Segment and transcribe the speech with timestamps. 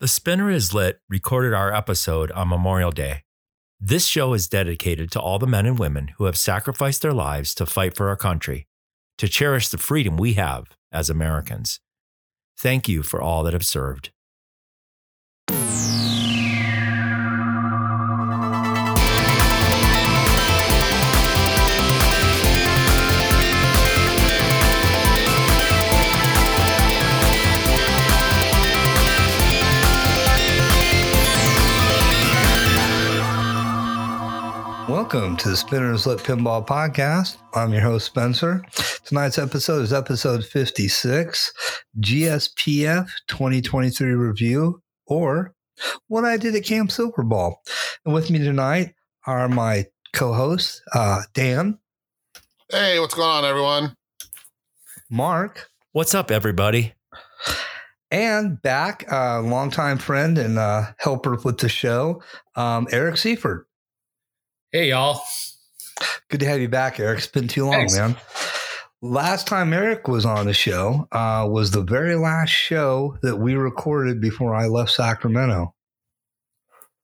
[0.00, 3.24] The Spinner is Lit recorded our episode on Memorial Day.
[3.78, 7.54] This show is dedicated to all the men and women who have sacrificed their lives
[7.56, 8.66] to fight for our country,
[9.18, 11.80] to cherish the freedom we have as Americans.
[12.58, 14.10] Thank you for all that have served.
[35.12, 37.38] Welcome to the Spinner Is Lit Pinball Podcast.
[37.52, 38.64] I'm your host, Spencer.
[39.04, 41.52] Tonight's episode is episode 56,
[41.98, 45.52] GSPF 2023 Review, or
[46.06, 47.54] What I Did at Camp Silverball.
[48.04, 48.94] And with me tonight
[49.26, 51.80] are my co hosts, uh, Dan.
[52.70, 53.96] Hey, what's going on, everyone?
[55.10, 55.70] Mark.
[55.90, 56.94] What's up, everybody?
[58.12, 62.22] And back, uh, longtime friend and uh, helper with the show,
[62.54, 63.66] um, Eric Seifert.
[64.72, 65.20] Hey, y'all.
[66.28, 67.18] Good to have you back, Eric.
[67.18, 67.96] It's been too long, Thanks.
[67.96, 68.16] man.
[69.02, 73.54] Last time Eric was on the show uh, was the very last show that we
[73.54, 75.74] recorded before I left Sacramento.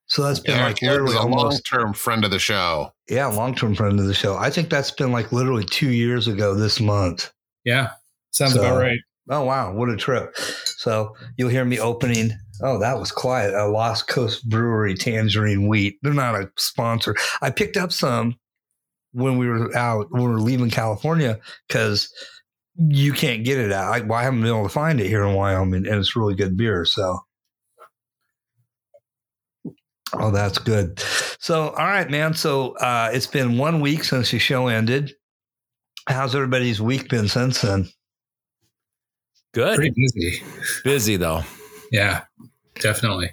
[0.08, 2.92] So that's been Eric like Eric is literally a long term friend of the show.
[3.08, 4.36] yeah, long term friend of the show.
[4.36, 7.32] I think that's been like literally two years ago this month.
[7.64, 7.90] Yeah,
[8.30, 8.98] sounds So- about right.
[9.28, 9.72] Oh, wow.
[9.74, 10.36] What a trip.
[10.38, 12.30] So you'll hear me opening.
[12.62, 13.54] Oh, that was quiet.
[13.54, 15.98] A Lost Coast Brewery Tangerine Wheat.
[16.02, 17.14] They're not a sponsor.
[17.42, 18.36] I picked up some
[19.12, 22.12] when we were out, when we were leaving California, because
[22.76, 23.92] you can't get it out.
[23.92, 26.34] I, well, I haven't been able to find it here in Wyoming, and it's really
[26.34, 26.84] good beer.
[26.84, 27.20] So,
[30.14, 31.00] oh, that's good.
[31.40, 32.34] So, all right, man.
[32.34, 35.12] So uh, it's been one week since the show ended.
[36.08, 37.88] How's everybody's week been since then?
[39.54, 39.76] Good.
[39.76, 40.42] Pretty busy.
[40.84, 41.42] Busy, though.
[41.92, 42.22] Yeah,
[42.80, 43.30] definitely.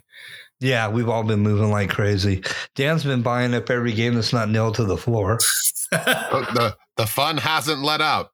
[0.59, 2.41] Yeah, we've all been moving like crazy.
[2.75, 5.39] Dan's been buying up every game that's not nailed to the floor.
[5.91, 8.31] The the fun hasn't let up.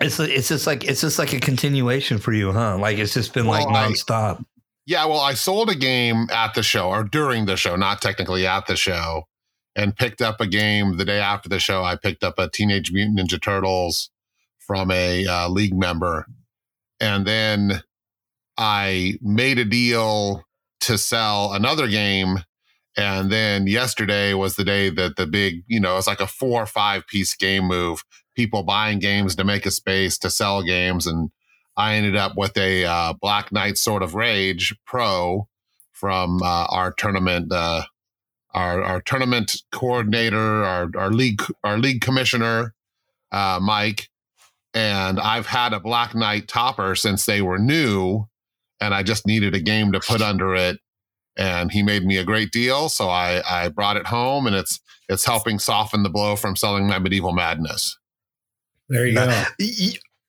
[0.00, 2.76] It's it's just like it's just like a continuation for you, huh?
[2.78, 4.44] Like it's just been like Well, I- nonstop.
[4.86, 8.46] Yeah, well, I sold a game at the show or during the show, not technically
[8.46, 9.28] at the show,
[9.76, 11.82] and picked up a game the day after the show.
[11.84, 14.10] I picked up a Teenage Mutant Ninja Turtles
[14.58, 16.26] from a uh, league member,
[17.00, 17.82] and then
[18.56, 20.44] I made a deal
[20.82, 22.38] to sell another game.
[22.96, 26.62] And then yesterday was the day that the big, you know, it's like a four
[26.62, 28.04] or five piece game move.
[28.36, 31.06] People buying games to make a space to sell games.
[31.06, 31.30] And
[31.76, 35.48] I ended up with a uh, Black Knight Sword of Rage Pro
[35.92, 37.82] from uh, our tournament, uh,
[38.52, 42.74] our our tournament coordinator, our our league our league commissioner,
[43.32, 44.08] uh, Mike,
[44.72, 48.26] and I've had a Black Knight topper since they were new,
[48.80, 50.78] and I just needed a game to put under it,
[51.36, 54.80] and he made me a great deal, so I I brought it home, and it's
[55.08, 57.98] it's helping soften the blow from selling my medieval madness.
[58.88, 59.44] There you go.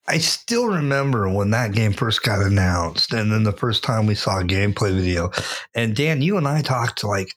[0.07, 4.15] I still remember when that game first got announced, and then the first time we
[4.15, 5.31] saw a gameplay video.
[5.73, 7.29] And Dan, you and I talked like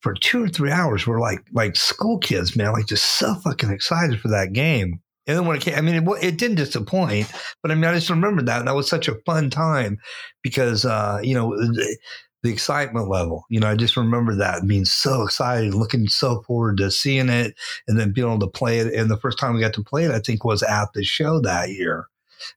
[0.00, 1.06] for two or three hours.
[1.06, 5.00] We're like like school kids, man, like just so fucking excited for that game.
[5.26, 7.32] And then when it came, I mean, it, it didn't disappoint,
[7.62, 8.60] but I mean, I just remember that.
[8.60, 9.98] And that was such a fun time
[10.42, 11.98] because, uh, you know, the,
[12.42, 16.76] the excitement level, you know, I just remember that being so excited, looking so forward
[16.78, 17.54] to seeing it
[17.88, 18.94] and then being able to play it.
[18.94, 21.40] And the first time we got to play it, I think, was at the show
[21.40, 22.06] that year.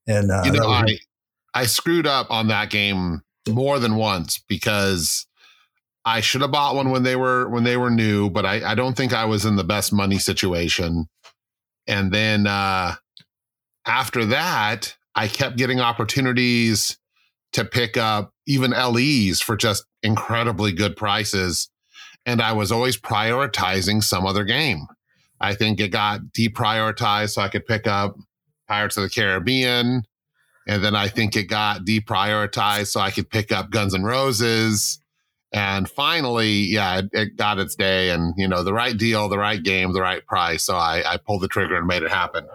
[0.06, 1.00] And, uh, you know, I
[1.54, 5.26] I screwed up on that game more than once because
[6.06, 8.76] I should have bought one when they were when they were new, but I, I
[8.76, 11.08] don't think I was in the best money situation.
[11.90, 12.96] And then uh,
[13.86, 16.98] after that, I kept getting opportunities
[17.54, 21.68] to pick up even LEs for just incredibly good prices.
[22.28, 24.86] And I was always prioritizing some other game.
[25.42, 28.16] I think it got deprioritized so I could pick up
[28.68, 30.04] Pirates of the Caribbean.
[30.68, 35.02] And then I think it got deprioritized so I could pick up Guns N' Roses.
[35.52, 39.40] And finally, yeah, it, it got its day and, you know, the right deal, the
[39.40, 40.64] right game, the right price.
[40.64, 42.46] So I, I pulled the trigger and made it happen.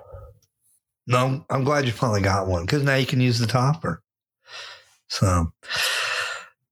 [1.06, 4.00] No, I'm glad you finally got one because now you can use the topper.
[5.08, 5.52] So,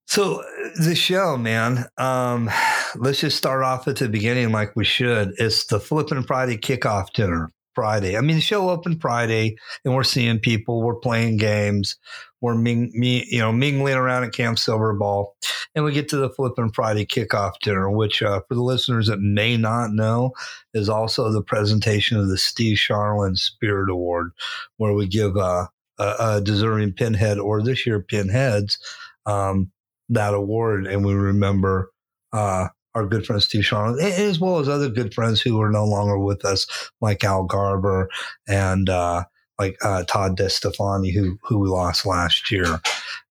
[0.07, 0.43] so
[0.81, 1.85] the show, man.
[1.97, 2.49] Um,
[2.95, 5.33] let's just start off at the beginning, like we should.
[5.37, 7.51] It's the Flippin' Friday kickoff dinner.
[7.75, 8.17] Friday.
[8.17, 10.81] I mean, the show opened Friday, and we're seeing people.
[10.81, 11.97] We're playing games.
[12.41, 15.27] We're ming, me, you know, mingling around at Camp Silverball,
[15.75, 19.21] and we get to the Flippin' Friday kickoff dinner, which, uh, for the listeners that
[19.21, 20.33] may not know,
[20.73, 24.31] is also the presentation of the Steve Charlin Spirit Award,
[24.77, 25.67] where we give uh,
[25.97, 28.77] a, a deserving pinhead or this year pinheads
[29.25, 29.71] um,
[30.09, 31.91] that award, and we remember
[32.33, 35.85] uh, our good friend Steve Charlotte, as well as other good friends who are no
[35.85, 36.67] longer with us,
[37.01, 38.09] like Al Garber
[38.47, 39.23] and uh,
[39.59, 42.79] like uh, Todd DeStefani, who who we lost last year.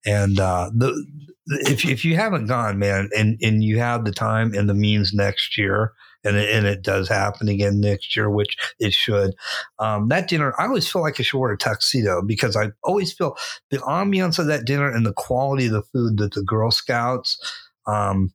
[0.04, 1.04] And uh, the
[1.46, 5.12] if if you haven't gone, man, and and you have the time and the means
[5.12, 5.92] next year,
[6.24, 9.34] and it, and it does happen again next year, which it should.
[9.78, 13.12] Um, that dinner, I always feel like I should wear a tuxedo because I always
[13.12, 13.36] feel
[13.70, 17.38] the ambiance of that dinner and the quality of the food that the Girl Scouts.
[17.86, 18.32] Um,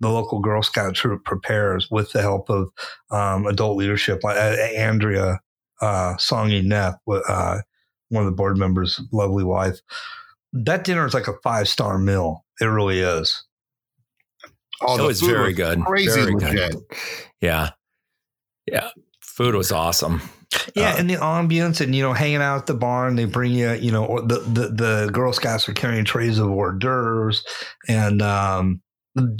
[0.00, 2.70] the local Girl Scout troop prepares with the help of
[3.10, 4.20] um, adult leadership.
[4.24, 4.28] Uh,
[4.76, 5.40] Andrea
[5.80, 7.58] uh, Songy Neff, uh,
[8.08, 9.80] one of the board members' lovely wife.
[10.52, 12.44] That dinner is like a five star meal.
[12.60, 13.44] It really is.
[14.80, 15.80] Oh, it was very good.
[15.84, 16.72] Crazy very legit.
[16.72, 16.82] good.
[17.40, 17.70] Yeah.
[18.66, 18.90] Yeah.
[19.20, 20.22] Food was awesome.
[20.74, 23.52] Yeah, Uh, and the ambience, and you know, hanging out at the barn, they bring
[23.52, 27.44] you, you know, the the, the Girl Scouts are carrying trays of hors d'oeuvres,
[27.86, 28.80] and um,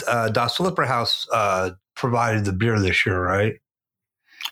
[0.06, 3.54] uh, Das Flipper House uh, provided the beer this year, right?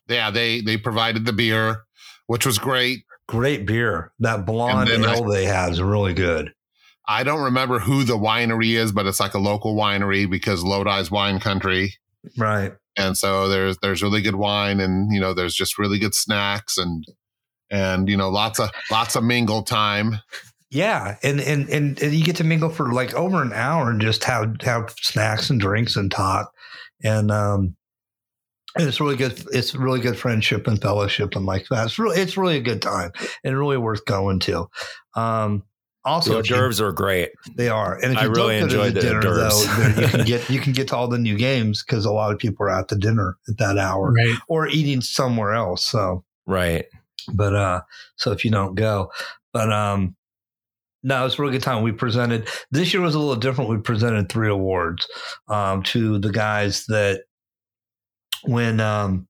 [0.09, 1.85] Yeah, they they provided the beer,
[2.27, 3.05] which was great.
[3.29, 4.13] Great beer.
[4.21, 6.53] That blonde ale they have is really good.
[7.09, 11.11] I don't remember who the winery is, but it's like a local winery because Lodi's
[11.11, 11.95] wine country.
[12.37, 12.73] Right.
[12.97, 16.79] And so there's there's really good wine and you know there's just really good snacks
[16.79, 17.05] and
[17.71, 20.21] and you know lots of lots of mingle time.
[20.71, 24.01] Yeah, and, and and and you get to mingle for like over an hour and
[24.01, 26.53] just have have snacks and drinks and talk,
[27.05, 27.77] and um,
[28.77, 29.41] and it's really good.
[29.53, 31.87] It's really good friendship and fellowship and like that.
[31.87, 33.13] It's really it's really a good time
[33.45, 34.67] and really worth going to.
[35.15, 35.63] Um,
[36.05, 37.31] The also, hors if you- are great.
[37.57, 39.37] they are, and if I you really don't go to enjoyed the the dinner hors
[39.37, 39.77] though, d'oeuvres.
[39.95, 42.33] then you can get you can get to all the new games because a lot
[42.33, 44.37] of people are at the dinner at that hour Right.
[44.49, 45.85] or eating somewhere else.
[45.85, 46.87] So Right.
[47.33, 47.81] but uh
[48.17, 49.11] so if you don't go
[49.53, 50.17] but um
[51.07, 51.83] no it's a really good time.
[51.83, 53.71] We presented this year was a little different.
[53.71, 55.07] We presented three awards
[55.49, 57.23] um to the guys that
[58.43, 59.29] when um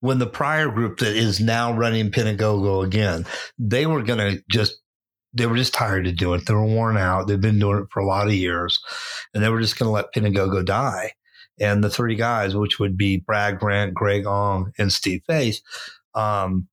[0.00, 3.24] when the prior group that is now running Pinagogo again
[3.56, 4.80] they were gonna just
[5.32, 6.46] they were just tired of doing it.
[6.46, 7.26] They were worn out.
[7.26, 8.80] They've been doing it for a lot of years
[9.32, 11.12] and they were just gonna let Pinagogo die.
[11.60, 15.60] And the three guys which would be Brad Grant Greg Ong and Steve Faith
[16.16, 16.66] um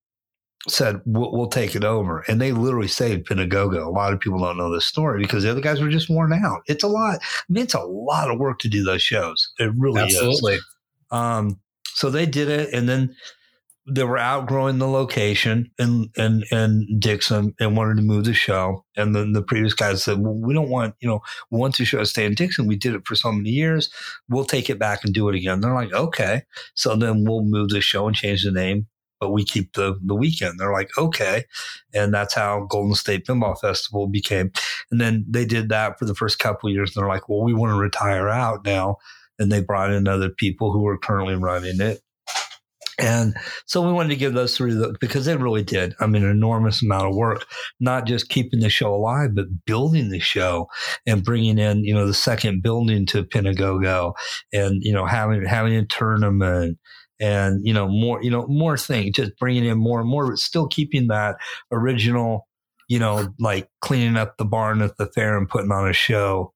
[0.68, 3.86] said we'll, we'll take it over and they literally saved Pinagogo.
[3.86, 6.34] A lot of people don't know this story because the other guys were just worn
[6.34, 6.62] out.
[6.68, 7.20] It's a lot.
[7.22, 9.54] I mean, it's a lot of work to do those shows.
[9.58, 10.16] It really is.
[10.16, 10.58] Absolutely.
[11.12, 13.16] Um, so they did it, and then
[13.88, 18.86] they were outgrowing the location in in in Dixon and wanted to move the show.
[18.96, 21.86] And then the previous guys said, "Well, we don't want you know we want the
[21.86, 22.68] show to stay in Dixon.
[22.68, 23.90] We did it for so many years.
[24.30, 26.44] We'll take it back and do it again." They're like, "Okay."
[26.76, 28.88] So then we'll move the show and change the name.
[29.20, 30.60] But we keep the the weekend.
[30.60, 31.46] They're like, okay,
[31.94, 34.52] and that's how Golden State Pinball Festival became.
[34.92, 36.96] And then they did that for the first couple years.
[36.96, 38.98] And they're like, well, we want to retire out now
[39.40, 42.02] and they brought in other people who were currently running it.
[43.02, 43.34] And
[43.66, 45.96] so we wanted to give those three the, because they really did.
[46.02, 47.46] I mean, an enormous amount of work,
[47.80, 50.68] not just keeping the show alive, but building the show
[51.06, 54.16] and bringing in, you know, the second building to Pinagogo
[54.52, 56.78] and, you know, having, having a tournament
[57.20, 60.40] and, you know, more, you know, more things, just bringing in more and more, but
[60.40, 61.38] still keeping that
[61.72, 62.48] original,
[62.88, 66.54] you know, like cleaning up the barn at the fair and putting on a show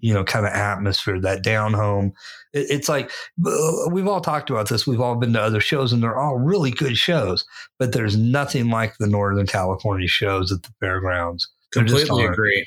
[0.00, 2.12] you know, kind of atmosphere, that down home.
[2.52, 3.10] It, it's like
[3.44, 4.86] uh, we've all talked about this.
[4.86, 7.44] We've all been to other shows, and they're all really good shows,
[7.78, 11.48] but there's nothing like the Northern California shows at the fairgrounds.
[11.72, 12.66] Completely agree.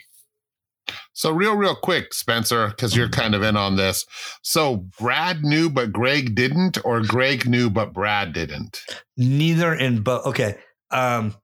[1.13, 4.06] So real real quick, Spencer, because you're kind of in on this.
[4.41, 8.82] So Brad knew but Greg didn't, or Greg knew but Brad didn't.
[9.18, 10.25] Neither in both.
[10.25, 10.58] Okay.
[10.89, 11.36] Um,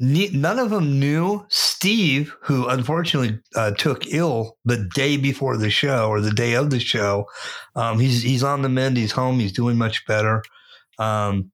[0.00, 5.70] ne- none of them knew Steve, who unfortunately uh, took ill the day before the
[5.70, 7.26] show or the day of the show.
[7.76, 8.96] Um, he's he's on the mend.
[8.96, 9.38] He's home.
[9.38, 10.42] He's doing much better.
[10.98, 11.51] Um,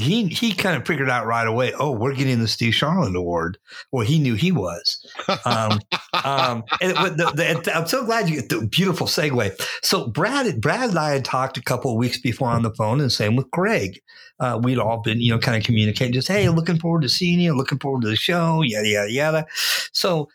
[0.00, 1.72] he he kind of figured out right away.
[1.78, 3.58] Oh, we're getting the Steve Charlotte Award.
[3.92, 5.04] Well, he knew he was.
[5.44, 5.80] Um,
[6.24, 9.60] um, and the, the, I'm so glad you get the beautiful segue.
[9.82, 13.00] So Brad, Brad and I had talked a couple of weeks before on the phone,
[13.00, 14.00] and same with Greg.
[14.38, 17.40] Uh, we'd all been, you know, kind of communicating, just hey, looking forward to seeing
[17.40, 19.46] you, looking forward to the show, yada yada yada.
[19.92, 20.28] So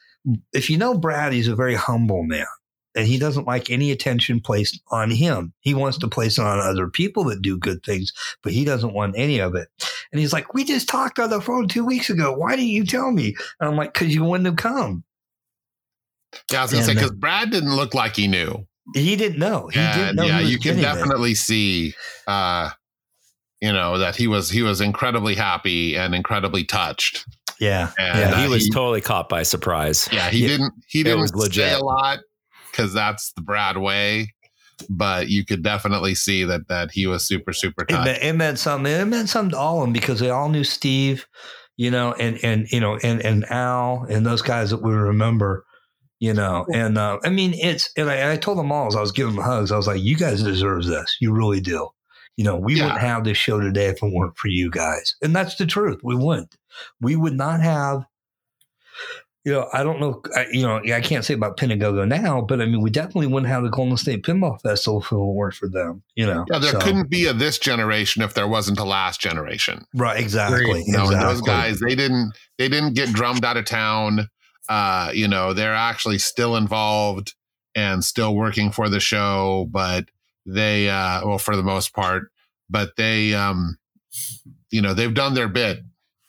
[0.54, 2.46] if you know Brad, he's a very humble man,
[2.96, 5.54] and he doesn't like any attention placed on him.
[5.60, 8.94] He wants to place it on other people that do good things, but he doesn't
[8.94, 9.68] want any of it.
[10.12, 12.34] And he's like, "We just talked on the phone two weeks ago.
[12.34, 15.04] Why didn't you tell me?" And I'm like, "Because you wouldn't have come."
[16.52, 18.66] Yeah, I was gonna say uh, because Brad didn't look like he knew.
[18.94, 19.68] He didn't know.
[19.68, 20.24] He didn't know.
[20.26, 20.84] yeah, he you can getting it.
[20.84, 21.94] definitely see,
[22.28, 22.70] uh,
[23.62, 27.26] you know, that he was he was incredibly happy and incredibly touched.
[27.60, 27.92] Yeah.
[27.98, 30.08] And Yeah, uh, he was totally caught by surprise.
[30.12, 30.48] yeah, he Yeah.
[30.50, 31.72] didn't he didn't was legit.
[31.72, 32.20] say a lot
[32.76, 34.34] because that's the Brad way.
[34.90, 38.60] But you could definitely see that that he was super super It meant, it meant
[38.60, 38.92] something.
[38.92, 41.26] It meant something to all of them because they all knew Steve,
[41.78, 45.66] you know, and and you know, and and Al and those guys that we remember,
[46.20, 46.66] you know.
[46.74, 49.36] And uh, I mean, it's and I, I told them all as I was giving
[49.36, 51.16] them hugs, I was like, "You guys deserve this.
[51.22, 51.88] You really do."
[52.36, 52.84] You know, we Yeah.
[52.84, 56.02] wouldn't have this show today if it weren't for you guys, and that's the truth.
[56.04, 56.54] We wouldn't.
[57.00, 58.04] We would not have.
[59.46, 60.24] You know, I don't know.
[60.36, 63.48] I, you know, I can't say about Pinagogo now, but I mean, we definitely wouldn't
[63.52, 66.02] have the Golden State Pinball Festival if it weren't for them.
[66.16, 69.22] You know, Yeah, there So- couldn't be a this generation if there wasn't a last
[69.22, 69.86] generation.
[69.94, 70.84] Right, exactly.
[70.88, 74.30] You know, and those guys they didn't they didn't get drummed out of town.
[74.68, 77.36] Uh, you know, they're actually still involved
[77.76, 80.06] and still working for the show, but
[80.48, 82.32] they uh well for the most part,
[82.68, 83.78] but they um
[84.72, 85.82] you know, they've done their bit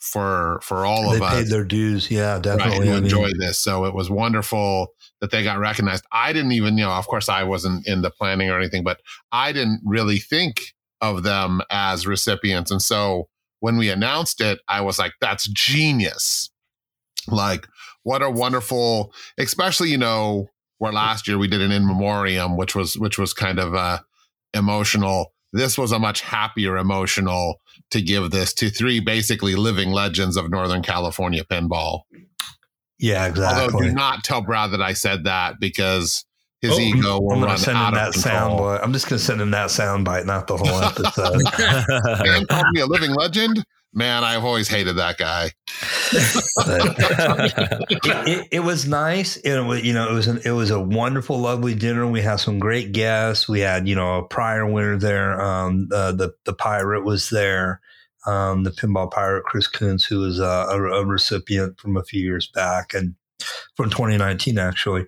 [0.06, 1.34] for for all they of us.
[1.34, 2.10] paid their dues.
[2.10, 2.86] Yeah, right, definitely.
[2.86, 3.58] who I mean, enjoyed this.
[3.58, 4.88] So it was wonderful
[5.20, 6.04] that they got recognized.
[6.12, 9.00] I didn't even, you know, of course I wasn't in the planning or anything, but
[9.32, 12.70] I didn't really think of them as recipients.
[12.70, 13.28] And so
[13.60, 16.50] when we announced it, I was like, that's genius.
[17.28, 17.66] Like,
[18.04, 20.48] what a wonderful, especially, you know,
[20.78, 23.98] where last year we did an in memoriam, which was which was kind of uh
[24.54, 25.32] emotional.
[25.52, 27.60] This was a much happier emotional
[27.90, 32.00] to give this to three basically living legends of Northern California pinball.
[32.98, 33.64] yeah, exactly.
[33.64, 36.24] Although do not tell Brad that I said that because
[36.62, 38.80] his Oh, ego I'm gonna run send him out that sound bite.
[38.82, 41.42] I'm just gonna send him that sound bite, not the whole episode.
[42.26, 43.64] Man called me a living legend.
[43.92, 45.52] Man, I've always hated that guy.
[46.12, 46.44] it,
[48.28, 49.36] it, it was nice.
[49.38, 52.06] It was, you know, it was an, it was a wonderful, lovely dinner.
[52.06, 53.48] We had some great guests.
[53.48, 55.40] We had, you know, a prior winner there.
[55.40, 57.80] Um, uh, the the pirate was there.
[58.26, 62.20] Um, the pinball pirate Chris Coons, who was uh, a, a recipient from a few
[62.20, 63.14] years back and
[63.76, 65.06] from 2019 actually.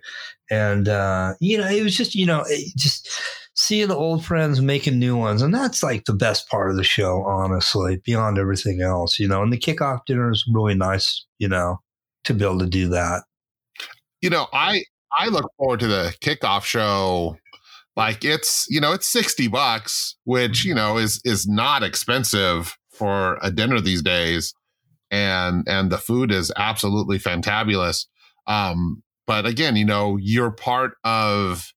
[0.51, 3.11] And uh, you know, it was just you know, it just
[3.59, 6.85] seeing the old friends making new ones, and that's like the best part of the
[6.85, 9.19] show, honestly, beyond everything else.
[9.19, 11.27] You know, and the kickoff dinner is really nice.
[11.39, 11.81] You know,
[12.25, 13.25] to be able to do that.
[14.23, 14.85] You know, I
[15.19, 17.37] I look forward to the kickoff show.
[17.97, 23.39] Like it's you know it's sixty bucks, which you know is is not expensive for
[23.43, 24.55] a dinner these days,
[25.11, 28.07] and and the food is absolutely fantabulous.
[28.47, 31.73] Um, but again, you know, you're part of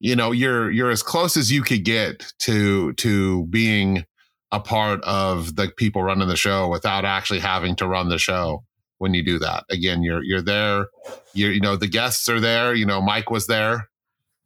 [0.00, 4.04] you know you're you're as close as you could get to to being
[4.52, 8.64] a part of the people running the show without actually having to run the show
[8.98, 9.64] when you do that.
[9.70, 10.86] Again you're you're there
[11.34, 13.88] you're you know the guests are there you know mike was there.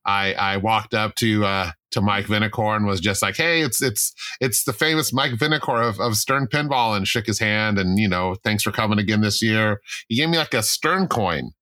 [0.05, 3.83] I i walked up to uh to mike Vinikour and was just like hey it's
[3.83, 7.99] it's it's the famous mike Vinikour of, of stern pinball and shook his hand and
[7.99, 9.81] you know thanks for coming again this year.
[10.09, 11.53] He gave me like a stern coin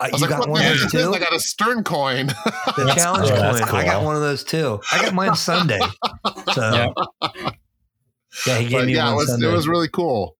[0.00, 1.12] Uh, I was you like, got one of those too?
[1.14, 2.26] I got a stern coin.
[2.26, 3.36] The That's challenge cool.
[3.38, 3.52] coin.
[3.54, 4.80] That's I got one of those too.
[4.92, 5.80] I got mine Sunday.
[6.52, 6.88] So Yeah.
[8.46, 9.48] yeah, he gave but me yeah, one it was, Sunday.
[9.48, 10.35] it was really cool.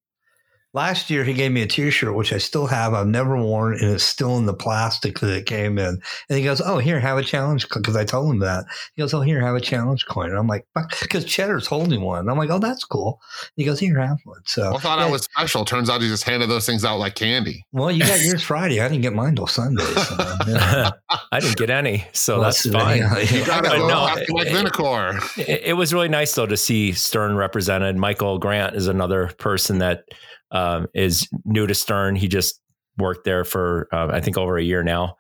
[0.76, 2.92] Last year, he gave me a T-shirt, which I still have.
[2.92, 5.98] I've never worn, and it's still in the plastic that it came in.
[6.28, 8.66] And he goes, "Oh, here, have a challenge." Because I told him that.
[8.94, 10.66] He goes, "Oh, here, have a challenge coin." And I'm like,
[11.00, 13.22] "Because Cheddar's holding one." And I'm like, "Oh, that's cool."
[13.56, 15.64] He goes, "Here, have one." So I thought yeah, I was special.
[15.64, 17.64] Turns out he just handed those things out like candy.
[17.72, 18.78] Well, you got yours Friday.
[18.82, 19.82] I didn't get mine till Sunday.
[19.82, 20.16] So,
[20.46, 20.90] yeah.
[21.32, 22.98] I didn't get any, so Well, that's so, fine.
[22.98, 24.44] yeah, You gotta I go know.
[24.44, 25.38] Vinikour.
[25.38, 27.96] It, it was really nice though to see Stern represented.
[27.96, 30.04] Michael Grant is another person that
[30.50, 32.16] um, is new to Stern.
[32.16, 32.60] He just
[32.98, 35.16] worked there for uh, I think over a year now,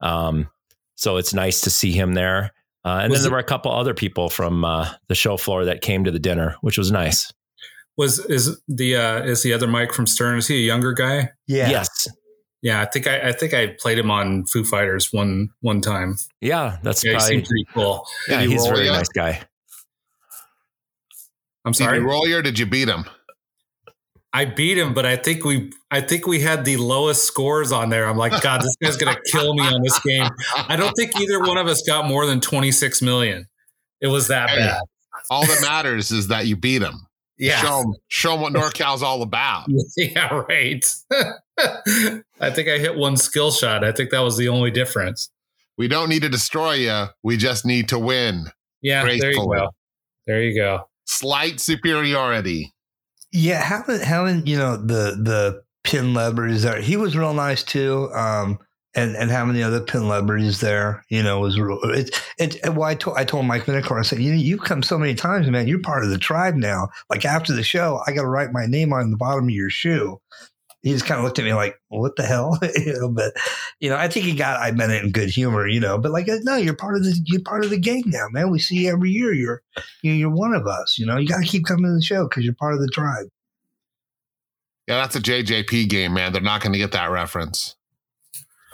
[0.00, 0.48] um,
[0.96, 2.50] so it's nice to see him there.
[2.84, 5.36] Uh, and Was then there it- were a couple other people from uh, the show
[5.36, 7.32] floor that came to the dinner, which was nice.
[7.98, 10.38] Was is the uh is the other Mike from Stern?
[10.38, 11.28] Is he a younger guy?
[11.46, 11.68] yeah.
[11.70, 12.08] Yes,
[12.62, 16.16] Yeah, I think I, I think I played him on Foo Fighters one one time.
[16.40, 18.06] yeah, that's Yeah, he probably seemed pretty cool.
[18.28, 18.40] yeah.
[18.40, 19.42] He's a roll very nice guy.
[21.64, 21.98] I'm Did sorry.
[21.98, 22.42] you roll your?
[22.42, 23.04] Did you beat him?
[24.34, 27.90] I beat him, but I think we I think we had the lowest scores on
[27.90, 28.06] there.
[28.06, 30.28] I'm like, God, this guy's gonna kill me on this game.
[30.68, 33.46] I don't think either one of us got more than 26 million.
[34.00, 34.80] It was that Hey, bad.
[35.30, 37.06] All that matters is that you beat him.
[37.38, 37.60] Yeah.
[37.60, 39.66] Show him, show him what NorCal's all about.
[39.96, 40.84] Yeah, right.
[42.40, 43.84] I think I hit one skill shot.
[43.84, 45.30] I think that was the only difference.
[45.76, 47.06] We don't need to destroy you.
[47.22, 48.46] We just need to win.
[48.80, 49.68] Yeah, there you go.
[50.26, 50.88] There you go.
[51.04, 52.71] Slight superiority.
[53.32, 58.10] Yeah, having having you know the the pin celebrities there, he was real nice too.
[58.14, 58.58] Um,
[58.94, 61.78] and and having the other pin celebrities there, you know, was real.
[61.84, 62.60] It it.
[62.64, 65.14] and Well, I told I told Mike Vinikour, I said, you you've come so many
[65.14, 65.66] times, man.
[65.66, 66.88] You're part of the tribe now.
[67.08, 69.70] Like after the show, I got to write my name on the bottom of your
[69.70, 70.20] shoe.
[70.82, 73.32] He just kind of looked at me like, "What the hell?" you know, but
[73.78, 75.96] you know, I think he got I meant it in good humor, you know.
[75.96, 78.50] But like, uh, no, you're part of the you're part of the gang now, man.
[78.50, 79.32] We see you every year.
[79.32, 79.62] You're
[80.02, 80.98] you're one of us.
[80.98, 82.88] You know, you got to keep coming to the show because you're part of the
[82.88, 83.26] tribe.
[84.88, 86.32] Yeah, that's a JJP game, man.
[86.32, 87.76] They're not going to get that reference.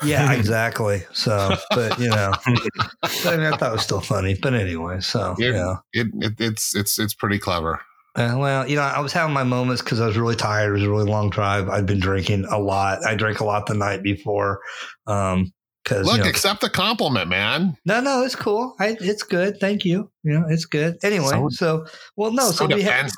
[0.02, 1.02] Yeah, exactly.
[1.12, 2.56] So, but you know, but
[3.26, 4.34] I, mean, I thought it was still funny.
[4.40, 5.76] But anyway, so It- yeah.
[5.92, 7.80] It, it, it's it's it's pretty clever.
[8.16, 10.70] Uh, well, you know, I was having my moments because I was really tired.
[10.70, 11.68] It was a really long drive.
[11.68, 13.04] I'd been drinking a lot.
[13.06, 14.60] I drank a lot the night before.
[15.06, 15.52] Um,
[15.84, 17.74] because Look, you know, accept the compliment, man.
[17.86, 18.74] no, no, it's cool.
[18.78, 19.58] I, it's good.
[19.58, 20.10] Thank you.
[20.22, 20.98] You know, it's good.
[21.02, 21.86] Anyway, So- so,
[22.16, 23.10] well, no, so so we had,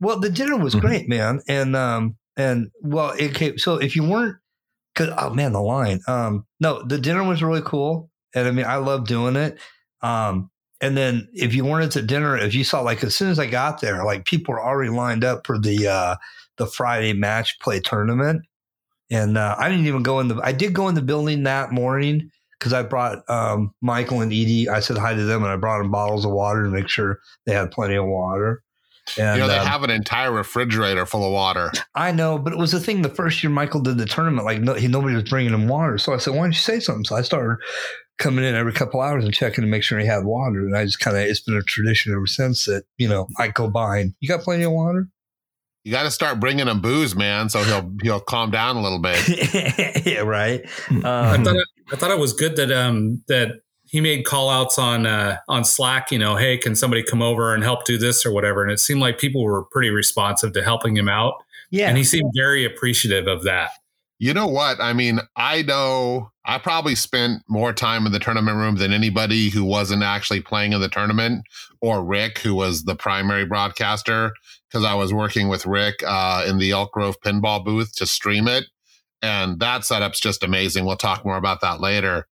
[0.00, 0.80] well, the dinner was Mhm.
[0.80, 3.56] great, man, and um, and well, it came.
[3.56, 4.36] So if you weren't,
[4.94, 6.00] cause oh man, the line.
[6.06, 9.58] Um, no, the dinner was really cool, and I mean, I love doing it.
[10.02, 13.38] Um, and then if you weren't at dinner, if you saw like as soon as
[13.38, 16.16] I got there, like people were already lined up for the uh
[16.56, 18.42] the Friday match play tournament,
[19.10, 20.40] and uh, I didn't even go in the.
[20.42, 24.68] I did go in the building that morning because I brought um, Michael and Edie.
[24.68, 27.20] I said hi to them, and I brought them bottles of water to make sure
[27.44, 28.62] they had plenty of water.
[29.18, 31.70] And, you know, they um, have an entire refrigerator full of water.
[31.94, 33.02] I know, but it was the thing.
[33.02, 35.96] The first year Michael did the tournament, like no, he nobody was bringing him water.
[35.98, 37.58] So I said, "Why don't you say something?" So I started
[38.18, 40.60] coming in every couple hours and checking to make sure he had water.
[40.60, 43.48] And I just kind of it's been a tradition ever since that you know I
[43.48, 45.08] go by and you got plenty of water.
[45.84, 48.98] You got to start bringing him booze, man, so he'll he'll calm down a little
[48.98, 50.04] bit.
[50.06, 50.62] yeah, right.
[50.90, 50.94] I
[51.36, 54.80] Um, thought it, I thought it was good that um that he made call outs
[54.80, 56.10] on uh, on Slack.
[56.10, 58.64] You know, hey, can somebody come over and help do this or whatever?
[58.64, 61.34] And it seemed like people were pretty responsive to helping him out,
[61.70, 63.70] yeah, and he seemed very appreciative of that.
[64.18, 64.80] You know what?
[64.80, 69.50] I mean, I know I probably spent more time in the tournament room than anybody
[69.50, 71.44] who wasn't actually playing in the tournament,
[71.82, 74.32] or Rick, who was the primary broadcaster,
[74.68, 78.48] because I was working with Rick uh, in the Elk Grove pinball booth to stream
[78.48, 78.64] it.
[79.20, 80.86] And that setup's just amazing.
[80.86, 82.26] We'll talk more about that later.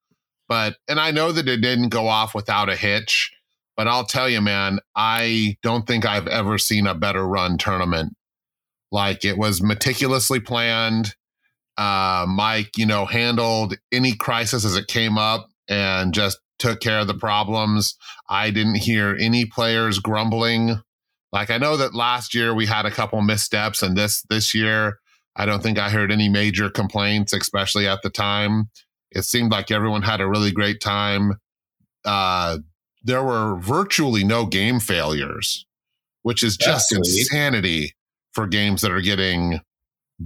[0.49, 3.33] But, and I know that it didn't go off without a hitch,
[3.77, 8.17] but I'll tell you, man, I don't think I've ever seen a better run tournament.
[8.93, 11.15] Like it was meticulously planned
[11.81, 16.99] uh, Mike, you know, handled any crisis as it came up and just took care
[16.99, 17.97] of the problems.
[18.29, 20.83] I didn't hear any players grumbling.
[21.33, 24.99] Like I know that last year we had a couple missteps, and this this year
[25.37, 28.69] I don't think I heard any major complaints, especially at the time.
[29.11, 31.41] It seemed like everyone had a really great time.
[32.05, 32.59] Uh,
[33.05, 35.65] there were virtually no game failures,
[36.25, 37.21] which is just That's sweet.
[37.21, 37.95] insanity
[38.33, 39.61] for games that are getting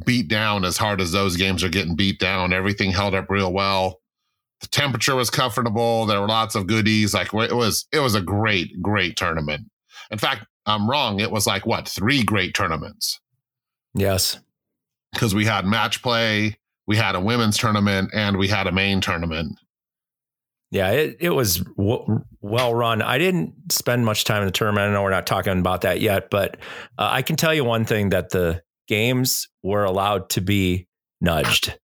[0.05, 2.53] beat down as hard as those games are getting beat down.
[2.53, 4.01] Everything held up real well.
[4.61, 6.07] The temperature was comfortable.
[6.07, 7.15] There were lots of goodies.
[7.15, 9.67] Like it was, it was a great, great tournament.
[10.11, 11.21] In fact, I'm wrong.
[11.21, 13.21] It was like what three great tournaments
[13.95, 14.39] Yes.
[15.13, 19.01] because we had match play, we had a women's tournament, and we had a main
[19.01, 19.57] tournament.
[20.71, 23.01] Yeah, it, it was w- well run.
[23.01, 24.89] I didn't spend much time in the tournament.
[24.91, 26.57] I know we're not talking about that yet, but
[26.99, 30.87] uh, I can tell you one thing that the games were allowed to be
[31.21, 31.79] nudged,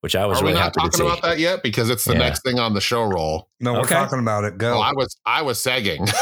[0.00, 1.06] which I was Are we really not happy to talking see.
[1.06, 1.62] about that yet?
[1.62, 2.18] Because it's the Yeah.
[2.20, 3.48] next thing on the show roll.
[3.60, 3.94] no, we're Okay.
[3.94, 4.58] talking about it.
[4.58, 4.74] Go.
[4.76, 6.12] Oh, I was, I was segging.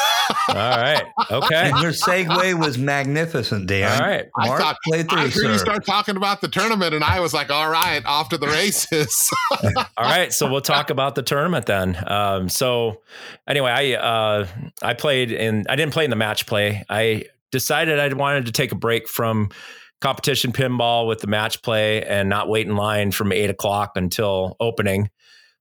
[0.49, 1.03] All right.
[1.31, 1.71] Okay.
[1.71, 3.91] and your segue was magnificent, Dan.
[4.01, 4.27] All right.
[4.39, 5.59] I Mark, thought- play through, I heard you sir.
[5.59, 9.31] start talking about the tournament, and I was like, "All right, off to the races."
[9.53, 11.99] All right, so we'll talk about the tournament then.
[12.07, 13.03] Um, so
[13.49, 14.47] anyway, I uh,
[14.83, 15.67] I played in.
[15.69, 16.85] I didn't play in the match play.
[16.89, 19.51] I decided I wanted to take a break from
[20.05, 24.55] competition pinball with the match play and not wait in line from eight o'clock until
[24.61, 25.09] opening.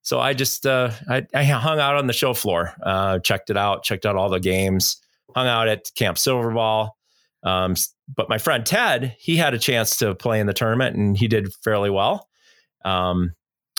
[0.01, 3.55] So I just uh, I, I hung out on the show floor, uh, checked it
[3.55, 4.97] out, checked out all the games,
[5.33, 6.89] hung out at Camp Silverball.
[7.43, 7.75] Um,
[8.13, 11.29] but my friend Ted, he had a chance to play in the tournament and he
[11.29, 12.27] did fairly well.
[12.83, 13.31] Um,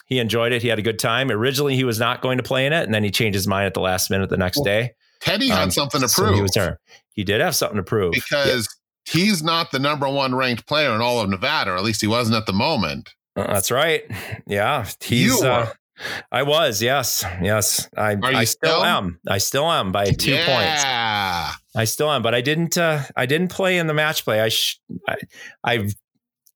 [0.07, 0.63] he enjoyed it.
[0.63, 1.31] He had a good time.
[1.31, 3.67] Originally, he was not going to play in it, and then he changed his mind
[3.67, 4.93] at the last minute the next Well, day.
[5.21, 6.79] Teddy had Um, something to so prove he was there.
[7.13, 8.69] He did have something to prove because
[9.05, 12.07] he's not the number one ranked player in all of Nevada, or at least he
[12.07, 13.11] wasn't at the moment.
[13.37, 14.05] Uh, that's right.
[14.47, 15.43] Yeah, he's.
[15.43, 15.73] Uh,
[16.31, 16.83] I was.
[16.83, 17.25] Yes.
[17.43, 17.89] Yes.
[17.97, 18.15] I.
[18.15, 18.85] Are you I still, still?
[18.85, 19.21] am.
[19.29, 20.85] I still am by two points.
[20.85, 21.53] yeah.
[21.77, 22.77] I still am, but I didn't.
[22.79, 24.41] Uh, I didn't play in the match play.
[24.41, 24.49] I.
[24.49, 25.17] Sh- I.
[25.63, 25.95] I've.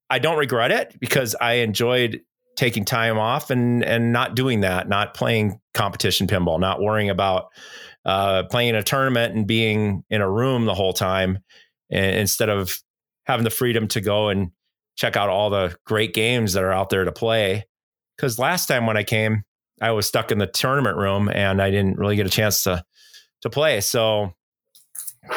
[0.09, 2.21] I don't regret it because I enjoyed
[2.55, 7.47] taking time off and and not doing that, not playing competition pinball, not worrying about
[8.05, 11.39] uh, playing in a tournament and being in a room the whole time,
[11.89, 12.77] instead of
[13.25, 14.51] having the freedom to go and
[14.95, 17.65] check out all the great games that are out there to play.
[18.17, 19.43] Because last time when I came,
[19.81, 22.83] I was stuck in the tournament room and I didn't really get a chance to
[23.41, 23.79] to play.
[23.81, 24.33] So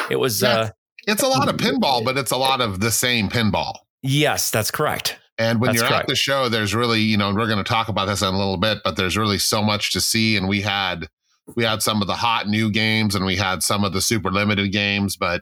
[0.09, 0.49] it was Yeah.
[0.49, 0.69] uh
[1.07, 3.75] It's a lot of pinball, but it's a lot of the same pinball.
[4.01, 5.17] yes, that's correct.
[5.39, 6.01] And when That's you're correct.
[6.03, 8.37] at the show, there's really, you know, we're going to talk about this in a
[8.37, 10.37] little bit, but there's really so much to see.
[10.37, 11.07] And we had
[11.55, 14.29] we had some of the hot new games, and we had some of the super
[14.31, 15.17] limited games.
[15.17, 15.41] But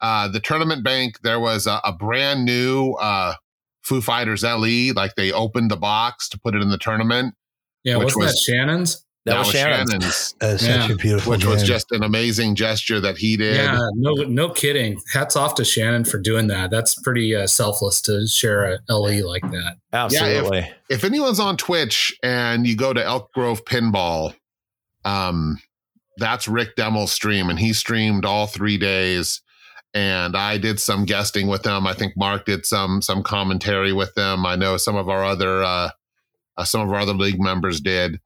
[0.00, 3.34] uh, the tournament bank, there was a, a brand new uh,
[3.82, 4.92] Foo Fighters LE.
[4.94, 7.34] Like they opened the box to put it in the tournament.
[7.84, 9.04] Yeah, Which wasn't was- that Shannon's?
[9.26, 9.90] That, was Shannon's.
[9.90, 10.80] Shannon's, That's Yeah.
[10.82, 13.56] such a beautiful which was just an amazing gesture that he did.
[13.56, 14.98] Yeah, no, no kidding.
[15.12, 16.70] Hats off to Shannon for doing that.
[16.70, 19.76] That's pretty uh, selfless to share a LE like that.
[19.92, 20.70] Absolutely.
[20.88, 24.34] if anyone's on Twitch and you go to Elk Grove Pinball,
[25.04, 25.58] um,
[26.16, 29.42] that's Rick Demel's stream, and he streamed all three days.
[29.92, 31.86] And I did some guesting with them.
[31.86, 34.46] I think Mark did some some commentary with them.
[34.46, 35.90] I know some of our other uh,
[36.56, 38.20] uh, some of our other league members did.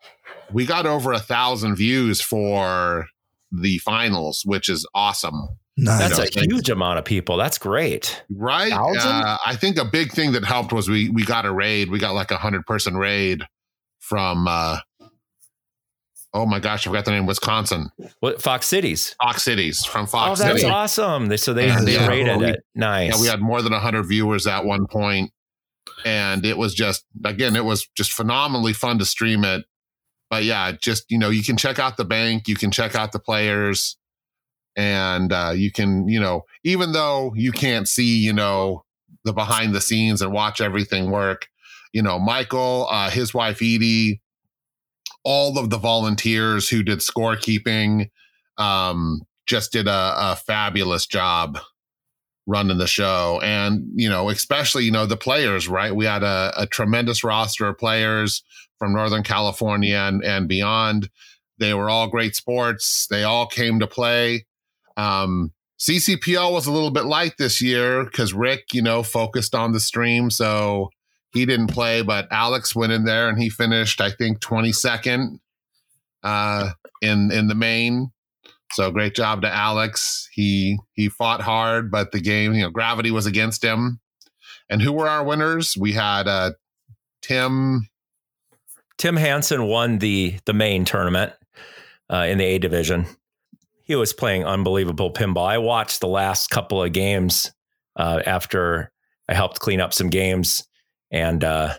[0.53, 3.07] We got over a thousand views for
[3.51, 5.49] the finals, which is awesome.
[5.77, 6.01] nice.
[6.01, 6.53] That's a thanks.
[6.53, 7.37] huge amount of people.
[7.37, 8.23] That's great.
[8.31, 8.73] Right.
[8.73, 11.91] Uh, I think a big thing that helped was we we got a raid.
[11.91, 13.43] We got like a hundred person raid
[14.01, 14.79] from uh
[16.35, 17.91] oh my gosh, I forgot the name, Wisconsin.
[18.21, 19.15] What Fox Cities?
[19.23, 20.41] Fox Cities from Fox.
[20.41, 20.71] Oh, that's City.
[20.73, 21.27] awesome.
[21.27, 22.07] They, so they, they yeah.
[22.09, 22.65] rated We- it.
[22.75, 23.15] Nice.
[23.15, 25.31] Yeah, we had more than hundred viewers at one point,
[26.05, 29.65] and it was just again, it was just phenomenally fun to stream it.
[30.29, 33.13] But yeah, just you know, you can check out the bank, you can check out
[33.13, 33.97] the players,
[34.77, 38.85] and uh, you can you know, even though you can't see you know
[39.25, 41.47] the behind the scenes and watch everything work,
[41.93, 44.21] you know, Michael, uh, his wife Edie,
[45.25, 48.11] all of the volunteers who did scorekeeping,
[48.59, 51.59] um, just did a, a fabulous job
[52.47, 53.41] running the show.
[53.43, 55.95] And you know especially you know the players right?
[55.95, 58.43] We had a, a tremendous roster of players
[58.79, 61.09] from northern california and, and beyond.
[61.59, 63.07] They were all great sports.
[63.09, 64.47] They all came to play.
[64.97, 69.73] Um, ccpl was a little bit light this year because rick you know focused on
[69.73, 70.31] the stream.
[70.31, 70.91] So
[71.35, 75.39] he didn't play but alex went in there and he finished i think 22nd
[76.23, 76.71] uh,
[77.03, 78.11] in in the main
[78.75, 80.29] so great job to Alex.
[80.33, 84.01] He he fought hard, but the game, you know, gravity was against him.
[84.69, 85.77] And who were our winners?
[85.77, 86.53] We had uh
[87.23, 87.89] Tim.
[88.99, 91.33] Tim Hansen won the the main tournament
[92.11, 93.07] uh, in the A division.
[93.85, 95.47] He was playing unbelievable pinball.
[95.47, 97.53] I watched the last couple of games
[97.97, 98.91] uh, after
[99.29, 100.67] I helped clean up some games
[101.15, 101.75] and uh,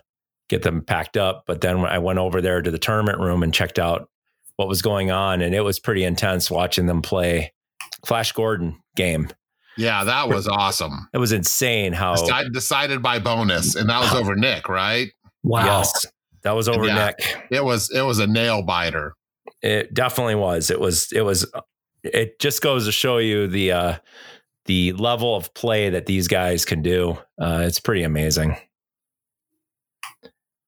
[0.47, 1.43] get them packed up.
[1.45, 4.09] But then when I went over there to the tournament room and checked out
[4.55, 7.53] what was going on, and it was pretty intense watching them play
[8.05, 9.27] Flash Gordon game.
[9.77, 11.09] Yeah, that was awesome.
[11.13, 15.11] It was insane how Decided, decided by bonus, and that was over Nick, right?
[15.43, 15.65] Wow.
[15.65, 16.05] yes,
[16.43, 17.07] that was over Yeah.
[17.07, 17.45] Nick.
[17.51, 19.15] It was it was a nail biter.
[19.61, 20.69] It definitely was.
[20.69, 21.11] It was.
[21.11, 21.45] It was.
[22.03, 23.95] It just goes to show you the uh,
[24.65, 27.17] the level of play that these guys can do.
[27.37, 28.55] Uh, it's pretty amazing.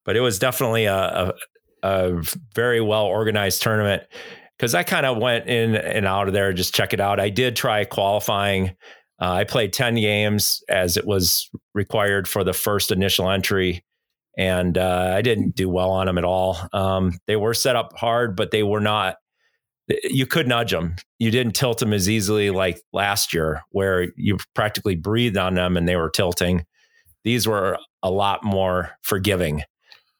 [0.08, 1.32] But it was definitely a, a,
[1.82, 2.22] a
[2.54, 4.04] very well organized tournament
[4.56, 7.20] because I kind of went in and out of there just check it out.
[7.20, 8.70] I did try qualifying.
[9.20, 13.84] Uh, I played ten games as it was required for the first initial entry
[14.38, 16.56] and uh, I didn't do well on them at all.
[16.72, 19.16] Um, they were set up hard, but they were not.
[20.04, 20.94] You could nudge them.
[21.18, 25.76] You didn't tilt them as easily like last year, where you practically breathed on them
[25.76, 26.64] and they were tilting.
[27.24, 29.62] These were a lot more forgiving,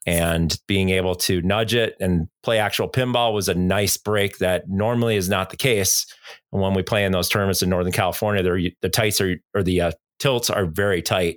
[0.09, 4.67] and being able to nudge it and play actual pinball was a nice break that
[4.67, 6.07] normally is not the case.
[6.51, 8.43] And when we play in those tournaments in Northern California,
[8.81, 11.37] the tights are or the uh, tilts are very tight,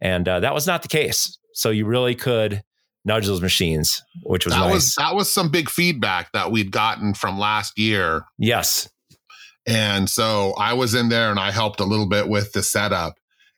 [0.00, 1.36] and uh, that was not the case.
[1.54, 2.62] So you really could
[3.04, 4.74] nudge those machines, which was that nice.
[4.74, 8.22] was that was some big feedback that we'd gotten from last year.
[8.38, 8.88] yes,
[9.66, 13.14] And so I was in there and I helped a little bit with the setup.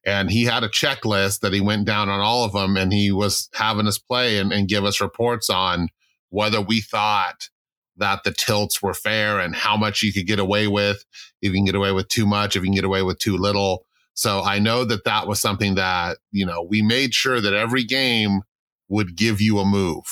[0.09, 3.12] And he had a checklist that he went down on all of them and he
[3.12, 5.88] was having us play and, and give us reports on
[6.31, 7.49] whether we thought
[7.97, 11.05] that the tilts were fair and how much you could get away with,
[11.42, 13.37] if you can get away with too much, if you can get away with too
[13.37, 13.85] little.
[14.14, 17.85] So I know that that was something that, you know, we made sure that every
[17.85, 18.42] game
[18.88, 20.05] would give you a move.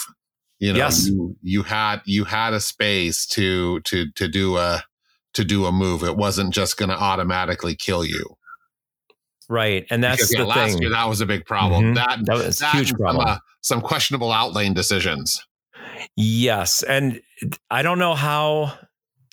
[0.59, 1.06] You know, Yes.
[1.09, 4.85] you, you had you had a space to to to do a
[5.35, 6.02] to do a move.
[6.02, 8.36] It wasn't just going to automatically kill you.
[9.48, 10.82] Right, and that's Because, yeah, the last thing.
[10.82, 11.85] year that was a big problem.
[11.85, 11.94] Mhm.
[11.96, 13.26] That That was a that huge problem.
[13.26, 15.44] Some, uh, some questionable outlane decisions.
[16.16, 16.82] Yes.
[16.82, 17.20] And
[17.70, 18.74] I don't know how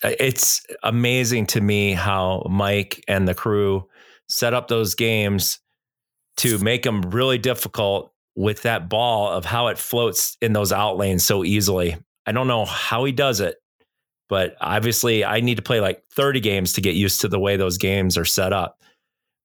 [0.02, 3.88] it's amazing to me how Mike and the crew
[4.28, 5.58] set up those games
[6.38, 10.96] to make them really difficult with that ball of how it floats in those out
[10.96, 11.96] lanes so easily.
[12.26, 13.56] I don't know how he does it,
[14.28, 17.56] but obviously I need to play like 30 games to get used to the way
[17.56, 18.78] those games are set up.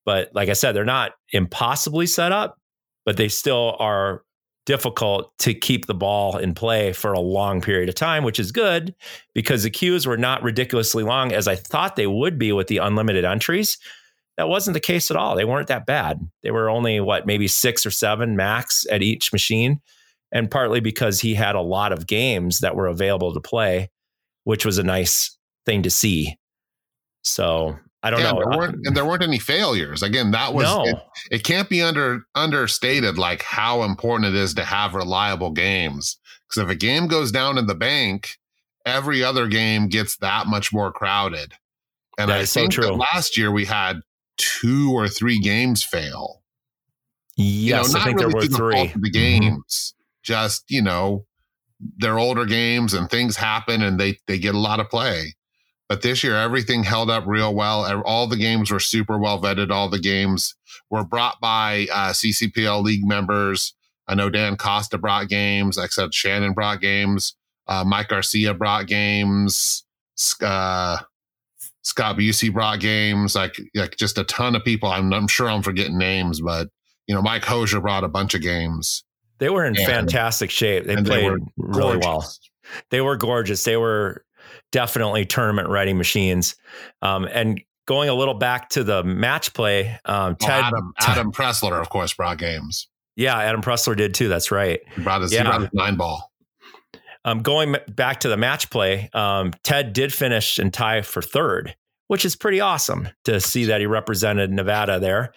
[0.10, 2.58] But like I said, they're not impossibly set up,
[3.06, 4.24] but they still are
[4.66, 8.52] difficult to keep the ball in play for a long period of time, which is
[8.52, 8.96] good
[9.36, 12.80] because the queues were not ridiculously long as I thought they would be with the
[12.80, 13.78] unlimited entries.
[14.38, 15.36] That wasn't the case at all.
[15.36, 16.28] They weren't that bad.
[16.42, 19.80] They were only what, maybe six or seven max at each machine.
[20.32, 23.92] And partly because he had a lot of games that were available to play,
[24.44, 26.36] which was a nice thing to see.
[27.22, 28.40] So I don't Yeah, know.
[28.50, 30.02] there weren't, and there weren't any failures.
[30.04, 30.86] Again, that was no.
[30.86, 30.96] it,
[31.32, 36.18] it can't be under understated like how important it is to have reliable games.
[36.48, 38.38] Because if a game goes down in the bank,
[38.86, 41.54] every other game gets that much more crowded.
[42.18, 42.92] And That I so think that true.
[42.96, 44.00] last year we had
[44.38, 46.42] two or three games fail.
[47.36, 49.02] yes, you know, I think there were through the fault three.
[49.02, 49.14] the Mhm.
[49.14, 49.94] games.
[50.24, 51.26] Just you know,
[51.98, 55.36] they're older games and things happen and they they get a lot of play.
[55.90, 58.04] But this year, everything held up real well.
[58.06, 59.72] All the games were super well vetted.
[59.72, 60.56] All the games
[60.92, 63.74] were brought by uh, CCPL league members.
[64.08, 65.78] I know Dan Costa brought games.
[65.78, 67.36] Like I said, Shannon brought games.
[67.68, 69.84] Uh, Mike Garcia brought games.
[70.42, 70.98] Uh,
[71.82, 73.36] Scott Busey brought games.
[73.36, 74.90] Like like just a ton of people.
[74.90, 76.70] I'm, I'm sure I'm forgetting names, but
[77.08, 79.04] you know, Mike Hosier brought a bunch of games.
[79.40, 80.86] They were in And- fantastic shape.
[80.86, 82.30] They and they played really well.
[82.92, 83.64] They were gorgeous.
[83.64, 84.24] They were
[84.72, 86.56] definitely tournament ready machines.
[87.02, 91.32] Um, and going a little back to the match play, um, Oh, Ted, Adam Adam
[91.32, 92.88] Pressler, of course, brought games.
[93.16, 94.28] yeah, Adam Pressler did too.
[94.30, 94.80] That's right.
[94.96, 95.40] He brought his, Yeah.
[95.40, 96.32] he brought his nine ball.
[97.26, 101.76] Um, going back to the match play, um, Ted did finish and tie for third,
[102.08, 105.34] which is pretty awesome to see that he represented Nevada there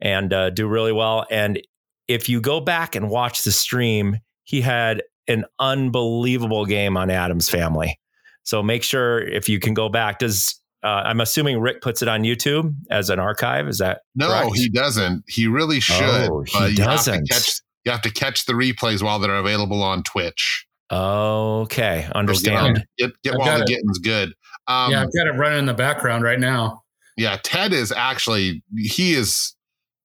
[0.00, 1.26] and uh, do really well.
[1.30, 1.60] And
[2.08, 7.50] if you go back and watch the stream, he had an unbelievable game on Addams
[7.50, 7.98] Family.
[8.46, 10.20] So make sure if you can go back.
[10.20, 13.66] Does uh, I'm assuming Rick puts it on YouTube as an archive?
[13.68, 14.56] Is that No, correct?
[14.56, 15.24] he doesn't.
[15.26, 16.00] He really should.
[16.30, 17.14] Oh, he but you doesn't.
[17.14, 20.64] Have to catch, you have to catch the replays while they're available on Twitch.
[20.92, 22.84] Okay, So understand.
[22.98, 23.68] Get, get, get while the it.
[23.68, 24.28] getting's good.
[24.68, 25.02] Um, yeah, yeah.
[25.02, 26.82] I've got it running in the background right now.
[27.16, 29.54] Yeah, Ted is actually, he is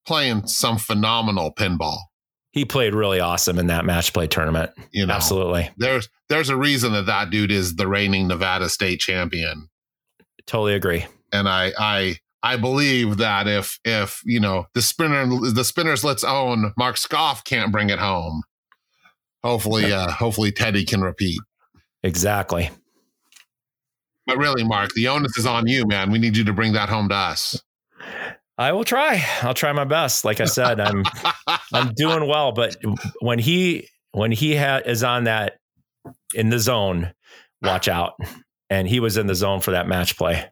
[0.07, 1.97] playing some phenomenal pinball.
[2.51, 4.71] He played really awesome in that match play tournament.
[4.91, 8.99] You know, Absolutely, there's there's a reason that that dude is the reigning Nevada state
[8.99, 9.69] champion.
[10.45, 11.05] totally agree.
[11.31, 16.03] and I I I believe that if if you know the spinner the Spinner Is
[16.03, 18.43] Lit's own Mark Scoff can't bring it home.
[19.43, 21.39] Hopefully, uh, hopefully Teddy can repeat.
[22.03, 22.69] Exactly.
[24.27, 26.11] But really, Mark, the onus is on you, man.
[26.11, 27.59] We need you to bring that home to us.
[28.61, 29.23] I will try.
[29.41, 30.23] I'll try my best.
[30.23, 31.03] Like I said, I'm
[31.73, 32.75] I'm doing well, but
[33.21, 35.57] when he when he ha- is on that
[36.35, 37.11] in the zone,
[37.61, 38.13] watch out.
[38.69, 40.45] And he was in the zone for that match play.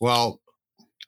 [0.00, 0.40] well,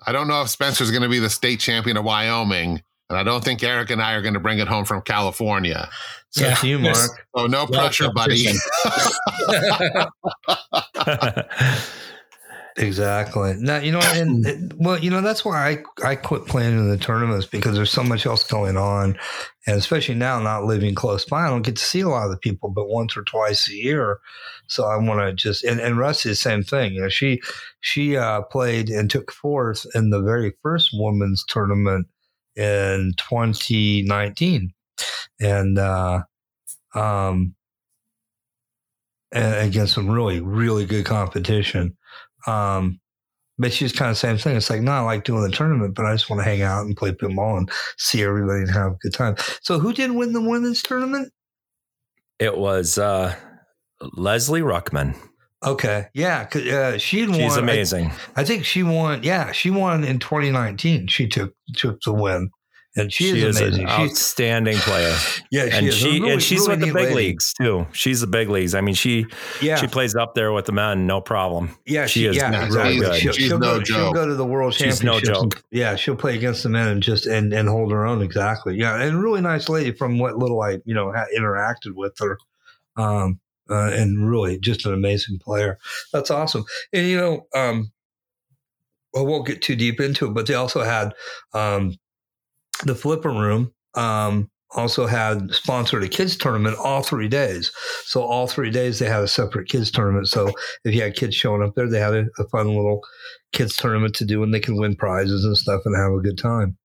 [0.06, 3.22] I don't know if Spencer's going to be the state champion of Wyoming, and I
[3.22, 5.88] don't think Eric and I are going to bring it home from California.
[6.30, 6.62] So Yeah.
[6.62, 7.10] you, Mark.
[7.34, 8.46] Oh, no pressure, buddy.
[12.80, 13.54] Exactly.
[13.58, 16.88] Now you know, and and- well, you know that's why I I quit playing in
[16.88, 19.18] the tournaments because there's so much else going on,
[19.66, 22.30] and especially now not living close by, I don't get to see a lot of
[22.30, 24.20] the people, but once or twice a year.
[24.68, 26.94] So I want to just and and Rusty the same thing.
[26.94, 27.40] You know, she
[27.80, 32.06] she uh, played and took fourth in the very first women's tournament
[32.54, 34.72] in 2019,
[35.40, 36.22] and uh,
[36.94, 37.54] um,
[39.32, 41.96] and against some really really good competition.
[42.48, 43.00] Um,
[43.58, 44.56] but she's kind of the same thing.
[44.56, 46.86] It's like, no, I like doing the tournament, but I just want to hang out
[46.86, 49.34] and play pinball and see everybody and have a good time.
[49.62, 51.32] So, who did win the women's tournament?
[52.38, 53.34] it was uh,
[54.14, 55.16] Leslie Ruckman.
[55.66, 56.48] Okay, Yeah.
[56.54, 57.34] uh, she won.
[57.34, 58.12] She's I- amazing.
[58.36, 59.24] I, think she won.
[59.24, 61.08] Yeah, she won in 2019.
[61.08, 62.48] She took took the win,
[62.98, 63.82] and she, She, is is amazing.
[63.84, 65.16] an She's outstanding player.
[65.50, 65.94] yeah, she and is.
[65.96, 67.14] She really- and she's really with the big lady.
[67.14, 67.86] leagues too.
[67.92, 68.74] She's the big leagues.
[68.74, 69.26] I mean, she
[69.62, 71.76] Yeah, she plays up there with the men, no problem.
[71.86, 72.98] yeah, she she, is yeah, really exactly.
[73.00, 73.14] good.
[73.16, 75.28] She'll, She's she'll no go, she'll go to the world She's championships.
[75.28, 75.62] no joke.
[75.70, 78.76] Yeah, she'll play against the men and just and and hold her own exactly.
[78.76, 82.38] Yeah, and really nice lady from what little I you know interacted with her,
[82.96, 85.78] um, uh, and really just an amazing player.
[86.12, 86.64] That's awesome.
[86.92, 87.92] And you know, um,
[89.16, 91.12] I won't get too deep into it, but they also had
[91.54, 91.94] um,
[92.84, 93.72] the flipper room.
[93.94, 97.72] Um, also had sponsored a kids tournament all three days.
[98.04, 100.28] So all three days they had a separate kids tournament.
[100.28, 100.52] So
[100.84, 103.00] if you had kids showing up there, they had a, a fun little
[103.52, 106.38] kids tournament to do, and they can win prizes and stuff and have a good
[106.38, 106.76] time.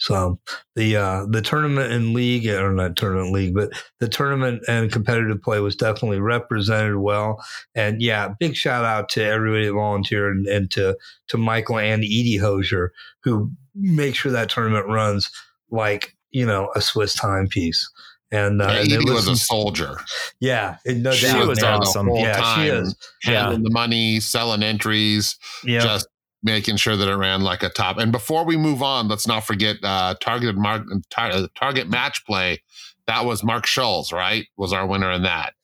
[0.00, 0.38] So
[0.76, 5.42] the uh, the tournament and league, or not tournament league, but the tournament and competitive
[5.42, 7.44] play was definitely represented well.
[7.74, 10.96] And yeah, big shout out to everybody that volunteered and, and to
[11.28, 12.92] to Michael and Edie Hosier
[13.24, 15.30] who make sure that tournament runs
[15.70, 17.88] like you know a Swiss timepiece.
[18.30, 19.96] And, uh, Yeah, and Edie was a soldier.
[20.38, 22.08] yeah, and no She doubt, was there the awesome.
[22.08, 22.96] whole Yeah, she time, is.
[23.24, 23.32] Yeah.
[23.40, 26.06] handling the money, selling entries, Yeah, just
[26.42, 27.96] making sure that it ran like a top.
[27.96, 32.22] And before we move on, let's not forget uh, targeted mark, tar- uh, target match
[32.26, 32.62] play.
[33.06, 34.44] That was Mark Schultz, right?
[34.58, 35.54] Was our winner in that.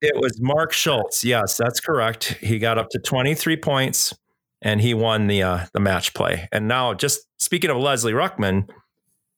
[0.00, 1.22] It was Mark Schultz.
[1.22, 2.36] Yes, that's correct.
[2.40, 4.12] He got up to 23 points
[4.62, 6.48] and he won the uh, the match play.
[6.52, 8.68] And now, just speaking of Leslie Ruckman,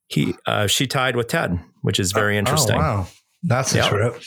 [0.07, 2.77] he uh, she tied with Ted, which is very interesting.
[2.77, 3.07] Oh, wow,
[3.43, 3.89] that's a Yeah.
[3.89, 4.21] trip.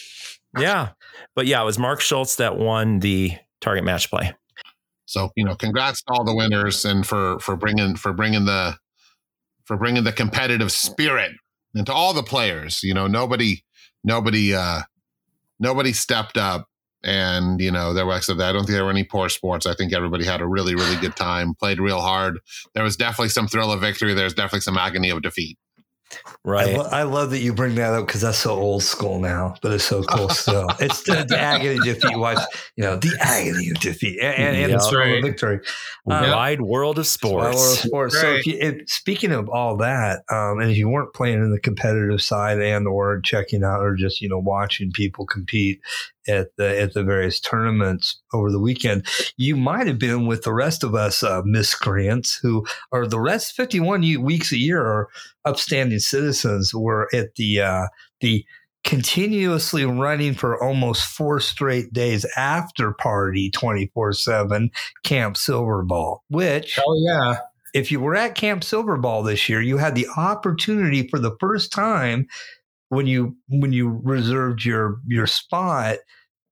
[0.58, 0.90] Yeah,
[1.34, 4.32] but yeah, it was Mark Schultz that won the target match play.
[5.06, 8.76] So you know, congrats to all the winners and for for bringing for bringing the
[9.64, 11.32] for bringing the competitive spirit
[11.74, 12.82] into all the players.
[12.82, 13.64] You know, nobody
[14.04, 14.82] nobody uh
[15.58, 16.68] nobody stepped up.
[17.04, 19.66] And you know, there were was I don't think there were any poor sports.
[19.66, 22.40] I think everybody had a really, really good time, played real hard.
[22.74, 24.14] There was definitely some thrill of victory.
[24.14, 25.58] There's definitely some agony of defeat.
[26.26, 26.76] I, Right.
[26.76, 29.72] lo- I love that you bring that up because that's so old school now, but
[29.72, 30.68] it's so cool still.
[30.80, 32.16] It's the, the agony of defeat.
[32.18, 32.38] Watch,
[32.76, 34.90] you know, the agony of defeat and, and, and Yeah.
[34.90, 35.22] the Right.
[35.22, 35.60] victory.
[36.10, 37.80] Um, Wide world of Well, we're sports.
[37.82, 38.20] sports.
[38.20, 41.50] So, if you, if, speaking of all that, um, and if you weren't playing in
[41.50, 45.80] the competitive side and or checking out or just you know watching people compete
[46.28, 50.52] at the at the various tournaments over the weekend, you might have been with the
[50.52, 55.08] rest of us uh, miscreants who are the rest fifty one weeks a year are
[55.44, 56.74] upstanding citizens.
[56.74, 57.86] Were at the uh,
[58.20, 58.44] the
[58.84, 64.70] continuously running for almost four straight days after party 24 7
[65.04, 67.38] camp silverball which Oh yeah.
[67.72, 71.72] if you were at Camp Silverball this year, you had the opportunity for the first
[71.72, 72.26] time
[72.88, 75.96] when you when you reserved your your spot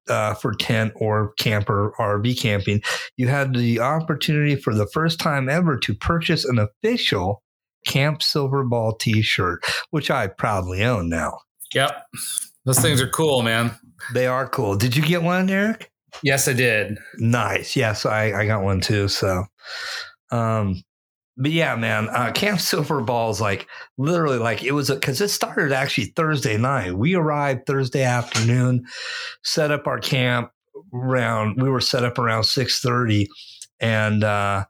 [0.09, 2.83] uh, for tent or camper RV camping,
[3.17, 7.42] you had the opportunity for the first time ever to purchase an official
[7.85, 11.39] Camp Silver Ball T-shirt, which I proudly own now.
[11.75, 11.93] Yep.
[12.65, 13.73] Those things are cool, man.
[14.15, 14.77] They are cool.
[14.77, 15.91] Did you get one, Eric?
[16.23, 16.99] Yes, I did.
[17.17, 17.75] Nice.
[17.75, 19.09] Yes, I, I got one too.
[19.09, 19.45] So,
[20.31, 20.83] um,
[21.37, 23.67] but yeah, man, uh, Camp Silver Ball is like
[23.97, 26.93] literally like it was because it started actually Thursday night.
[26.93, 28.85] We arrived Thursday afternoon,
[29.43, 30.51] set up our camp
[30.93, 31.61] around.
[31.61, 33.29] We were set up around six thirty,
[33.81, 34.67] and uh,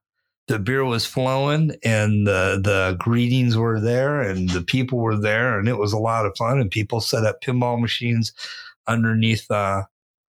[0.52, 5.58] the beer was flowing, and the the greetings were there, and the people were there,
[5.58, 6.60] and it was a lot of fun.
[6.60, 8.32] And people set up pinball machines
[8.86, 9.84] underneath uh,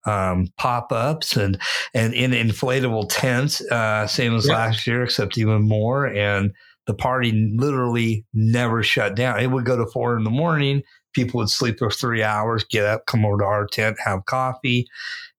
[0.07, 1.61] um, pop ups and
[1.94, 4.55] and in inflatable tents, uh, same as Yeah.
[4.55, 6.07] last year, except even more.
[6.07, 6.53] And
[6.87, 9.40] the party literally never shut down.
[9.40, 10.83] It would go to four in the morning.
[11.12, 14.87] People would sleep for three hours, get up, come over to our tent, have coffee,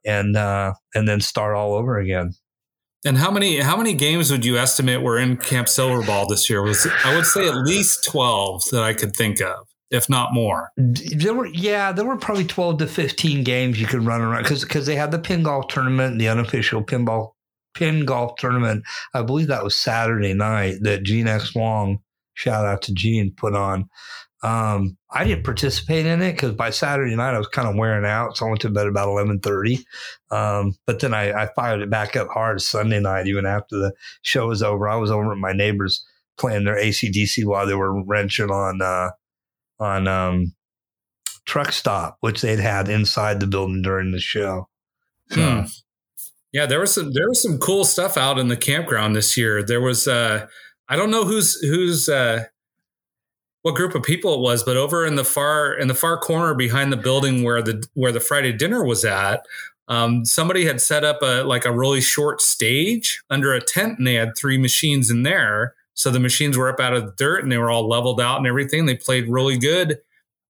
[0.05, 2.33] and uh, and then start all over again.
[3.05, 6.63] And how many how many games would you estimate were in Camp Silverball this year?
[6.63, 10.71] Was I would say at least twelve that I could think of, if not more.
[10.75, 14.63] There were yeah, there were probably twelve to fifteen games you could run around because
[14.63, 17.33] because they had the pin golf tournament, the unofficial pinball
[17.75, 18.83] pin golf tournament.
[19.13, 21.99] I believe that was Saturday night that Gene X Hwang,
[22.33, 23.87] shout out to Gene, put on.
[24.45, 28.05] Um, I didn't participate in it because by Saturday night I was kind of wearing
[28.05, 29.83] out, so I went to bed about eleven thirty.
[30.29, 33.93] Um, but then I, I fired it back up hard Sunday night, even after the
[34.21, 34.87] show was over.
[34.87, 36.05] I was over at my neighbors
[36.37, 39.09] playing their ACDC while they were wrenching on uh,
[39.79, 40.53] on um,
[41.45, 44.69] truck stop, which they'd had inside the building during the show.
[45.31, 45.61] Hmm.
[46.53, 49.63] Yeah, there was some there was some cool stuff out in the campground this year.
[49.63, 50.45] There was uh
[50.87, 52.43] I don't know who's who's uh
[53.65, 56.53] what group of people it was, but over in the far in the far corner
[56.53, 59.43] behind the building where the where the Friday dinner was at,
[59.87, 64.05] um, somebody had set up a like a really short stage under a tent, and
[64.05, 65.73] they had three machines in there.
[65.95, 68.37] So the machines were up out of the dirt, and they were all leveled out
[68.37, 68.85] and everything.
[68.85, 69.97] They played really good.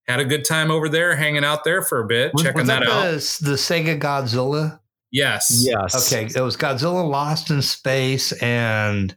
[0.09, 2.67] Had a good time over there, hanging out there for a bit, was, checking was
[2.67, 3.03] that, that, out.
[3.03, 4.77] the, the Sega Godzilla?
[5.11, 5.63] Yes.
[5.65, 6.11] Yes.
[6.11, 9.15] Okay, it was Godzilla Lost in Space and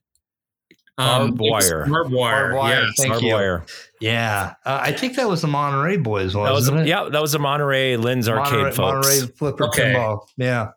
[0.99, 1.87] Barbed Um, it was wire.
[1.87, 2.35] Barbed wire.
[2.35, 2.95] Barbed wire, yes.
[2.97, 3.35] thank Barbed you.
[3.35, 3.65] wire.
[4.01, 6.87] Yeah, uh, I think that was the Monterey Boys, That was wasn't it?
[6.87, 7.09] yeah.
[7.11, 8.79] That was the Monterey Lynn's arcade Monterey, folks.
[9.09, 9.93] Monterey Flipper Okay.
[9.95, 10.21] Pinball.
[10.37, 10.69] Yeah,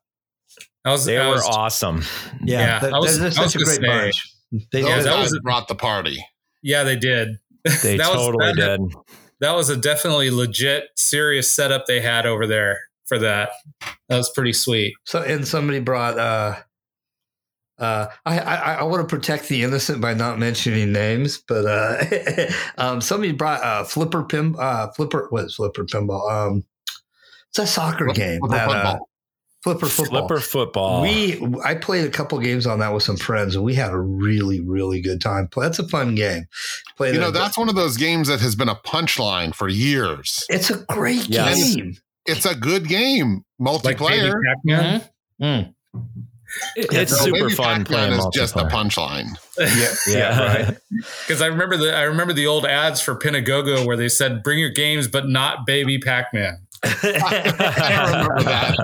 [0.85, 2.03] That was, They that were was- awesome.
[2.43, 4.27] yeah, Yeah, that- I was- they're such was a great say- bunch.
[4.71, 6.25] They, Those Yeah, that was brought the party.
[6.61, 7.37] Yeah, they did.
[7.83, 8.81] They That was- totally that- did.
[9.39, 13.49] That was a definitely legit, serious setup they had over there for that.
[14.07, 14.93] That was pretty sweet.
[15.03, 16.19] So and somebody brought.
[16.19, 16.55] uh
[17.81, 22.47] uh, I, I I want to protect the innocent by not mentioning names, but uh,
[22.77, 26.29] um, somebody brought uh, flipper pin uh, flipper what is flipper pinball?
[26.31, 26.63] Um,
[27.49, 29.07] it's a soccer game Flipper that uh, football.
[29.63, 30.27] Flipper football.
[30.27, 31.01] Flipper football.
[31.01, 33.99] We I played a couple games on that with some friends, and we had a
[33.99, 35.49] really really good time.
[35.55, 36.45] That's a fun game.
[36.97, 39.67] Played You know, it- that's one of those games that has been a punchline for
[39.67, 40.43] years.
[40.49, 41.75] it's a great Yes.
[41.75, 41.97] game.
[42.25, 45.01] It's a good game, Like Baby multiplayer.
[45.41, 45.73] Mm.
[46.75, 48.69] It- it's No, super fun Pac-Man playing is just a multiplayer.
[48.71, 49.27] punchline.
[49.59, 50.77] Yeah, Yeah, right.
[51.27, 54.59] Because I remember the I remember the old ads for Pinagogo where they said, "Bring
[54.59, 58.77] your games, but not Baby Pac-Man." I remember that.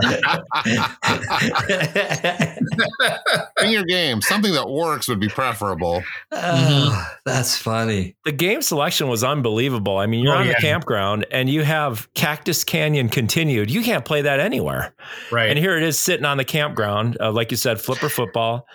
[3.64, 6.04] In your game, something that works would be preferable.
[6.32, 8.16] Oh, that's funny.
[8.26, 9.98] the game selection was unbelievable.
[9.98, 10.54] I mean, you're Oh, on yeah.
[10.54, 13.72] the campground and you have Cactus Canyon continued.
[13.72, 14.94] You can't play that anywhere.
[15.32, 15.50] Right.
[15.50, 18.68] And here it is sitting on the campground, uh, like you said, flipper football,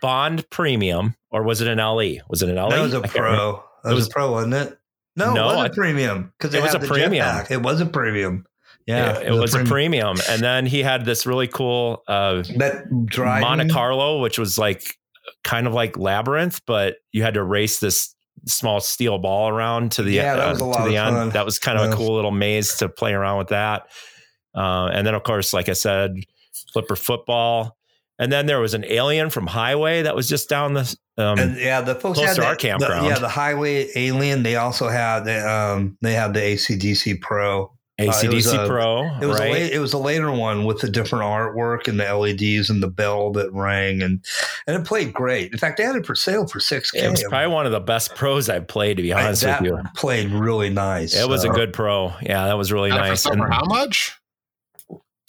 [0.00, 2.18] Bond Premium, or was it an LE?
[2.28, 2.70] Was it an LE?
[2.70, 3.64] That was a I pro.
[3.84, 4.78] That was, was- a pro, wasn't it?
[5.14, 7.44] No, No, it wasn't premium because It it was was a premium.
[7.50, 8.46] It was a premium.
[8.86, 10.16] Yeah, it, it was a premium.
[10.28, 14.96] And then he had this really cool uh, That drive Monte Carlo, which was like
[15.44, 18.14] kind of like labyrinth, but you had to race this
[18.46, 21.16] small steel ball around to the Yeah, that uh, was a to the of end.
[21.16, 21.30] fun.
[21.30, 21.92] That was kind of Yeah.
[21.92, 23.84] a cool little maze to play around with that.
[24.56, 26.14] Uh, and then of course, like I said,
[26.72, 27.76] flipper football.
[28.18, 31.56] And then there was an alien from Highway that was just down the um, And
[31.56, 33.04] yeah, the folks close had to the, our campground.
[33.06, 34.42] the- yeah, the Highway Alien.
[34.42, 37.72] They also had the um, they had the ACDC Pro.
[38.00, 39.48] ACDC was a- Pro, It was right?
[39.48, 42.82] a late, it was a later one with the different artwork and the LEDs and
[42.82, 44.24] the bell that rang and
[44.66, 45.52] and it played great.
[45.52, 47.00] In fact, they had it for sale for six k.
[47.00, 49.64] it was probably one of the best pros I've played, to be honest with that
[49.64, 49.78] you.
[49.94, 51.14] played really nice.
[51.14, 52.14] It was a good pro.
[52.22, 53.22] Yeah, that was really And for nice.
[53.22, 54.18] summer, And- how much?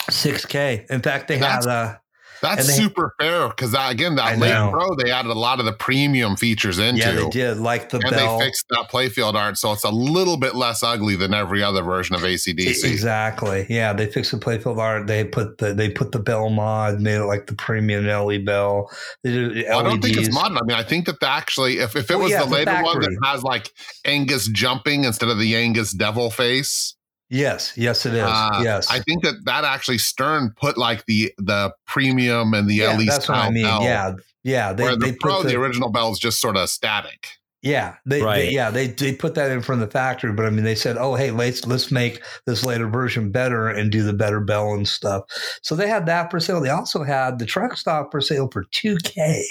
[0.09, 0.86] 6K.
[0.89, 1.95] In fact, they That's- had uh,
[2.44, 4.70] That's they- super fair because that again, I that late know.
[4.72, 7.00] pro, they added a lot of the premium features into.
[7.02, 8.38] yeah, they did like the and bell.
[8.38, 11.82] they fixed that playfield art, so it's a little bit less ugly than every other
[11.82, 12.84] version of ACDC.
[12.84, 13.66] Exactly.
[13.70, 15.08] Yeah, they fixed the playfield art.
[15.08, 18.91] They put the they put the bell mod, made it like the premium LE bell.
[19.24, 19.70] They did LEDs.
[19.70, 20.58] I don't think it's modern.
[20.58, 22.82] I mean, I think that the actually, if, if it Oh, was yeah, the later
[22.84, 23.72] one that has like
[24.06, 26.96] Angus jumping instead of the Angus devil face,
[27.30, 28.21] Yes, yes, it is.
[28.24, 32.76] Uh, yes, I think that that actually Stern put like the the premium and the
[32.76, 33.63] yeah, LE that's what I mean.
[33.63, 34.13] bell, Yeah,
[34.43, 34.74] yeah.
[34.74, 37.28] They where they the Pro, put the, original bell is just sort of static.
[37.63, 38.51] Yeah, they, they- Right.
[38.51, 41.15] yeah they they put that in from the factory, but I mean they said, oh
[41.15, 45.24] hey, let's let's make this later version better and do the better bell and stuff.
[45.63, 46.59] So they had that for sale.
[46.61, 49.43] They also had the truck stop for sale for two k.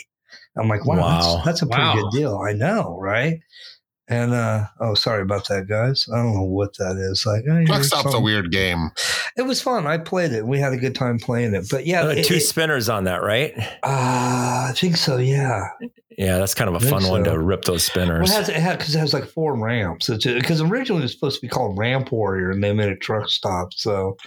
[0.57, 1.21] I'm like, wow, Wow.
[1.37, 1.95] That's, that's a pretty Wow.
[1.95, 2.39] good deal.
[2.47, 3.41] I know, right?
[4.13, 6.09] And uh oh, sorry about that, guys.
[6.13, 7.25] I don't know what that is.
[7.25, 8.91] Like, oh, Truck here's Stop's a weird game.
[9.37, 9.87] It was fun.
[9.87, 10.47] I played it.
[10.47, 11.67] We had a good time playing it.
[11.71, 13.53] But yeah, Uh, it- two it- spinners on that, right?
[13.83, 15.17] uh, I think so.
[15.17, 15.69] Yeah.
[16.19, 18.31] Yeah, that's kind of a think fun one to rip those Well, spinners.
[18.31, 20.09] it has it had because it has like four ramps.
[20.09, 23.31] Because originally it was supposed to be called Ramp Warrior, and they made it Truck
[23.31, 23.73] Stop.
[23.73, 24.19] So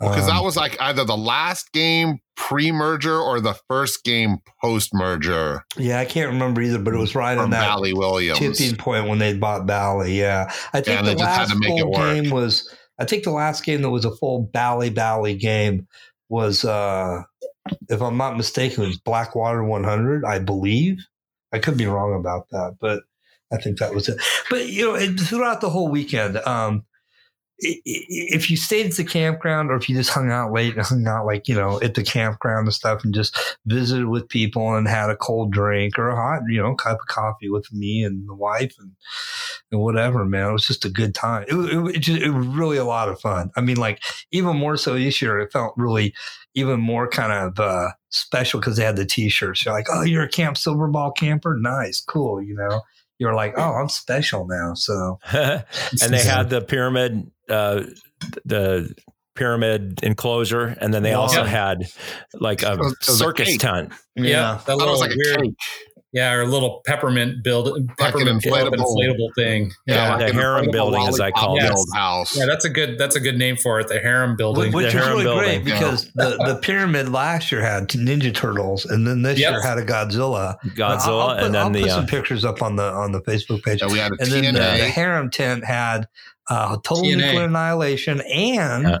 [0.00, 4.38] Because um, that was like either the last game pre merger or the first game
[4.62, 8.38] post merger yeah, I can't remember either, but it was right on that Bally Williams.
[8.38, 10.18] tipping point when they bought Bally.
[10.18, 12.72] Yeah, I think and the last full game was.
[13.00, 15.86] I think the last game that was a full Bally Bally game
[16.28, 17.22] was, uh
[17.88, 20.24] if I'm not mistaken, it was Blackwater 100.
[20.24, 20.98] I believe.
[21.52, 23.02] I could be wrong about that, but
[23.52, 24.20] I think that was it.
[24.50, 26.84] But you know, it, throughout the whole weekend, um,
[27.60, 31.06] if you stayed at the campground or if you just hung out late and hung
[31.08, 33.36] out like you know at the campground and stuff and just
[33.66, 37.06] visited with people and had a cold drink or a hot you know cup of
[37.08, 38.92] coffee with me and the wife and
[39.72, 41.44] and whatever man it was just a good time.
[41.48, 43.50] It, it, it, just, it was really a lot of fun.
[43.56, 46.14] I mean like even more so this year it felt really
[46.54, 49.64] even more kind of uh special because they had the t-shirts.
[49.64, 51.56] You're like oh you're a camp silver ball camper?
[51.58, 52.82] Nice cool you know?
[53.18, 55.64] You're like oh i'm special now so and
[56.08, 57.82] they had the pyramid, uh,
[58.44, 58.92] the
[59.34, 61.20] pyramid enclosure, and then they Wow.
[61.22, 61.48] also Yeah.
[61.48, 61.84] had
[62.34, 63.92] like a It was- it a circus tent.
[64.16, 65.54] Yeah, that That little was like a weird, cake.
[66.12, 67.68] yeah, or a little peppermint build,
[67.98, 69.70] peppermint build inflatable- inflatable thing.
[69.86, 71.72] Yeah, like the harem building, as I lollipop call it.
[71.94, 72.36] house.
[72.36, 73.86] Yeah, that's a good that's a good name for it.
[73.86, 74.72] The harem building.
[74.72, 75.62] Which The was harem really building.
[75.62, 79.52] great because the, the pyramid last year had Ninja Turtles, and then this Yep.
[79.52, 80.56] year had a Godzilla.
[80.74, 82.90] Godzilla, I'll, I'll put, and then I'll the put uh, some pictures up on the
[82.90, 83.82] on the Facebook page.
[83.82, 86.08] Yeah, we had a and then the, the harem tent had
[86.48, 87.16] uh, total TNA.
[87.16, 88.98] nuclear annihilation and Yeah.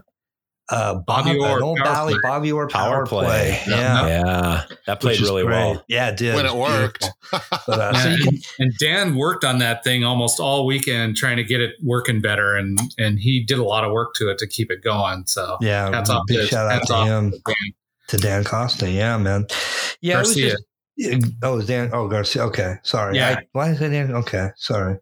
[0.70, 2.20] uh, Bobby Bob, Orr an old power Bally play.
[2.22, 3.24] Bobby Orr Power power, play.
[3.26, 3.62] play.
[3.68, 4.06] Yeah.
[4.06, 5.54] Yeah, yeah, that played really great.
[5.56, 5.84] well.
[5.88, 6.34] Yeah, it did.
[6.34, 7.08] when it worked.
[7.66, 11.16] But, uh, Yeah, you can, and, and Dan worked on that thing almost all weekend
[11.16, 14.30] trying to get it working better, and and he did a lot of work to
[14.30, 15.24] it to keep it going.
[15.26, 17.72] So yeah, Hats off big to- shout out to him, to Dan.
[18.08, 18.90] to Dan Costa.
[18.90, 19.46] Yeah, man.
[20.00, 20.46] Yeah, Garcia.
[20.46, 21.34] it was just.
[21.42, 21.90] Oh, it was Dan.
[21.92, 22.44] Oh, Garcia.
[22.44, 23.16] Okay, sorry.
[23.16, 23.36] Yeah.
[23.40, 24.14] I, why is it Dan?
[24.14, 24.96] Okay, sorry.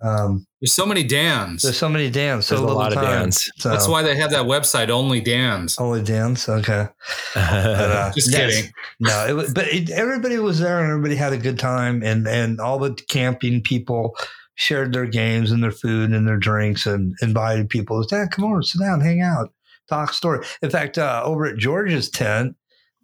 [0.00, 1.62] Um, There's so many Dans.
[1.62, 3.22] there's so many Dans, so There's a little lot of time.
[3.24, 3.50] Dans.
[3.58, 5.78] So, That's why they have that website, Only Dans.
[5.78, 6.48] only Dans.
[6.48, 6.88] Okay.
[7.34, 8.54] But, uh, Just yes.
[8.54, 8.72] kidding.
[9.00, 12.26] No, it was, but it, everybody was there and everybody had a good time, and
[12.26, 14.16] and all the camping people
[14.54, 18.02] shared their games and their food and their drinks and invited people.
[18.04, 19.52] Dad, come over, sit down, hang out,
[19.88, 20.44] talk story.
[20.62, 22.54] In fact, uh, over at George's tent.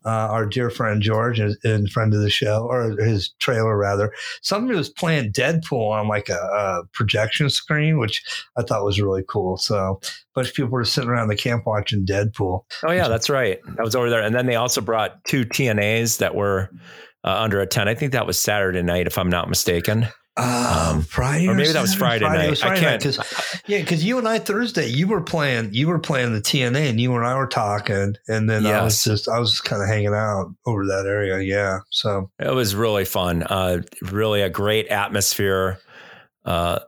[0.04, 4.78] Uh, our dear friend George and, friend of the show, or his trailer rather, somebody
[4.78, 8.22] was playing Deadpool on like a, a projection screen, which
[8.56, 9.56] I thought was really cool.
[9.56, 12.64] So, a bunch of people were sitting around the camp watching Deadpool.
[12.84, 13.58] oh yeah, that's right.
[13.78, 16.70] I was over there, and then they also brought two TNAs that were
[17.24, 17.88] uh, under a tent.
[17.88, 20.06] I think that was Saturday night, if I'm not mistaken.
[20.38, 22.24] Uh, Um, Friday, or maybe that was Saturday?
[22.24, 22.50] Friday night.
[22.50, 23.18] was I can't- Cause,
[23.66, 27.00] yeah, because you and I Thursday, you were playing, you were playing the TNA, and
[27.00, 29.88] you and I were talking, and then I was just, I was just kind of
[29.88, 31.40] hanging out over that area.
[31.40, 33.42] Yeah, so It was really fun.
[33.42, 35.78] Uh, really a great atmosphere,
[36.44, 36.78] uh,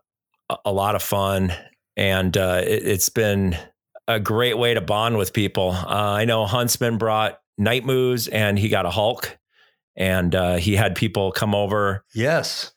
[0.64, 1.52] a- lot of fun,
[1.96, 3.56] and uh, it, it's been
[4.08, 5.70] a great way to bond with people.
[5.72, 9.36] Uh, I know Huntsman brought Night Moves, and he got a Hulk,
[9.96, 12.72] and uh, he had people come over yes,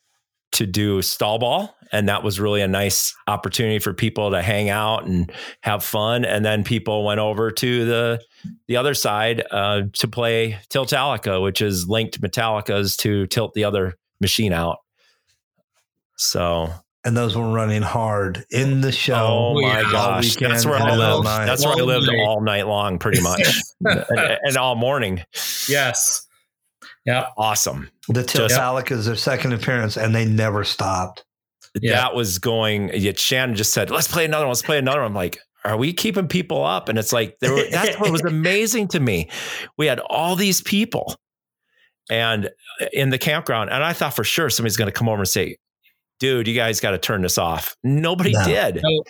[0.54, 4.70] to do stall ball and that was really a nice opportunity for people to hang
[4.70, 5.32] out and
[5.62, 8.22] have fun and then people went over to the
[8.68, 13.96] the other side uh, to play tiltalica which is linked metallicas to tilt the other
[14.22, 14.78] machine out
[16.18, 16.70] so
[17.06, 19.16] and those were running hard in the show.
[19.16, 19.92] oh my yeah.
[19.92, 22.20] gosh that's where i lived that's where i All lived night.
[22.20, 23.42] all night long pretty much
[23.86, 25.22] and, and all morning
[25.68, 26.23] Yes.
[27.06, 27.28] Yeah.
[27.38, 31.24] awesome The Just- is their second appearance, and they never stopped.
[31.82, 31.94] Yeah.
[31.94, 32.92] that was going.
[32.94, 34.50] Yet Shannon just said, "Let's play another one.
[34.52, 37.52] Let's play another one." I'm like, "Are we keeping people up?" And it's like, there
[37.52, 39.30] were, that's what was amazing to me.
[39.78, 41.16] We had all these people,
[42.12, 42.46] and
[42.80, 45.28] uh, in the campground, and I thought for sure somebody's going to come over and
[45.28, 45.58] say,
[46.20, 48.46] "Dude, you guys got to turn this off." Nobody No.
[48.46, 48.80] did.
[48.84, 49.04] No,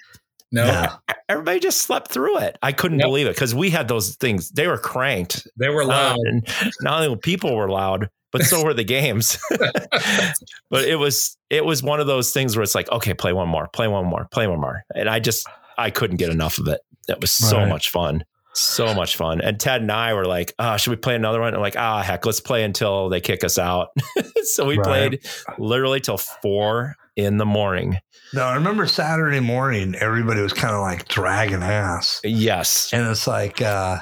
[0.53, 0.95] Yeah.
[1.29, 2.57] Everybody just slept through it.
[2.61, 3.07] I couldn't Yep.
[3.07, 4.49] believe it because we had those things.
[4.51, 5.47] They were cranked.
[5.57, 6.17] they were Uh, loud.
[6.25, 6.47] and
[6.81, 9.37] not only people were loud, but so were the games.
[10.69, 13.47] but it was it was one of those things where it's like, okay, play one
[13.47, 15.47] more, play one more, play one more, and I just
[15.77, 16.81] I couldn't get enough of it.
[17.07, 17.67] It was so Right.
[17.69, 18.23] much fun,
[18.53, 19.41] so much fun.
[19.41, 21.49] And Ted and I were like, oh, should we play another one?
[21.49, 23.89] And I'm like, ah, heck, let's play until they kick us out.
[24.43, 24.85] so we Right.
[24.85, 25.19] played
[25.57, 27.97] literally till four in the morning.
[28.33, 32.21] No, I remember Saturday morning, everybody was kind of like dragging ass.
[32.23, 33.99] Yes, and it's like uh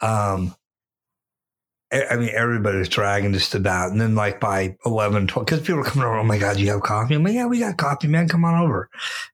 [0.00, 0.54] um
[1.94, 3.92] I mean, everybody was dragging just about.
[3.92, 6.68] And then, like, by 11, 12, because people were coming over, oh my God, you
[6.70, 7.14] have coffee?
[7.14, 8.28] I'm like, yeah, we got coffee, man.
[8.28, 8.90] Come on over.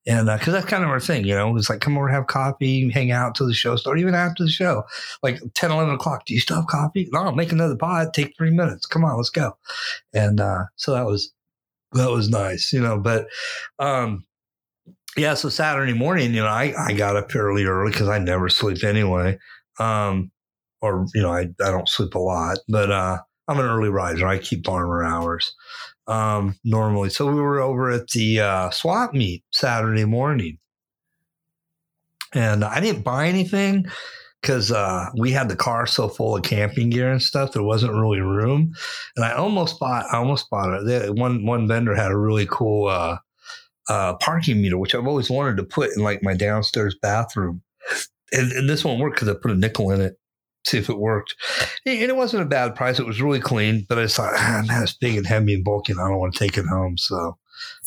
[0.07, 2.91] And because that's kind of our thing, you know, it's like, come over, have coffee,
[2.91, 4.83] hang out till the show starts, even after the show.
[5.23, 7.09] Like 10, 11 o'clock, do you still have coffee?
[7.13, 8.13] No, I'll make another pot.
[8.13, 8.85] Take three minutes.
[8.85, 9.57] Come on, let's go.
[10.13, 11.33] And uh, so that was,
[11.93, 13.27] that was nice, you know, but,
[13.79, 14.25] um,
[15.17, 18.49] yeah, so Saturday morning, you know, I, I got up fairly early because I never
[18.49, 19.39] sleep anyway.
[19.79, 20.31] Um,
[20.81, 23.19] or, you know, I, I don't sleep a lot, but uh,
[23.49, 24.27] I'm an early riser.
[24.27, 25.55] I keep farmer hours
[26.07, 27.11] um, normally.
[27.11, 30.59] So we were over at the uh, swap meet Saturday morning.
[32.33, 33.87] And I didn't buy anything
[34.41, 37.93] because uh, we had the car so full of camping gear and stuff, there wasn't
[37.93, 38.73] really room.
[39.17, 41.15] And I almost bought, I almost bought it.
[41.15, 43.19] One one vendor had a really cool uh,
[43.89, 47.63] uh, parking meter, which I've always wanted to put in like my downstairs bathroom.
[48.33, 50.19] And, and this won't work because I put a nickel in it,
[50.65, 51.35] see if it worked.
[51.85, 53.01] And it wasn't a bad price.
[53.01, 55.65] It was really clean, but I just thought, ah, man, it's big and heavy and
[55.65, 56.97] bulky, and I don't want to take it home.
[56.97, 57.37] So,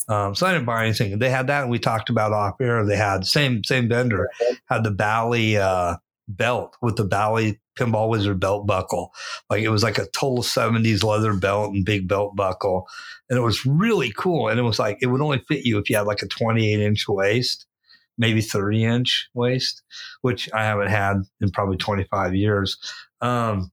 [0.09, 1.17] um, so I didn't buy anything.
[1.17, 2.85] They had that, and we talked about off air.
[2.85, 4.29] They had same same vendor
[4.65, 5.95] had the Bally uh,
[6.35, 9.13] belt with the Bally Pinball Wizard belt buckle.
[9.49, 12.87] Like it was like a total '70s leather belt and big belt buckle,
[13.29, 14.49] and it was really cool.
[14.49, 16.79] And it was like it would only fit you if you had like a 28
[16.79, 17.65] inch waist,
[18.17, 19.81] maybe 30 inch waist,
[20.21, 22.77] which I haven't had in probably 25 years.
[23.21, 23.71] Um,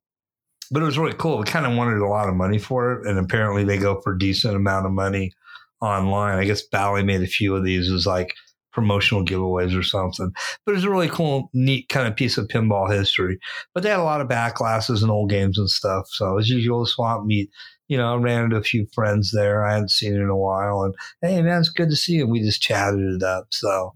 [0.71, 1.39] but it was really cool.
[1.39, 4.13] We kind of wanted a lot of money for it, and apparently they go for
[4.13, 5.33] a decent amount of money
[5.81, 6.39] online.
[6.39, 8.35] I guess Bally made a few of these It was like
[8.73, 10.33] promotional giveaways or something.
[10.65, 13.39] But it's a really cool, neat kind of piece of pinball history.
[13.75, 16.07] But they had a lot of back glasses and old games and stuff.
[16.11, 17.51] So as usual, swamp meet.
[17.89, 20.83] You know, I ran into a few friends there I hadn't seen in a while,
[20.83, 22.27] and hey, man, it's good to see you.
[22.29, 23.47] We just chatted it up.
[23.51, 23.95] So,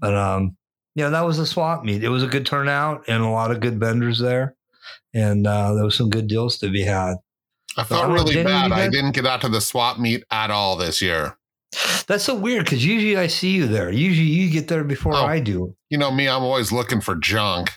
[0.00, 0.56] but um,
[0.94, 2.02] yeah, that was a swap meet.
[2.02, 4.56] It was a good turnout and a lot of good vendors there,
[5.12, 7.16] and uh, there was some good deals to be had.
[7.76, 8.72] I felt Oh, really bad.
[8.72, 11.36] I didn't get out to the swap meet at all this year.
[12.06, 13.90] That's so weird because usually I see you there.
[13.92, 15.24] Usually you get there before Oh.
[15.26, 15.74] I do.
[15.90, 17.72] You know me, I'm always looking for junk.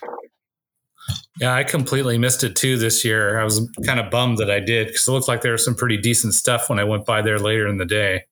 [1.40, 3.38] Yeah, I completely missed it too this year.
[3.40, 5.74] I was kind of bummed that I did because it looked like there was some
[5.74, 8.24] pretty decent stuff when I went by there later in the day.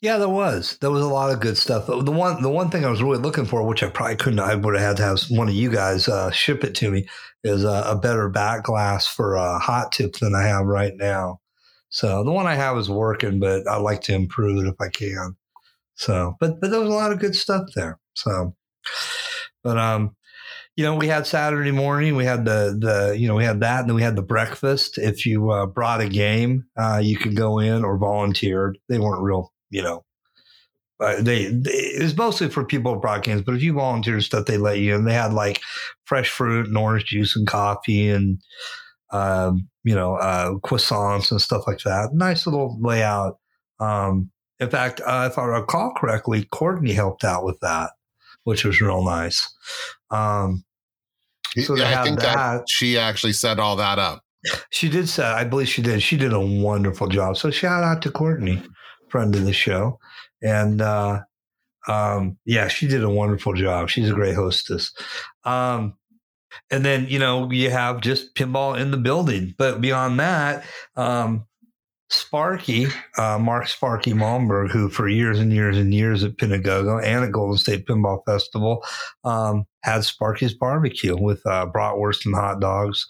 [0.00, 0.76] Yeah, there was.
[0.80, 1.86] There was a lot of good stuff.
[1.86, 4.54] The one, the one thing I was really looking for, which I probably couldn't, I
[4.54, 7.06] would have had to have one of you guys uh, ship it to me,
[7.44, 11.40] is a, a better back glass for a hot tip than I have right now.
[11.96, 14.90] So the one I have is working, but I'd like to improve it if I
[14.90, 15.34] can.
[15.94, 17.98] So, but but there was a lot of good stuff there.
[18.12, 18.54] So,
[19.64, 20.14] but um,
[20.76, 23.80] you know, we had Saturday morning, we had the the you know we had that,
[23.80, 24.98] and then we had the breakfast.
[24.98, 28.76] If you uh, brought a game, uh, you could go in or volunteered.
[28.90, 30.04] They weren't real, you know.
[31.00, 34.22] Uh, they, they, it was mostly for people who brought games, but if you volunteered
[34.22, 35.06] stuff, they let you in.
[35.06, 35.62] They had like
[36.04, 38.38] fresh fruit and orange juice and coffee and
[39.12, 42.10] um, you know uh, croissants and stuff like that.
[42.12, 43.38] Nice little layout.
[43.80, 47.90] Um, in fact, uh, if I recall correctly, Courtney helped out with that,
[48.44, 49.52] which was real nice.
[50.10, 50.64] Um,
[51.58, 54.22] so yeah, I think that, that, she actually set all that up.
[54.70, 55.34] She did set.
[55.34, 56.02] I believe she did.
[56.02, 57.36] She did a wonderful job.
[57.36, 58.62] So shout out to Courtney,
[59.08, 59.98] friend of the show,
[60.42, 61.20] and uh,
[61.88, 63.88] um, yeah, she did a wonderful job.
[63.88, 64.92] She's a great hostess.
[65.44, 65.94] Um,
[66.70, 70.64] and then you know you have just pinball in the building, but beyond that,
[70.96, 71.46] um,
[72.08, 72.86] Sparky,
[73.18, 77.32] uh, Mark Sparky Malmberg, who for years and years and years at Pinagogo and at
[77.32, 78.84] Golden State Pinball Festival
[79.24, 83.06] um, had Sparky's barbecue with uh, bratwurst and hot dogs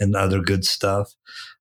[0.00, 1.14] and other good stuff.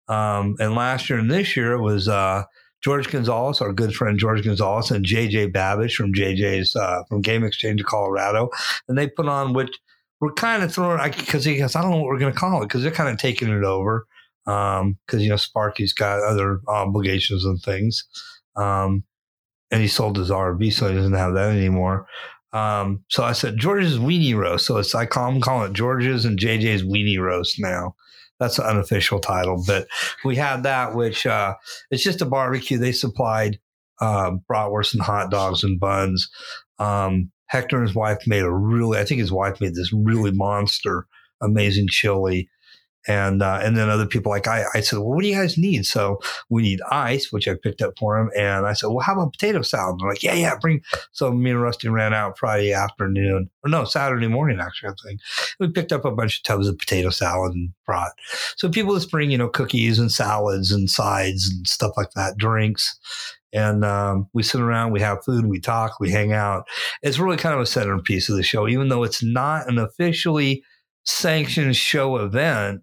[0.08, 2.44] Um, and last year and this year it was uh,
[2.82, 7.44] George Gonzalez, our good friend George Gonzalez, and JJ Babish from JJ's uh, from Game
[7.44, 8.50] Exchange of Colorado,
[8.88, 9.70] and they put on what
[10.20, 12.62] we're kind of throwing because he goes, I don't know what we're going to call
[12.62, 14.08] it because they're kind of taking it over
[14.46, 18.06] because um, you know Sparky's got other obligations and things,
[18.56, 19.04] um,
[19.72, 22.08] and he sold his RV, so he doesn't have that anymore.
[22.54, 24.66] Um, so I said George's weenie roast.
[24.66, 27.96] So it's I call him calling it George's and JJ's weenie roast now.
[28.40, 29.88] That's an unofficial title, but
[30.24, 31.56] we had that, which uh,
[31.90, 32.78] it's just a barbecue.
[32.78, 33.60] They supplied
[34.00, 36.30] uh, bratwurst and hot dogs and buns.
[36.80, 40.32] Um, Hector and his wife made a really, I think his wife made this really
[40.32, 41.08] monster,
[41.42, 42.50] amazing chili
[43.08, 45.58] and uh, and then other people like I, I said, well, what do you guys
[45.58, 45.86] need?
[45.86, 46.20] So
[46.50, 49.32] we need ice, which I picked up for him, and I said, well, how about
[49.32, 49.94] potato salad?
[49.94, 50.82] And they're like, yeah, yeah, bring.
[51.14, 54.90] So me and Rusty ran out Friday afternoon, or no, Saturday morning actually.
[54.90, 55.22] I think
[55.60, 58.12] we picked up a bunch of tubs of potato salad and brought.
[58.58, 62.38] So people just bring you know cookies and salads and sides and stuff like that,
[62.38, 63.00] drinks.
[63.54, 66.68] And um, we sit around, we have food, we talk, we hang out.
[67.02, 70.64] It's really kind of a centerpiece of the show, even though it's not an officially
[71.06, 72.82] sanctioned show event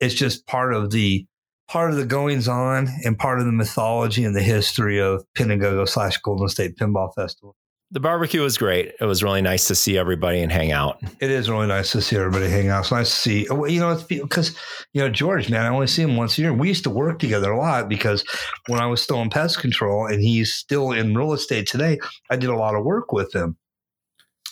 [0.00, 1.26] it's just part of the
[1.68, 5.88] part of the goings on and part of the mythology and the history of Pinagogo
[5.88, 7.56] slash Golden State Pinball Festival.
[7.92, 8.94] The barbecue was great.
[9.00, 10.98] It was really nice to see everybody and hang out.
[11.20, 12.80] It is really nice to see everybody hang out.
[12.80, 14.56] It's nice to see, you know, because,
[14.92, 16.52] you know, George, man, I only see him once a year.
[16.52, 18.24] We used to work together a lot because
[18.66, 22.36] when I was still in pest control and he's still in real estate today, I
[22.36, 23.56] did a lot of work with him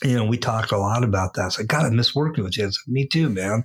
[0.03, 1.47] you know, we talked a lot about that.
[1.47, 2.65] It's like, God, I miss working with you.
[2.65, 3.65] Like, me too, man.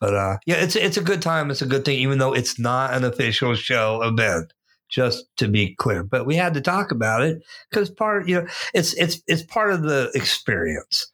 [0.00, 1.50] But uh, yeah, it's it's a good time.
[1.50, 4.52] It's a good thing, even though it's not an official show event.
[4.90, 8.46] Just to be clear, but we had to talk about it because part, you know,
[8.74, 11.06] it's it's it's part of the experience.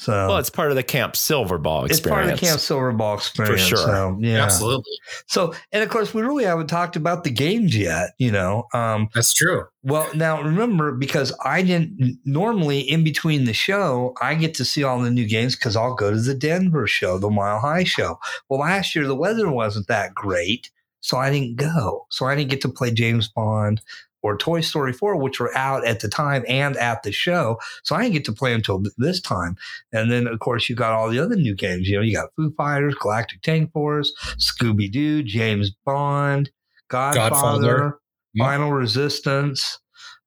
[0.00, 1.90] So well, it's part of the Camp Silverball experience.
[1.90, 3.68] It's part of the Camp Silverball experience.
[3.68, 3.86] For sure.
[3.86, 4.42] So, yeah.
[4.42, 4.94] Absolutely.
[5.26, 8.66] So, and of course, we really haven't talked about the games yet, you know.
[8.72, 9.64] Um, That's true.
[9.82, 14.82] Well, now remember, because I didn't normally in between the show, I get to see
[14.82, 18.18] all the new games because I'll go to the Denver show, the Mile High show.
[18.48, 20.70] Well, last year the weather wasn't that great.
[21.00, 22.06] So I didn't go.
[22.10, 23.80] So I didn't get to play James Bond
[24.22, 27.58] or Toy Story 4, which were out at the time and at the show.
[27.82, 29.56] So I didn't get to play until this time.
[29.92, 31.88] And then, of course, you got all the other new games.
[31.88, 36.50] You know, you got Foo Fighters, Galactic Tank Force, Scooby Doo, James Bond,
[36.88, 37.98] Godfather, Godfather.
[38.38, 39.78] Final Resistance,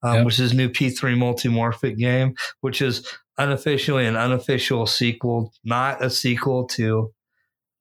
[0.01, 0.25] um, yep.
[0.25, 3.07] which is new P3 multimorphic game, which is
[3.37, 7.11] unofficially an unofficial sequel, not a sequel to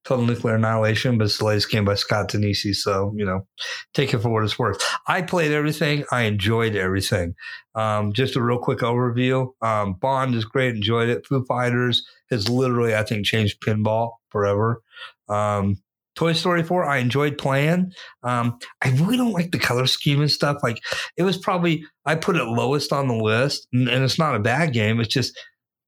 [0.05, 2.74] Total Nuclear Annihilation, but it's the latest game by Scott Danesi.
[2.74, 3.46] So, you know,
[3.94, 4.82] take it for what it's worth.
[5.07, 6.05] I played everything.
[6.11, 7.34] I enjoyed everything.
[7.74, 9.53] Um, just a real quick overview.
[9.62, 10.74] Um, Bond is great.
[10.74, 11.26] Enjoyed it.
[11.26, 14.82] Foo Fighters has literally, I think, changed pinball forever.
[15.28, 15.78] Um,
[16.14, 17.92] Toy Story 4, I enjoyed playing.
[18.22, 20.59] Um, I really don't like the color scheme and stuff.
[20.62, 20.78] Like,
[21.16, 24.40] it was probably, I put it lowest on the list, and, and it's not a
[24.40, 25.00] bad game.
[25.00, 25.38] It's just,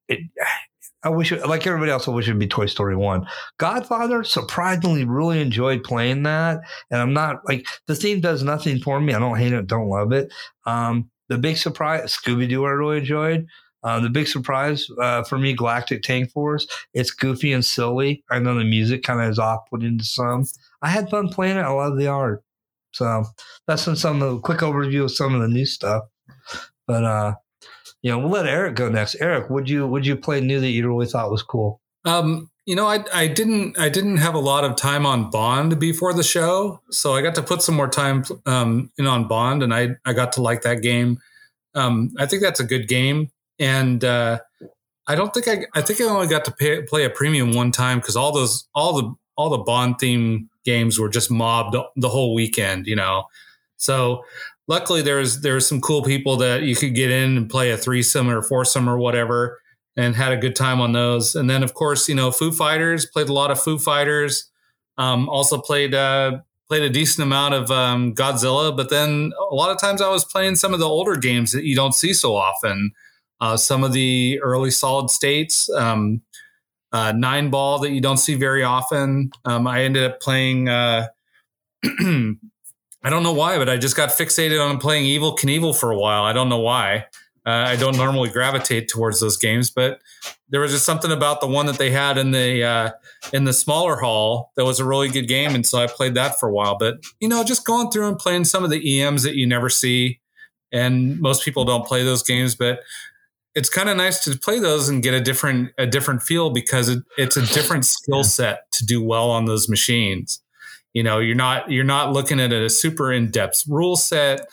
[0.09, 0.21] it,
[1.05, 3.27] I wish, it, like everybody else, I wish it'd be Toy Story 1.
[3.59, 6.61] Godfather, surprisingly, really enjoyed playing that.
[6.91, 9.13] And I'm not like, the theme does nothing for me.
[9.13, 10.33] I don't hate it, don't love it.
[10.67, 13.47] Um, the big surprise, Scooby Doo, I really enjoyed.
[13.83, 18.25] Uh, the big surprise uh, for me, Galactic Tank Force, it's goofy and silly.
[18.31, 20.47] I know the music kind of is off put into some.
[20.81, 21.63] I had fun playing it.
[21.63, 22.43] I love the art.
[22.93, 23.25] So
[23.67, 26.05] that's some of the quick overview of some of the new stuff.
[26.87, 27.35] But uh,
[28.05, 29.17] you know, we'll let Eric go next.
[29.19, 31.81] Eric, would you would you play new that you really thought was cool?
[32.05, 35.81] Um, you know, I I didn't I didn't have a lot of time on Bond
[35.81, 39.63] before the show, so I got to put some more time um, in on Bond,
[39.63, 41.17] and I I got to like that game.
[41.75, 44.41] Um, I think that's a good game, and uh,
[45.07, 47.73] I don't think I I think I only got to pay, play a premium one
[47.73, 52.11] time because all those all the all the Bond theme games were just mobbed the
[52.11, 53.25] whole weekend, you know.
[53.79, 54.25] So
[54.69, 58.31] luckily there's there's some cool people that you could get in and play a threesome
[58.31, 59.61] or foursome or whatever
[59.97, 61.35] and had a good time on those.
[61.35, 64.51] And then of course, you know, Foo Fighters, played a lot of Foo Fighters.
[64.97, 66.39] Um, also played uh,
[66.69, 70.25] played a decent amount of um, Godzilla, but then a lot of times I was
[70.25, 72.93] playing some of the older games that you don't see so often.
[73.41, 76.23] Uh, some of the early solid states, um,
[76.93, 79.33] uh, nine ball that you don't see very often.
[79.45, 80.69] Um, I ended up playing.
[83.05, 85.99] I don't know why, but I just got fixated on playing Evel Knievel for a
[85.99, 86.25] while.
[86.25, 87.07] I don't know why.
[87.47, 90.01] Uh, I don't normally gravitate towards those games, but
[90.49, 92.91] there was just something about the one that they had in the uh,
[93.35, 96.41] in the smaller hall that was a really good game, and so I played that
[96.41, 96.79] for a while.
[96.79, 99.69] But you know, just going through and playing some of the EMs that you never
[99.69, 100.21] see,
[100.73, 102.81] and most people don't play those games, but
[103.55, 106.89] it's kind of nice to play those and get a different a different feel because
[106.89, 110.41] it, it's a different skill set to do well on those machines
[110.95, 114.49] you know you're not you're not looking at a super in-depth rule set.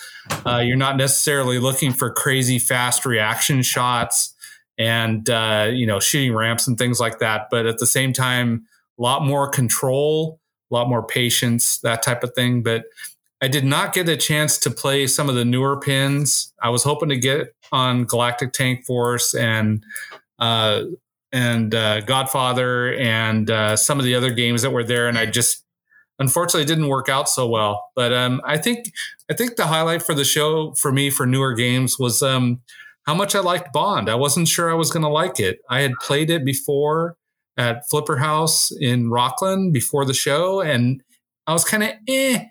[0.45, 4.33] Uh, you're not necessarily looking for crazy fast reaction shots
[4.77, 7.47] and uh, you know shooting ramps and things like that.
[7.49, 8.65] But at the same time
[8.99, 12.63] a lot more control a lot more patience that type of thing.
[12.63, 12.85] But
[13.41, 16.53] I did not get a chance to play some of the newer pins.
[16.61, 19.83] I was hoping to get on Galactic Tank Force and
[20.39, 20.83] uh,
[21.31, 25.25] and uh, Godfather and uh, some of the other games that were there, and I
[25.25, 25.63] just
[26.21, 27.89] unfortunately it didn't work out so well.
[27.95, 28.91] But um, I think
[29.29, 32.61] I think the highlight for the show for me for newer games was um,
[33.03, 34.09] how much I liked Bond.
[34.09, 35.59] I wasn't sure I was going to like it.
[35.69, 37.17] I had played it before
[37.57, 41.03] at Flipper House in Rocklin before the show, and
[41.47, 42.45] I was kind of eh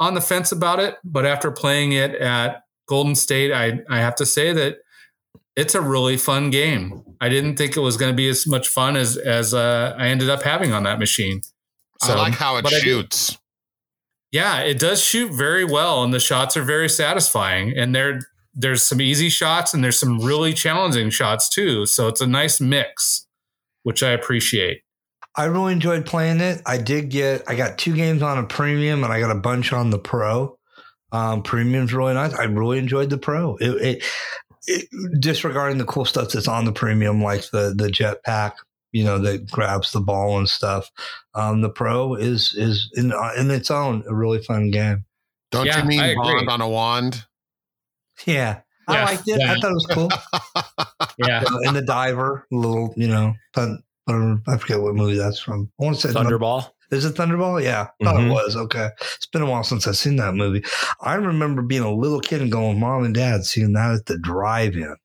[0.00, 4.14] on the fence about it, but after playing it at Golden State, I, I have
[4.16, 4.76] to say that
[5.56, 7.02] it's a really fun game.
[7.20, 10.08] I didn't think it was going to be as much fun as as uh, I
[10.08, 11.42] ended up having on that machine.
[12.02, 13.38] So, I like how it shoots.
[14.30, 17.76] yeah, it does shoot very well, and the shots are very satisfying.
[17.76, 18.20] And there
[18.54, 21.86] there's some easy shots, and there's some really challenging shots too.
[21.86, 23.26] So it's a nice mix,
[23.82, 24.82] which I appreciate.
[25.38, 26.62] I really enjoyed playing it.
[26.66, 29.72] I did get, I got two games on a premium and I got a bunch
[29.72, 30.58] on the pro.
[31.12, 32.34] Um, premium's really nice.
[32.34, 33.56] I really enjoyed the pro.
[33.58, 34.04] It, it,
[34.66, 38.54] it, disregarding the cool stuff that's on the premium, like the the jetpack,
[38.92, 40.90] you know, that grabs the ball and stuff.
[41.34, 45.04] Um, the pro is is in in its own a really fun game.
[45.50, 47.24] Don't yeah, you mean Bond on a wand?
[48.26, 49.40] Yeah, yeah I liked it.
[49.40, 49.52] Yeah.
[49.52, 50.10] I thought it was cool.
[51.28, 55.70] yeah, and the diver, little, you know, fun, I forget what movie that's from.
[55.80, 56.70] I want to say Thunderball.
[56.90, 57.62] Is it Thunderball?
[57.62, 58.30] Yeah, I thought mm-hmm.
[58.30, 58.56] it was.
[58.56, 58.88] Okay.
[59.16, 60.64] It's been a while since I've seen that movie.
[61.02, 64.18] I remember being a little kid and going, Mom and Dad, seeing that at the
[64.18, 64.96] drive in.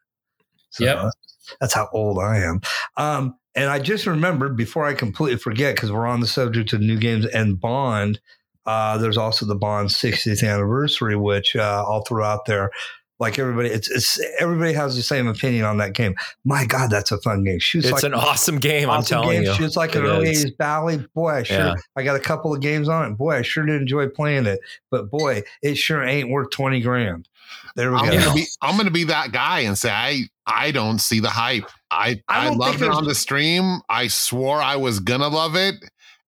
[0.70, 1.12] So yep.
[1.60, 2.62] That's how old I am.
[2.98, 6.82] Um, and I just remembered before I completely forget, because we're on the subject of
[6.82, 8.20] new games and Bond.
[8.66, 12.72] Uh, there's also the Bond 60th anniversary, which uh, I'll throw out there
[13.20, 16.16] like everybody, it's, it's everybody has the same opinion on that game.
[16.44, 17.60] My God, that's a fun game.
[17.60, 18.90] Shoots it's like an awesome game.
[18.90, 19.52] Awesome I'm telling game.
[19.52, 21.06] you, shoots like an early '80s Bally.
[21.14, 21.76] Boy, I sure yeah.
[21.96, 23.18] I got a couple of games on it.
[23.18, 24.60] Boy, I sure did enjoy playing it.
[24.92, 27.30] But boy, it sure ain't worth twenty grand.
[27.76, 28.20] There we I'm go.
[28.20, 31.30] Gonna be, I'm going to be that guy and say I I don't see the
[31.30, 31.70] hype.
[31.94, 33.80] I I, I loved it on the stream.
[33.90, 35.76] I swore I was gonna love it,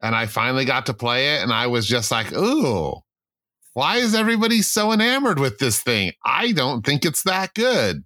[0.02, 3.02] and I finally got to play it, and I was just like, ooh
[3.76, 6.14] why is everybody so enamored with this thing?
[6.24, 8.06] I don't think it's that good.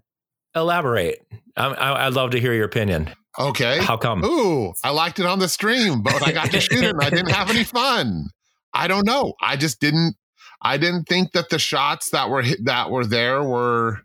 [0.56, 1.20] Elaborate.
[1.56, 3.12] I, would love to hear your opinion.
[3.38, 3.78] Okay.
[3.78, 4.26] How come?
[4.26, 7.12] Ooh, I liked it on the stream, but I got to shoot it and I
[7.12, 8.30] didn't have any fun.
[8.74, 9.34] I don't know.
[9.42, 10.16] I just didn't.
[10.62, 14.02] I didn't think that the shots that were hit, that were there were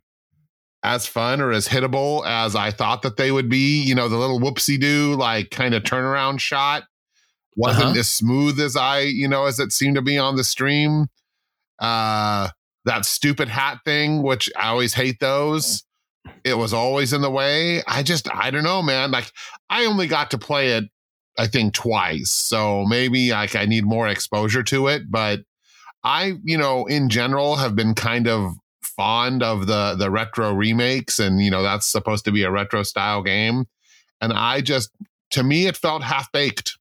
[0.85, 3.83] as fun or as hittable as I thought that they would be.
[3.83, 6.85] You know, the little whoopsie doo like kind of turnaround shot
[7.57, 8.01] wasn't uh-huh.
[8.01, 11.07] as smooth as I, you know, as it seemed to be on the stream.
[11.79, 12.51] Uh,
[12.85, 15.85] that stupid hat thing, which I always hate those.
[16.45, 17.83] It was always in the way.
[17.87, 19.11] I just, I don't know, man.
[19.11, 19.31] Like,
[19.71, 20.85] I only got to play it,
[21.39, 22.31] I think, twice.
[22.31, 25.11] So maybe like I need more exposure to it.
[25.11, 25.41] But
[26.03, 28.55] I, you know, in general, have been kind of
[28.97, 32.83] fond of the the retro remakes, and you know, that's supposed to be a retro
[32.83, 33.67] style game.
[34.21, 34.91] And I just,
[35.33, 36.79] to me, it felt half baked.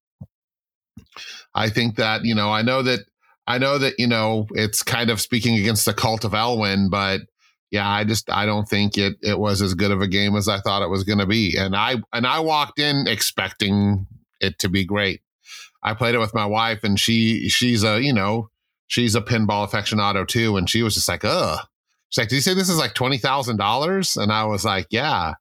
[1.53, 3.01] I think that, you know, I know that
[3.45, 7.21] I know that, you know, it's kind of speaking against the cult of Elwin, but,
[7.71, 10.47] yeah, I just I don't think it it was as good of a game as
[10.47, 14.05] I thought it was going to be, and I and I walked in expecting
[14.39, 15.21] it to be great.
[15.81, 18.49] I played it with my wife, and she she's a you know
[18.87, 21.65] she's a pinball aficionado too, and she was just like, ugh.
[22.13, 24.85] She's like, "Did you say this is like twenty thousand dollars?" And I was like,
[24.91, 25.33] "Yeah."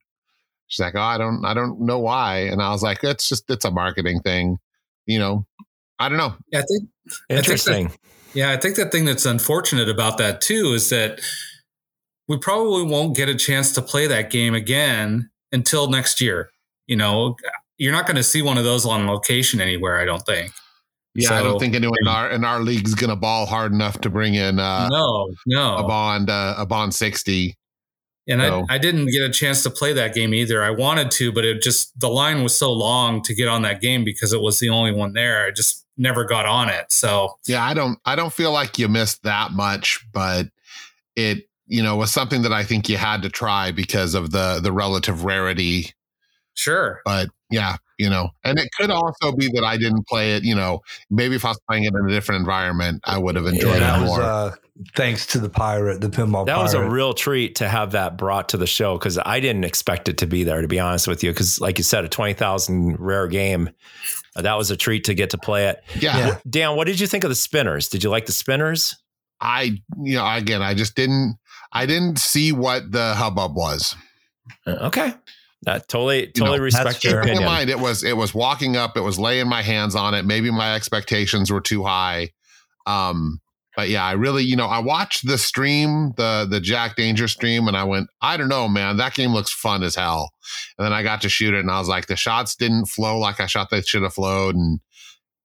[0.68, 3.50] She's like, "Oh, I don't, I don't know why." And I was like, "It's just,
[3.50, 4.56] it's a marketing thing,
[5.04, 5.44] you know."
[5.98, 6.34] I don't know.
[6.54, 6.88] I think
[7.28, 7.72] Interesting.
[7.72, 7.98] I think that,
[8.32, 11.20] yeah, I think the thing that's unfortunate about that too is that
[12.26, 16.50] we probably won't get a chance to play that game again until next year.
[16.86, 17.36] You know,
[17.76, 19.98] you're not going to see one of those on location anywhere.
[20.00, 20.52] I don't think.
[21.14, 23.46] Yeah, so, I don't think anyone in our in our league is going to ball
[23.46, 27.56] hard enough to bring in uh, no no a bond uh, a bond sixty.
[28.28, 28.66] And so.
[28.70, 30.62] I, I didn't get a chance to play that game either.
[30.62, 33.80] I wanted to, but it just the line was so long to get on that
[33.80, 35.46] game because it was the only one there.
[35.46, 36.90] I just never got on it.
[36.90, 40.46] So yeah, I don't I don't feel like you missed that much, but
[41.16, 44.60] it you know was something that I think you had to try because of the
[44.62, 45.92] the relative rarity.
[46.54, 50.44] Sure, but yeah, you know, and it could also be that I didn't play it.
[50.44, 50.80] You know,
[51.10, 53.96] maybe if I was playing it in a different environment, I would have enjoyed yeah,
[53.96, 54.18] it more.
[54.18, 54.54] Was, uh,
[54.94, 56.46] thanks to the pirate, the pinball.
[56.46, 56.62] That pirate.
[56.62, 60.08] was a real treat to have that brought to the show because I didn't expect
[60.08, 60.60] it to be there.
[60.60, 63.70] To be honest with you, because like you said, a twenty thousand rare game.
[64.34, 65.82] Uh, that was a treat to get to play it.
[66.00, 66.16] Yeah.
[66.16, 66.38] yeah.
[66.48, 67.88] Dan, what did you think of the spinners?
[67.88, 68.96] Did you like the spinners?
[69.40, 71.36] I, you know, again, I just didn't,
[71.72, 73.94] I didn't see what the hubbub was.
[74.66, 75.12] Uh, okay.
[75.62, 77.42] That totally, totally you know, respect your opinion.
[77.42, 80.24] In mind, it was, it was walking up, it was laying my hands on it.
[80.24, 82.30] Maybe my expectations were too high.
[82.86, 83.40] Um,
[83.76, 87.68] but yeah, I really, you know, I watched the stream, the the Jack Danger stream,
[87.68, 90.30] and I went, I don't know, man, that game looks fun as hell.
[90.76, 93.18] And then I got to shoot it, and I was like, the shots didn't flow
[93.18, 94.56] like I shot they should have flowed.
[94.56, 94.80] And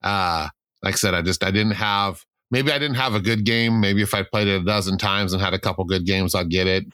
[0.03, 0.49] uh,
[0.83, 3.79] like I said, I just I didn't have maybe I didn't have a good game.
[3.79, 6.49] Maybe if I played it a dozen times and had a couple good games, I'd
[6.49, 6.85] get it.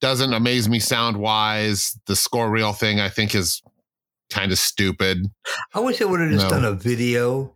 [0.00, 1.98] It doesn't amaze me sound wise.
[2.06, 3.62] The score reel thing I think is
[4.30, 5.26] kind of stupid.
[5.74, 6.50] I wish they would have just no.
[6.50, 7.54] done a video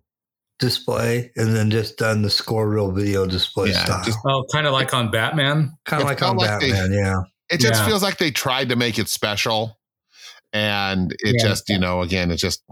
[0.58, 4.04] display and then just done the score reel video display yeah, style.
[4.04, 5.72] Just, oh, kind of like on Batman.
[5.84, 7.22] Kind of like on like Batman, they, yeah.
[7.50, 7.86] It just yeah.
[7.86, 9.78] feels like they tried to make it special,
[10.52, 11.48] and it yeah.
[11.48, 12.62] just you know again it just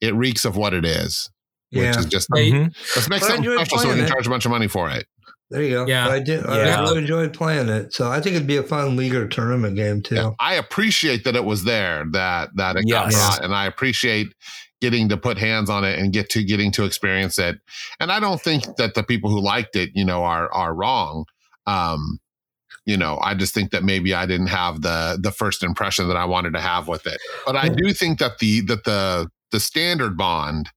[0.00, 1.30] it reeks of what it is,
[1.70, 2.68] which is just mm-hmm.
[2.96, 4.08] let's make but something special so we can it.
[4.08, 5.06] charge a bunch of money for it.
[5.52, 5.86] There you go.
[5.86, 6.44] Yeah, I did.
[6.44, 6.50] Yeah.
[6.50, 9.76] I really enjoyed playing it, so I think it'd be a fun league or tournament
[9.76, 10.14] game too.
[10.14, 13.12] Yeah, I appreciate that it was there, that that it yes.
[13.12, 14.34] got hot, and I appreciate
[14.80, 17.58] getting to put hands on it and get to getting to experience it.
[18.00, 21.26] And I don't think that the people who liked it, you know, are are wrong.
[21.66, 22.18] Um,
[22.86, 26.16] you know, I just think that maybe I didn't have the the first impression that
[26.16, 27.20] I wanted to have with it.
[27.44, 30.70] But I do think that the that the the standard bond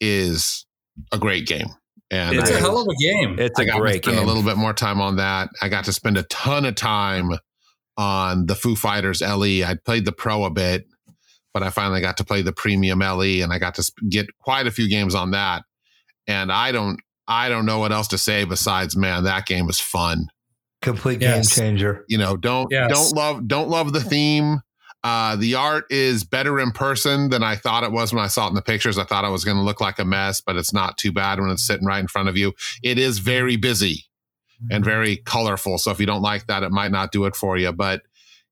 [0.00, 0.64] is
[1.12, 1.68] a great game.
[2.14, 3.38] And it's I, a hell of a game.
[3.38, 4.24] It's a I got great to spend game.
[4.24, 5.48] a little bit more time on that.
[5.60, 7.30] I got to spend a ton of time
[7.96, 9.64] on the Foo Fighters LE.
[9.64, 10.86] I played the Pro a bit
[11.54, 14.66] but I finally got to play the premium LE and I got to get quite
[14.66, 15.62] a few games on that.
[16.26, 16.98] And I don't,
[17.28, 20.26] I don't know what else to say besides, man, that game was fun.
[20.82, 21.56] Complete yes.
[21.56, 22.04] game changer.
[22.08, 22.90] You know, don't, yes.
[22.90, 24.60] don't love, don't love the theme.
[25.04, 28.46] Uh, the art is better in person than I thought it was when I saw
[28.46, 28.96] it in the pictures.
[28.96, 31.38] I thought it was going to look like a mess, but it's not too bad
[31.38, 32.54] when it's sitting right in front of you.
[32.82, 34.06] It is very busy
[34.70, 34.90] and mm-hmm.
[34.90, 35.76] very colorful.
[35.76, 37.70] So if you don't like that, it might not do it for you.
[37.70, 38.00] But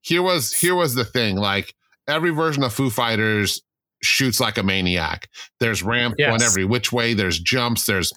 [0.03, 1.37] here was here was the thing.
[1.37, 1.75] Like
[2.07, 3.63] every version of Foo Fighters
[4.03, 5.31] shoots like a maniac.
[5.59, 6.29] There's ramp yes.
[6.29, 7.15] going every which way.
[7.15, 7.87] There's jumps.
[7.87, 8.13] There's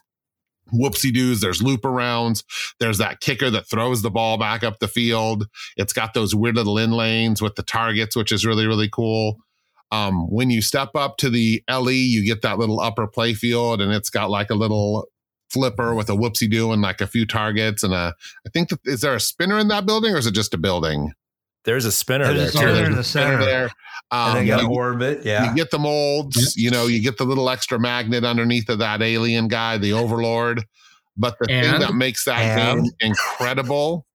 [0.73, 1.41] whoopsie doos.
[1.41, 2.43] There's loop arounds.
[2.79, 5.47] There's that kicker that throws the ball back up the field.
[5.77, 9.37] It's got those weird little in lanes with the targets, which is really, really cool.
[9.91, 13.81] Um, when you step up to the LE, you get that little upper play field
[13.81, 15.07] and it's got like a little
[15.49, 18.13] flipper with a whoopsie doo and like a few targets and a,
[18.45, 20.57] I think, that, is there a spinner in that building or is it just a
[20.57, 21.13] building?
[21.65, 22.67] There's a spinner There's there.
[22.69, 23.69] A spinner in the center there.
[24.11, 25.21] Um, and they got you, orbit.
[25.25, 25.49] Yeah.
[25.49, 29.01] You get the molds, you know, you get the little extra magnet underneath of that
[29.01, 30.63] alien guy, the overlord.
[31.17, 34.05] But the and, thing that makes that and, game incredible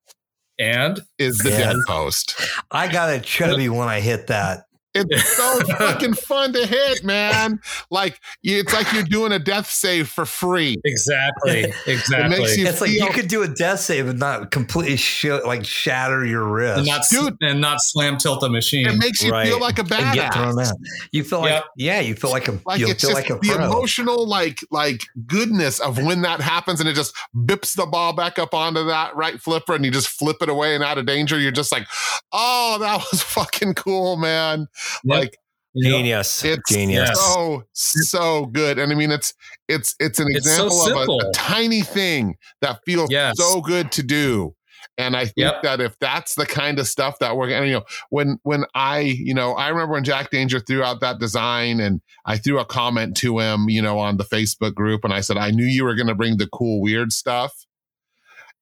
[0.58, 2.40] and is the dead post.
[2.70, 4.66] I got a chubby when I hit that.
[4.94, 7.60] It's so fucking fun to hit, man.
[7.90, 10.76] Like it's like you're doing a death save for free.
[10.84, 11.72] Exactly.
[11.86, 12.36] Exactly.
[12.36, 15.24] It you it's feel- like you could do a death save and not completely sh-
[15.24, 18.86] like shatter your wrist, and not Dude, and not slam tilt the machine.
[18.86, 19.46] It makes you right.
[19.46, 20.70] feel like a badass.
[21.12, 21.64] You feel like yep.
[21.76, 23.64] yeah, you feel like a like you it's feel just like a the pro.
[23.64, 28.38] emotional like like goodness of when that happens and it just bips the ball back
[28.38, 31.38] up onto that right flipper and you just flip it away and out of danger.
[31.38, 31.86] You're just like,
[32.32, 34.68] oh, that was fucking cool, man.
[35.04, 35.18] Yep.
[35.20, 35.36] Like
[35.76, 37.10] genius, it's genius.
[37.14, 39.34] So so good, and I mean it's
[39.68, 43.36] it's it's an it's example so of a, a, tiny thing that feels yes.
[43.38, 44.54] so good to do,
[44.98, 45.62] And I think Yep.
[45.62, 48.64] that if that's the kind of stuff that we're going to, you know, when when
[48.74, 52.58] I, you know, I remember when Jack Danger threw out that design and I threw
[52.58, 55.64] a comment to him, you know, on the Facebook group and I said, I knew
[55.64, 57.66] you were going to bring the cool, weird stuff.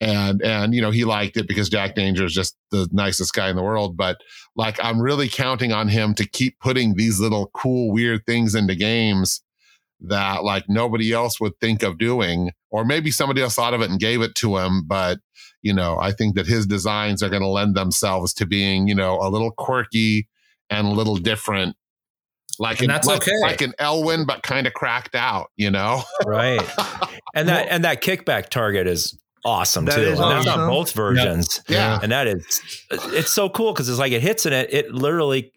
[0.01, 3.51] And and you know, he liked it because Jack Danger is just the nicest guy
[3.51, 3.97] in the world.
[3.97, 4.19] But
[4.55, 8.75] like I'm really counting on him to keep putting these little cool, weird things into
[8.77, 9.43] games
[10.01, 13.91] that like nobody else would think of doing, or maybe somebody else thought of it
[13.91, 14.85] and gave it to him.
[14.87, 15.19] But,
[15.63, 18.95] you know, I think that his designs are going to lend themselves to being, you
[18.95, 20.29] know, a little quirky
[20.71, 21.75] and a little different.
[22.61, 23.33] Like, And an- that's like, okay.
[23.43, 26.03] like an Elwin, but kind of cracked out, you know?
[26.25, 26.61] Right.
[27.35, 30.03] And that and that kickback target is awesome That too.
[30.03, 31.61] is and that's on both versions.
[31.69, 31.99] Yeah.
[32.03, 32.61] And that is
[32.91, 35.53] it's so cool because it's like it hits in it, it literally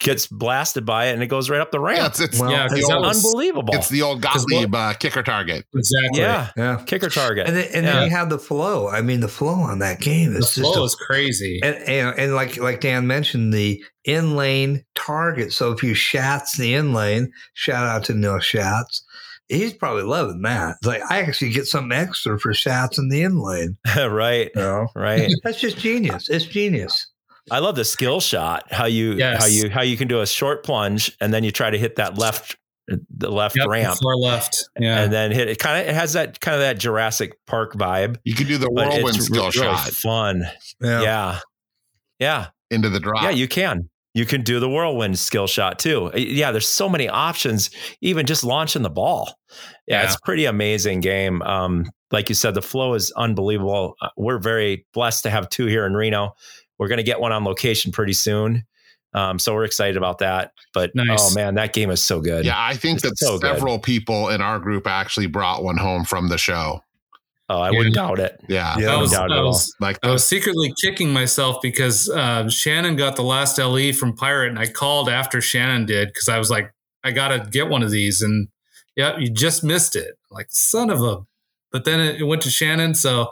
[0.00, 2.06] gets blasted by it and it goes right up the Yeah, ramp.
[2.08, 3.74] it's, it's, Well, Yeah, the because old, Unbelievable.
[3.74, 5.64] it's the old Gottlieb uh, kicker target.
[5.74, 6.20] exactly.
[6.20, 6.50] yeah.
[6.56, 6.82] Yeah.
[6.84, 7.46] Kicker target.
[7.46, 7.92] And then, and Yeah.
[7.94, 8.88] then you have the flow.
[8.88, 11.60] I mean, the flow on that game The is just flow a is crazy.
[11.62, 15.52] And, and, and like like Dan mentioned, the in lane target.
[15.54, 19.00] So if you shats the in lane, shout out to Neil Shats.
[19.48, 20.76] He's probably loving that.
[20.78, 23.76] It's like I actually get something extra for shots in the in lane.
[23.96, 24.50] right.
[24.54, 24.86] You know?
[24.96, 25.30] Right.
[25.44, 26.28] That's just genius.
[26.28, 27.10] It's genius.
[27.50, 28.72] I love the skill shot.
[28.72, 29.42] How you Yes.
[29.42, 31.96] how you how you can do a short plunge and then you try to hit
[31.96, 32.56] that left
[32.88, 34.68] the left Yep, ramp far left.
[34.78, 35.02] Yeah.
[35.02, 35.58] and then hit it.
[35.58, 38.16] Kind of it has that kind of that Jurassic Park vibe.
[38.24, 40.44] You can do the But whirlwind skill really shot fun.
[40.80, 41.40] Yeah.
[42.18, 42.46] Yeah.
[42.70, 43.22] into the drop.
[43.24, 43.90] Yeah, you can.
[44.14, 46.10] You can do the whirlwind skill shot too.
[46.14, 49.36] Yeah, there's so many options, even just launching the ball.
[49.86, 50.04] Yeah, Yeah.
[50.04, 51.42] it's a pretty amazing game.
[51.42, 53.96] Um, like you said, the flow is unbelievable.
[54.00, 56.34] Uh, We're very blessed to have two here in Reno.
[56.78, 58.62] We're going to get one on location pretty soon.
[59.14, 60.52] Um, so we're excited about that.
[60.72, 61.18] But Nice.
[61.20, 62.44] oh man, that game is so good.
[62.44, 63.52] Yeah, I think It's that so good.
[63.54, 66.80] several people in our group actually brought one home from the show.
[67.48, 68.40] Oh, I wouldn't doubt it.
[68.48, 68.76] Yeah.
[68.78, 68.94] Yeah.
[68.94, 69.48] I was, doubt it I at all.
[69.48, 74.14] was, Like I was secretly kicking myself because uh, Shannon got the last LE from
[74.14, 76.72] Pirate, and I called after Shannon did because I was like,
[77.02, 78.48] I gotta get one of these, and
[78.96, 80.14] yeah, you just missed it.
[80.30, 81.18] Like son of a.
[81.70, 83.30] But then it, it went to Shannon, so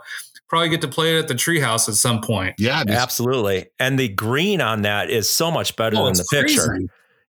[0.48, 2.54] probably get to play it at the treehouse at some point.
[2.58, 3.68] yeah, just, Absolutely.
[3.78, 6.78] And the green on that is so much better Oh, than the it's picture.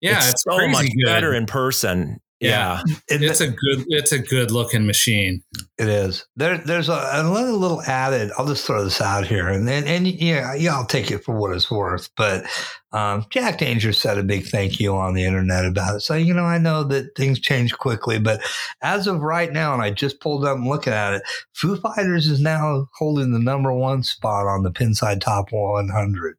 [0.01, 1.05] Yeah, it's, it's, so much good.
[1.05, 2.19] better in person.
[2.43, 2.81] Yeah.
[2.85, 2.95] yeah.
[3.09, 5.43] And It's a good, it's a good looking machine.
[5.77, 6.25] It is.
[6.35, 8.31] There, there's a, another little added.
[8.37, 11.35] I'll just throw this out here, and and, and yeah, yeah, I'll take it for
[11.35, 12.09] what it's worth.
[12.15, 12.45] But
[12.91, 16.01] um, Jack Danger said a big thank you on the internet about it.
[16.01, 18.41] So you know, I know that things change quickly, but
[18.81, 21.23] as of right now, and I just pulled up and looking at it,
[21.53, 26.37] Foo Fighters is now holding the number one spot on the Pinside Top 100.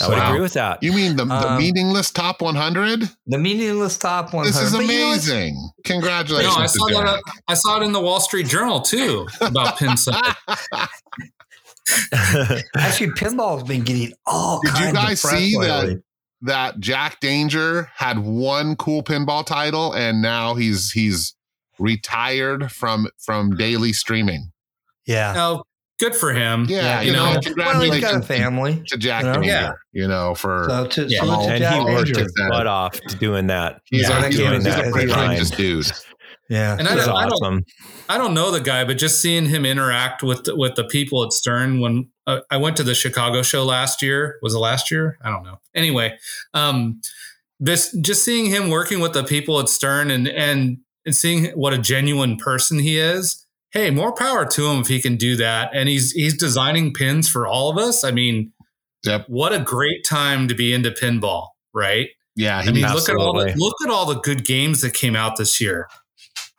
[0.00, 0.28] I would Wow.
[0.30, 0.82] agree with that.
[0.82, 3.08] you mean the, the Um, meaningless top 100?
[3.26, 4.48] the meaningless top 100.
[4.52, 5.54] This is But you know what's- amazing.
[5.54, 6.54] No, Congratulations.
[6.56, 7.22] I saw that.
[7.24, 7.34] Jack.
[7.48, 10.34] I saw it in the Wall Street Journal too about Pinside.
[12.76, 15.84] Actually, pinball's been getting all Did you guys of see that?
[15.84, 16.02] lately.
[16.42, 21.34] that Jack Danger had one cool pinball title and now he's he's
[21.78, 24.52] retired from from daily streaming.
[25.06, 25.34] Yeah.
[25.36, 25.62] oh,
[25.98, 26.66] good for him.
[26.68, 28.82] Yeah, you you know, know, Well, he's got a family.
[28.88, 29.34] to Jack You know?
[29.34, 29.72] Danger, Yeah.
[29.92, 31.20] you know, for So to, Yeah.
[31.20, 33.80] salute to and Jack he worked his butt off doing that.
[33.86, 35.50] he's, Yeah, a, he's, giving a, he's that a pretty grind.
[35.56, 35.86] dude.
[36.48, 36.76] Yeah.
[36.78, 37.64] And I don't, I don't.
[38.08, 41.24] I don't know the guy, but just seeing him interact with the, with the people
[41.24, 44.90] at Stern when uh, I went to the Chicago show last year, was it last
[44.92, 45.18] year?
[45.24, 45.58] I don't know.
[45.74, 46.16] Anyway,
[46.54, 47.00] um,
[47.58, 51.72] this just seeing him working with the people at Stern and and and seeing what
[51.72, 53.45] a genuine person he is.
[53.72, 55.70] Hey, more power to him if he can do that.
[55.74, 58.04] And he's he's designing pins for all of us.
[58.04, 58.52] I mean,
[59.04, 59.26] Yep.
[59.28, 62.08] what a great time to be into pinball, right?
[62.34, 65.14] Yeah, I mean, look at all the look at all the good games that came
[65.16, 65.88] out this year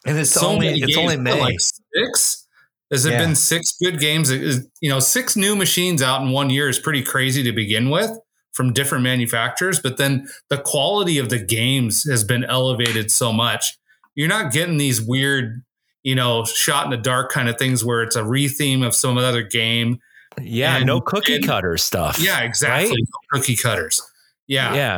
[0.05, 1.39] And it's only many it's only May.
[1.39, 2.47] like six.
[2.91, 3.19] Has it Yeah.
[3.19, 4.29] been six good games?
[4.29, 7.51] It is- You know, six new machines out in one year is pretty crazy to
[7.51, 8.11] begin with
[8.53, 9.79] from different manufacturers.
[9.81, 13.77] But then the quality of the games has been elevated so much.
[14.15, 15.63] You're not getting these weird,
[16.07, 19.17] you know, shot in the dark kind of things where it's a retheme of some
[19.17, 19.99] other game.
[20.41, 22.17] Yeah, And- no cookie and- cutter stuff.
[22.17, 22.91] Yeah, exactly.
[22.91, 22.97] Right?
[22.97, 24.01] No Cookie cutters.
[24.47, 24.73] Yeah.
[24.73, 24.97] Yeah.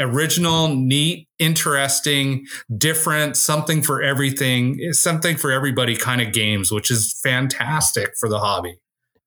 [0.00, 2.44] Original, neat, interesting,
[2.76, 8.40] different, something for everything, something for everybody kind of games, which is fantastic for the
[8.40, 8.74] hobby.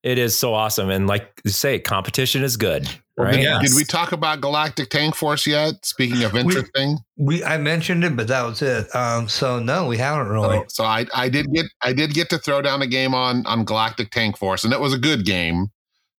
[0.04, 0.90] It is so awesome.
[0.90, 2.90] And like you say, competition is good.
[3.18, 3.36] Well, Right.
[3.38, 3.70] did, Yes.
[3.70, 5.86] did we talk about Galactic Tank Force yet?
[5.86, 8.94] Speaking of interesting, We I mentioned it, but that was it.
[8.94, 10.58] Um, so no, we haven't really.
[10.60, 13.46] so, so I, I did get I did get to throw down a game on
[13.46, 15.68] on Galactic Tank Force, and it was a good game.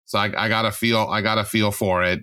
[0.07, 2.21] So I, I got a feel I got to feel for it,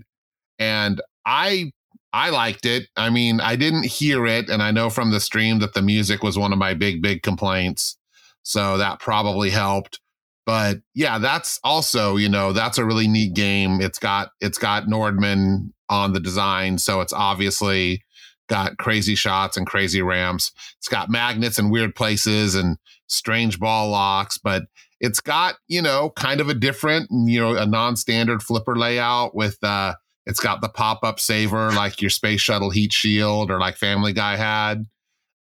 [0.57, 1.71] and I
[2.11, 2.87] I liked it.
[2.95, 6.23] I mean, I didn't hear it, and I know from the stream that the music
[6.23, 7.95] was one of my big big complaints.
[8.41, 9.99] So that probably helped.
[10.45, 13.81] But yeah, that's also, you know, that's a really neat game.
[13.81, 18.03] It's got it's got Nordman on the design, so it's obviously
[18.49, 20.51] got crazy shots and crazy ramps.
[20.77, 22.77] It's got magnets and weird places and
[23.07, 24.63] strange ball locks, but
[24.99, 29.57] it's got, you know, kind of a different, you know, a non-standard flipper layout with
[29.63, 29.93] uh
[30.25, 34.35] it's got the pop-up saver like your space shuttle heat shield or like Family Guy
[34.37, 34.85] had.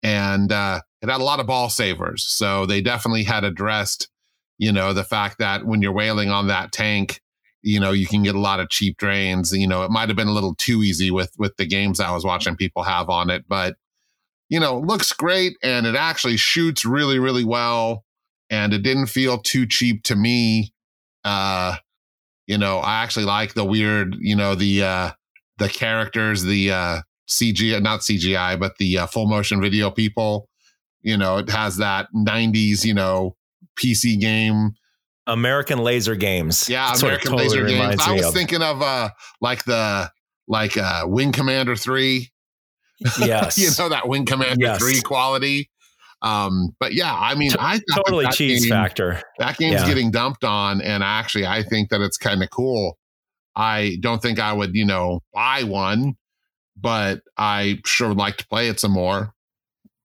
[0.04, 2.24] And uh it had a lot of ball savers.
[2.28, 4.10] So they definitely had addressed,
[4.62, 7.20] you know, the fact that when you're whaling on that tank,
[7.64, 9.51] you know, you can get a lot of cheap drains.
[9.51, 12.12] You know, it might have been a little too easy with with the games I
[12.12, 13.76] was watching people have on it, but
[14.49, 18.03] you know, looks great and it actually shoots really, really well.
[18.51, 20.74] And it didn't feel too cheap to me.
[21.24, 21.78] Uh,
[22.45, 25.12] you know, I actually like the weird, you know, the uh
[25.57, 30.47] the characters, the uh CGI, not CGI, but the uh, full motion video people.
[31.01, 33.36] You know, it has that 90s, you know,
[33.80, 34.72] PC game.
[35.28, 36.67] American Laser Games.
[36.67, 38.01] Yeah, That's American totally Laser games.
[38.01, 38.34] I was of.
[38.34, 39.09] thinking of uh
[39.39, 40.11] like the
[40.47, 42.28] like uh Wing Commander 3.
[43.19, 43.57] Yes.
[43.57, 44.80] you know, that Wing Commander Yes.
[44.82, 45.69] 3 quality.
[46.24, 49.22] Um, but yeah, I mean, I totally that cheese game- factor.
[49.39, 49.88] that game's Yeah.
[49.88, 52.97] getting dumped on and actually i think that it's kind of cool
[53.55, 56.13] i don't think i would you know buy one
[56.80, 59.34] but i sure would like to play it some more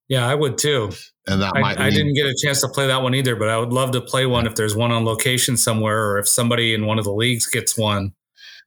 [0.08, 0.90] Yeah, I would too.
[1.26, 3.34] and that I, might I be- didn't get a chance to play that one either,
[3.36, 6.28] but I would love to play one if there's one on location somewhere, or if
[6.28, 8.12] somebody in one of the leagues gets one.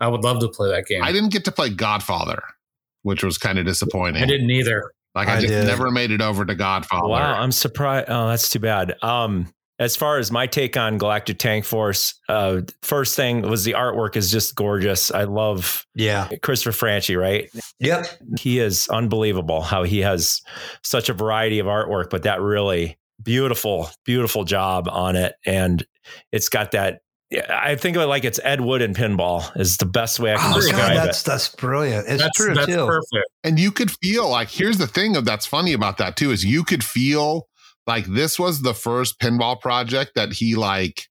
[0.02, 1.04] I would love to play that game.
[1.04, 2.42] i didn't get to play godfather
[3.04, 4.92] which was kind of disappointing I didn't either.
[5.16, 5.68] like i, I just did.
[5.68, 8.08] never made it over to godfather Wow, I'm surprised.
[8.10, 8.96] Oh, that's too bad.
[9.02, 13.74] Um, as far as my take on Galactic Tank Force, uh, first thing was the
[13.74, 15.10] artwork is just gorgeous.
[15.12, 16.28] I love Yeah.
[16.44, 17.50] Christopher Franchi, right?
[17.80, 18.08] Yep.
[18.40, 20.42] He is unbelievable how he has
[20.84, 25.34] such a variety of artwork, but that really beautiful, beautiful job on it.
[25.46, 25.86] And
[26.32, 27.00] it's got that.
[27.50, 30.38] I think of it like it's Ed Wood and pinball is the best way I
[30.38, 31.26] can Oh, God, describe that's it.
[31.26, 32.08] that's brilliant.
[32.08, 32.88] It's that's true that's too.
[32.88, 33.26] perfect.
[33.44, 36.44] and you could feel like here's the thing of that's funny about that too is
[36.44, 37.48] you could feel
[37.90, 41.08] like this was the first pinball project that he like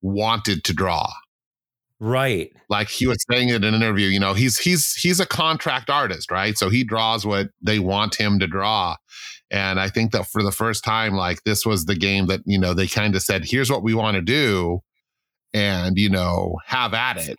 [0.00, 1.06] wanted to draw.
[2.00, 2.50] Right.
[2.68, 6.30] like he was saying in an interview you know he's he's he's a contract artist
[6.30, 6.56] right?
[6.58, 8.96] So he draws what they want him to draw.
[9.50, 12.58] And i think that for the first time like this was the game that you
[12.58, 14.80] know they kind of said here's what we want to do
[15.52, 17.36] and you know have at it.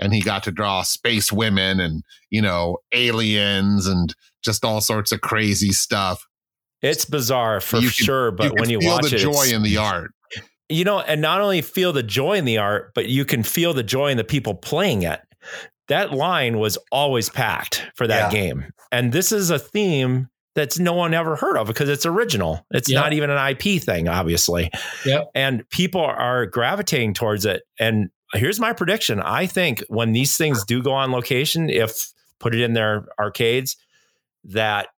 [0.00, 4.12] And he got to draw space women and you know aliens and
[4.42, 6.26] just all sorts of crazy stuff
[6.84, 9.20] It's bizarre for You can- sure, but you when can you feel watch the it,
[9.20, 10.12] joy in the art
[10.70, 13.74] you know, and not only feel the joy in the art, but you can feel
[13.74, 15.20] the joy in the people playing it.
[15.88, 18.38] That line was always packed for that Yeah.
[18.40, 18.64] game.
[18.90, 22.64] And this is a theme that's no one ever heard of because it's original.
[22.70, 22.98] It's Yep.
[22.98, 24.70] not even an IP thing, obviously.
[25.04, 25.26] Yep.
[25.34, 27.62] And people are gravitating towards it.
[27.78, 29.20] And here's my prediction.
[29.20, 32.06] I think when these things do go on location, if
[32.40, 33.76] put it in their arcades,
[34.44, 34.88] that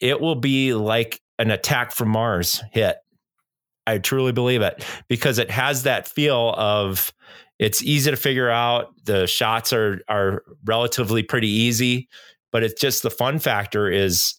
[0.00, 2.96] it will be like an attack from Mars hit.
[3.86, 7.12] I truly believe it because it has that feel of
[7.58, 8.94] it's easy to figure out.
[9.04, 12.08] The shots are are relatively pretty easy,
[12.50, 14.34] but it's just the fun factor is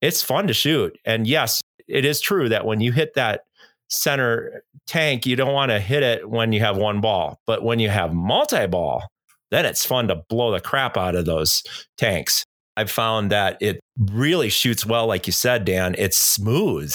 [0.00, 0.98] it's fun to shoot.
[1.04, 3.42] And yes, it is true that when you hit that
[3.88, 7.78] center tank, you don't want to hit it when you have one ball, but when
[7.78, 9.02] you have multi-ball,
[9.50, 11.62] then it's fun to blow the crap out of those
[11.96, 12.44] tanks.
[12.78, 15.94] I've found that it really shoots well, like you said, Dan.
[15.98, 16.94] It's smooth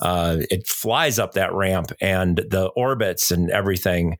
[0.00, 4.18] uh, it flies up that ramp and the orbits and everything.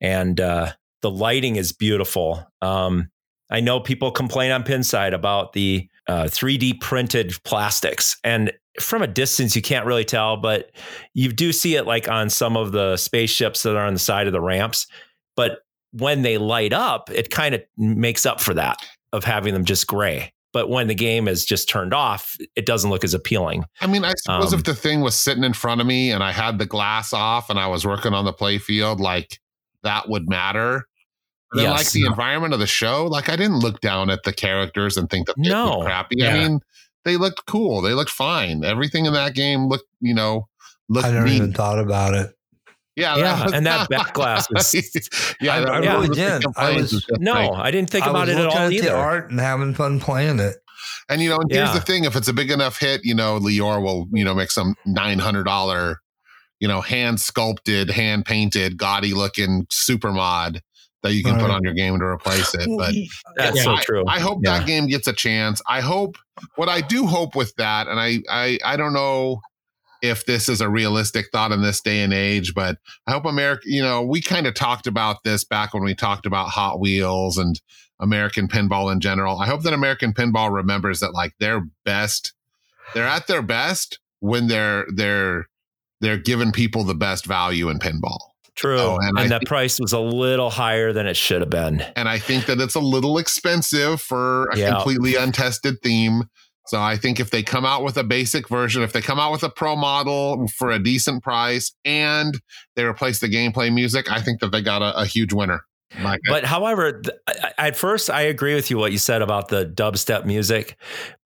[0.00, 0.72] And uh,
[1.02, 2.44] the lighting is beautiful.
[2.62, 3.10] Um,
[3.50, 8.18] I know people complain on Pinside about the uh, 3D printed plastics.
[8.24, 10.70] And from a distance, you can't really tell, but
[11.14, 14.26] you do see it like on some of the spaceships that are on the side
[14.26, 14.86] of the ramps.
[15.36, 15.60] But
[15.92, 18.78] when they light up, it kind of makes up for that
[19.12, 20.32] of having them just gray.
[20.52, 23.64] But when the game is just turned off, it doesn't look as appealing.
[23.80, 26.24] I mean, I suppose Um, if the thing was sitting in front of me and
[26.24, 29.38] I had the glass off and I was working on the play field, like
[29.84, 30.86] that would matter.
[31.52, 31.78] But then, Yes.
[31.78, 35.08] like the environment of the show, like I didn't look down at the characters and
[35.08, 35.70] think that they No.
[35.70, 36.16] looked crappy.
[36.18, 36.34] Yeah.
[36.34, 36.60] I mean,
[37.04, 37.80] they looked cool.
[37.80, 38.64] They looked fine.
[38.64, 40.48] Everything in that game looked, you know,
[40.88, 41.36] looked I never neat.
[41.36, 42.36] even thought about it.
[42.96, 44.74] Yeah, Yeah, was- and that back glass was-
[45.40, 46.42] yeah, I- that I was really did.
[46.42, 48.56] complaint I was was- No, like- I didn't think I about was it at all
[48.58, 48.88] at either.
[48.88, 50.56] the art and having fun playing it.
[51.08, 51.74] And you know, and here's Yeah.
[51.74, 54.50] the thing: if it's a big enough hit, you know, Lior will, you know, make
[54.50, 56.00] some nine hundred dollar,
[56.60, 60.62] you know, hand sculpted, hand painted, gaudy looking super mod
[61.02, 62.68] that you can put on your game to replace it.
[62.78, 62.94] But
[63.36, 64.04] That's Yeah, so I, true.
[64.06, 64.58] I hope Yeah.
[64.58, 65.60] that game gets a chance.
[65.68, 66.16] I hope
[66.56, 69.40] what I do hope with that, and I I I don't know
[70.02, 73.62] if this is a realistic thought in this day and age, but I hope America,
[73.66, 77.36] you know, we kind of talked about this back when we talked about Hot Wheels
[77.38, 77.60] and
[78.00, 79.38] American pinball in general.
[79.38, 82.32] I hope that American pinball remembers that like their best,
[82.94, 85.48] they're at their best when they're they're
[86.00, 88.18] they're giving people the best value in pinball.
[88.54, 88.78] True.
[88.78, 91.82] Oh, and and that price was a little higher than it should have been.
[91.96, 94.70] And I think that it's a little expensive for a Yeah.
[94.74, 96.24] completely untested theme.
[96.66, 99.32] So I think if they come out with a basic version, if they come out
[99.32, 102.38] with a pro model for a decent price and
[102.76, 105.62] they replace the gameplay music, I think that they got a, a huge winner.
[106.04, 109.48] Like, But however, th- I- at first, I agree with you what you said about
[109.48, 110.76] the dubstep music,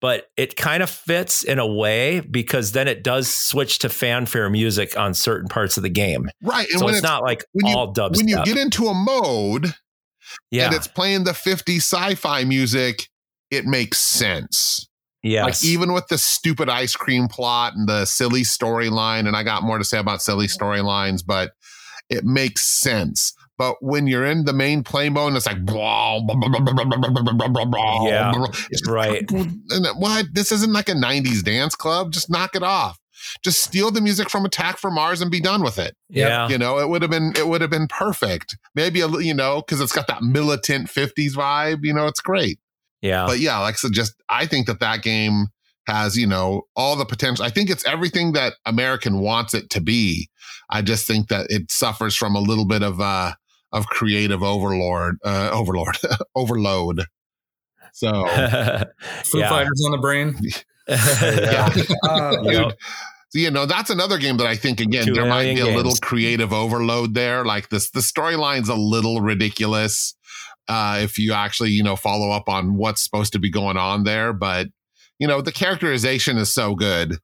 [0.01, 4.49] but it kind of fits in a way because then it does switch to fanfare
[4.49, 6.27] music on certain parts of the game.
[6.41, 6.67] right.
[6.71, 8.17] And So when it's, not like you- all dubstep.
[8.17, 9.75] when you get into a mode
[10.49, 13.07] yeah, and it's playing the 50 sci-fi music,
[13.51, 14.87] it makes sense.
[15.25, 15.63] Yes.
[15.63, 19.63] Like even with the stupid ice cream plot and the silly storyline, and I got
[19.63, 21.51] more to say about silly storylines, but
[22.09, 23.33] it makes sense.
[23.57, 26.59] But when you're in the main play mode, and it's like blah, blah, blah, blah,
[26.59, 29.23] blah, blah, blah, blah, blah, blah, blah, Yeah, blah, it's right.
[29.31, 30.25] And what?
[30.33, 32.11] This isn't like a '90s dance club.
[32.11, 32.99] Just knock it off.
[33.43, 35.95] Just steal the music from Attack from Mars and be done with it.
[36.09, 36.49] yeah.
[36.49, 38.57] You know, it would have been it would have been perfect.
[38.75, 41.79] Maybe a you know because it's got that militant '50s vibe.
[41.83, 42.59] You know, it's great
[43.05, 43.25] Yeah.
[43.27, 45.47] but yeah, like I said, just I think that that game
[45.87, 47.45] has you know all the potential.
[47.45, 50.29] I think it's everything that American wants it to be.
[50.69, 53.33] I just think that it suffers from a little bit of uh
[53.71, 55.97] of creative overlord, uh, overlord,
[56.35, 57.05] overload.
[57.93, 58.09] So
[59.25, 59.49] Foo Yeah.
[59.49, 60.35] Fighters on the brain.
[60.87, 61.69] yeah,
[62.03, 62.77] Uh, You know, Dude,
[63.29, 65.77] so, you know that's another game that I think again there might be million a
[65.77, 67.43] little creative overload there.
[67.43, 70.15] Like this, the storyline's a little ridiculous
[70.67, 74.03] uh, if you actually you know follow up on what's supposed to be going on
[74.03, 74.33] there.
[74.33, 74.67] But
[75.19, 77.17] you know the characterization is so good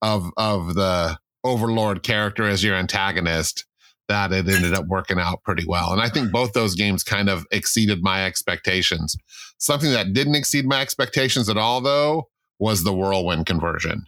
[0.00, 3.64] of of the overlord character as your antagonist
[4.08, 5.92] that it ended up working out pretty well.
[5.92, 9.16] And I think both those games kind of exceeded my expectations.
[9.58, 12.28] Something that didn't exceed my expectations at all, though,
[12.58, 14.04] was the whirlwind conversion.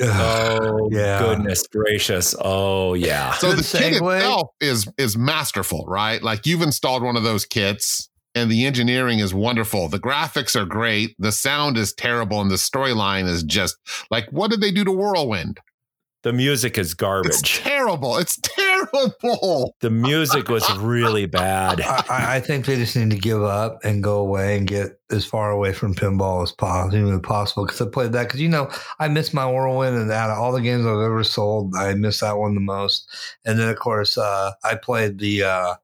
[0.00, 1.18] Oh Yeah.
[1.20, 2.34] goodness gracious.
[2.40, 3.32] Oh yeah.
[3.34, 6.22] So Good the kit itself is is masterful, right?
[6.22, 9.88] Like you've installed one of those kits and the engineering is wonderful.
[9.88, 13.76] The graphics are great, the sound is terrible and the storyline is just
[14.10, 15.60] like what did they do to Whirlwind?
[16.24, 17.30] The music is garbage.
[17.30, 17.58] It's garbage.
[17.62, 18.16] terrible.
[18.18, 18.67] It's terrible.
[19.80, 21.80] The music was really bad.
[21.80, 25.00] I, I- I think they just need to give up and go away and get
[25.10, 27.20] as far away from pinball as possible.
[27.20, 30.38] possible because I played that because you know I miss my whirlwind and out of
[30.38, 33.08] all the games I've ever sold, I miss that one the most.
[33.44, 35.74] And then of course uh, I played the uh,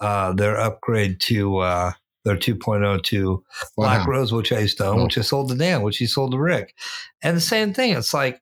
[0.00, 1.92] uh, their upgrade to uh,
[2.24, 3.44] their 2.0 to
[3.76, 5.04] Black Rose, which I used to own, Oh.
[5.04, 6.74] which I sold to Dan, which he sold to Rick.
[7.22, 7.92] And the same thing.
[7.94, 8.40] It's like,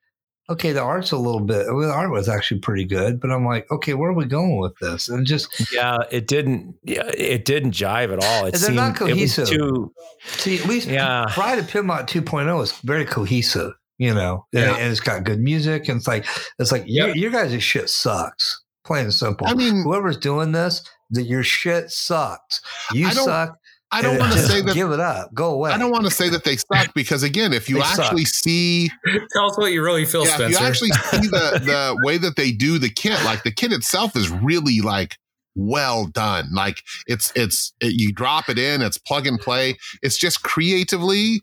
[0.49, 3.71] okay, the art's a little bit, the art was actually pretty good, but I'm like,
[3.71, 5.09] okay, where are we going with this?
[5.09, 6.75] And just Yeah, it didn't.
[6.85, 8.47] Yeah, it didn't jive at all.
[8.47, 9.49] It They're not seemed- it was cohesive.
[9.49, 9.93] too.
[10.25, 11.27] see, at least Yeah.
[11.31, 14.77] Pride of Pinbot 2.0 is very cohesive, you know, and, Yeah.
[14.77, 15.89] and it's got good music.
[15.89, 16.27] And it's like,
[16.59, 17.09] it's like, Yep.
[17.09, 18.62] your, your guys' shit sucks.
[18.85, 19.47] Plain and simple.
[19.47, 22.61] I mean, Whoever's doing this, that your shit sucks.
[22.93, 23.57] You suck.
[23.93, 25.35] I don't want to say that Give it up.
[25.35, 25.73] Go away.
[25.73, 28.07] I don't want to say that they suck because again, if you They suck.
[28.07, 28.91] actually see
[29.33, 32.37] Tell us what you really feel, yeah, if you actually see the the way that
[32.37, 35.17] they do the kit, like the kit itself is really like
[35.57, 36.49] well done.
[36.53, 39.77] Like it's it's it, you drop it in, it's plug and play.
[40.03, 41.43] It's just creatively.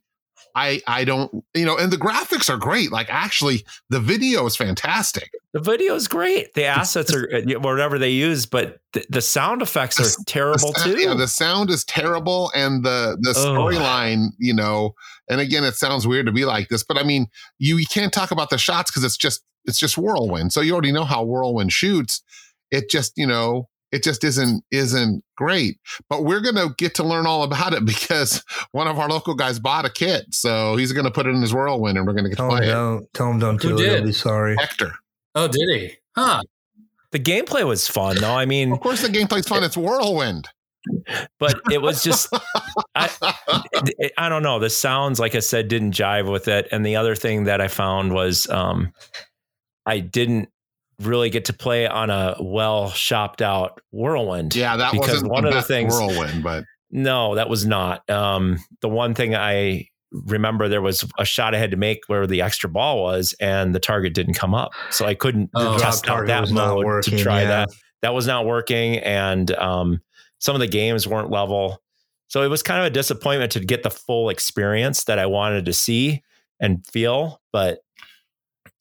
[0.57, 2.91] I I don't you know, and the graphics are great.
[2.91, 5.29] Like actually, the video is fantastic.
[5.53, 6.55] The video is great.
[6.55, 10.81] The assets are uh, whatever they use, but the, the sound effects are terrible the,
[10.83, 10.99] too.
[10.99, 14.95] Yeah, the sound is terrible, and the the storyline, you know.
[15.29, 17.27] And again, it sounds weird to be like this, but I mean,
[17.59, 20.53] you, you can't talk about the shots because it's just it's just whirlwind.
[20.53, 22.23] So you already know how whirlwind shoots.
[22.71, 25.77] It just you know it just isn't isn't great.
[26.09, 29.59] But we're gonna get to learn all about it because one of our local guys
[29.59, 32.35] bought a kit, so he's gonna put it in his whirlwind, and we're gonna get
[32.37, 32.71] to Tell him play it.
[32.71, 33.13] don't.
[33.13, 33.89] Tell him don't Who do it.
[33.95, 34.55] He'll be sorry.
[34.59, 34.93] Hector.
[35.35, 35.91] oh, did he?
[36.15, 36.41] Huh.
[37.11, 38.33] the gameplay was fun though.
[38.35, 39.63] I mean, Of course, the gameplay's fun.
[39.63, 40.47] It's whirlwind.
[41.39, 42.33] but it was just
[42.95, 43.09] I,
[43.99, 44.57] it- I don't know.
[44.59, 46.67] The sounds, like I said, didn't jive with it.
[46.71, 48.93] And the other thing that I found was um,
[49.85, 50.49] I didn't
[50.99, 54.55] really get to play on a well shopped out whirlwind.
[54.55, 57.65] yeah, that Because wasn't one the of the best things- whirlwind, but No, that was
[57.65, 58.09] not.
[58.09, 62.25] Um, the one thing I remember there was a shot I had to make where
[62.25, 65.77] the extra ball was, and the target didn't come up, so I couldn't Oh.
[65.77, 67.47] Test out that mode working, to try yeah.
[67.49, 67.69] that.
[68.03, 70.01] That was not working, and um,
[70.39, 71.81] some of the games weren't level.
[72.29, 75.65] So it was kind of a disappointment to get the full experience that I wanted
[75.65, 76.23] to see
[76.59, 77.41] and feel.
[77.51, 77.79] But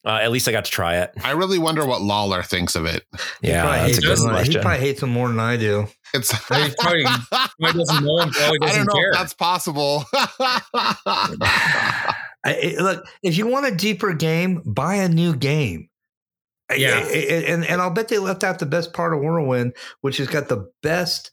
[0.06, 1.10] Uh, at least I got to try it.
[1.24, 3.02] I really wonder what Lawlor thinks of it.
[3.42, 5.88] Yeah, probably that's a good him- He probably hates him more than I do.
[6.14, 6.38] It's He
[6.78, 8.30] probably- Probably doesn't know him.
[8.30, 9.10] Probably I doesn't don't know care.
[9.10, 10.04] if that's possible.
[10.14, 12.14] I,
[12.44, 15.88] I- look, if you want a deeper game, buy a new game.
[16.74, 17.02] Yeah.
[17.04, 20.16] I- I- and and I'll bet they left out the best part of Whirlwind, which
[20.18, 21.30] has got the best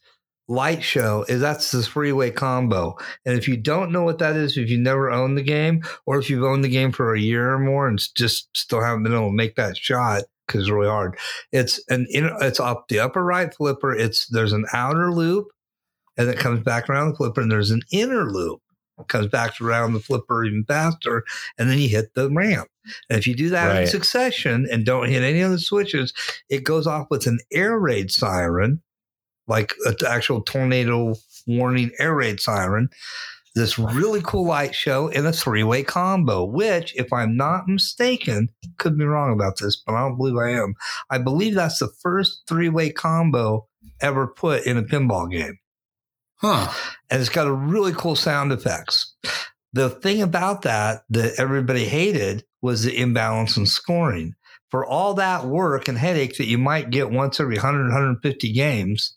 [0.48, 1.24] light show.
[1.28, 2.96] Is that's the freeway combo.
[3.24, 6.18] And if you don't know what that is, if you never owned the game, or
[6.18, 9.14] if you've owned the game for a year or more and just still haven't been
[9.14, 11.16] able to make that shot because it's really hard,
[11.52, 13.94] it's an inner, it's up the upper right flipper.
[13.94, 15.48] It's there's an outer loop,
[16.16, 18.60] and it comes back around the flipper, and there's an inner loop
[19.08, 21.24] comes back around the flipper even faster,
[21.58, 22.68] and then you hit the ramp.
[23.10, 26.12] And if you do that in succession and don't hit any of the switches,
[26.48, 28.82] it goes off with an air raid siren,
[29.46, 31.14] like an actual tornado
[31.46, 32.88] warning air raid siren.
[33.54, 38.48] This really cool light show in a three way combo, which, if I'm not mistaken,
[38.78, 40.74] could be wrong about this, but I don't believe I am.
[41.08, 43.68] I believe that's the first three way combo
[44.00, 45.58] ever put in a pinball game
[46.36, 46.72] Huh.
[47.10, 49.14] and it's got a really cool sound effects.
[49.72, 54.34] The thing about that that everybody hated was the imbalance in scoring.
[54.70, 59.16] For all that work and headache that you might get once every 100, 150 games,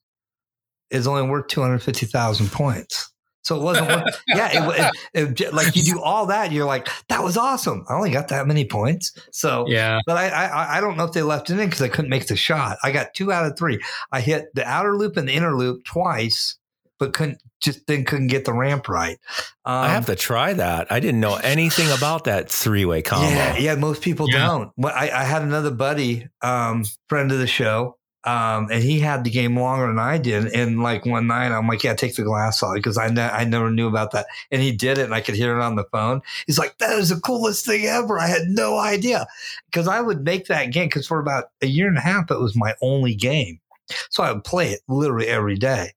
[0.92, 3.12] is only worth 250,000 points.
[3.44, 6.90] So it wasn't worth, yeah, it, it, it, like you do all that, you're like,
[7.08, 7.86] that was awesome.
[7.90, 9.14] I only got that many points.
[9.32, 10.00] So Yeah.
[10.06, 12.28] but I, I I don't know if they left it in because I couldn't make
[12.28, 12.78] the shot.
[12.84, 13.82] I got two out of three.
[14.12, 16.58] I hit the outer loop and the inner loop twice,
[17.00, 19.18] but couldn't just then couldn't get the ramp right.
[19.66, 20.92] Um, I have to try that.
[20.92, 23.30] I didn't know anything about that three way combo.
[23.30, 23.76] Yeah, yeah.
[23.76, 24.46] Most people Yeah.
[24.46, 24.72] don't.
[24.86, 27.97] I, I had another buddy, um, friend of the show,
[28.28, 30.48] um, and he had the game longer than I did.
[30.48, 33.46] And like one night, I'm like, "Yeah, take the glass off," because I ne- I
[33.46, 34.26] never knew about that.
[34.52, 36.22] And he did it, and I could hear it on the phone.
[36.46, 39.28] He's like, "That is the coolest thing ever." I had no idea
[39.72, 42.40] because I would make that game because for about a year and a half, it
[42.40, 43.60] was my only game.
[44.10, 45.94] So I would play it literally every day,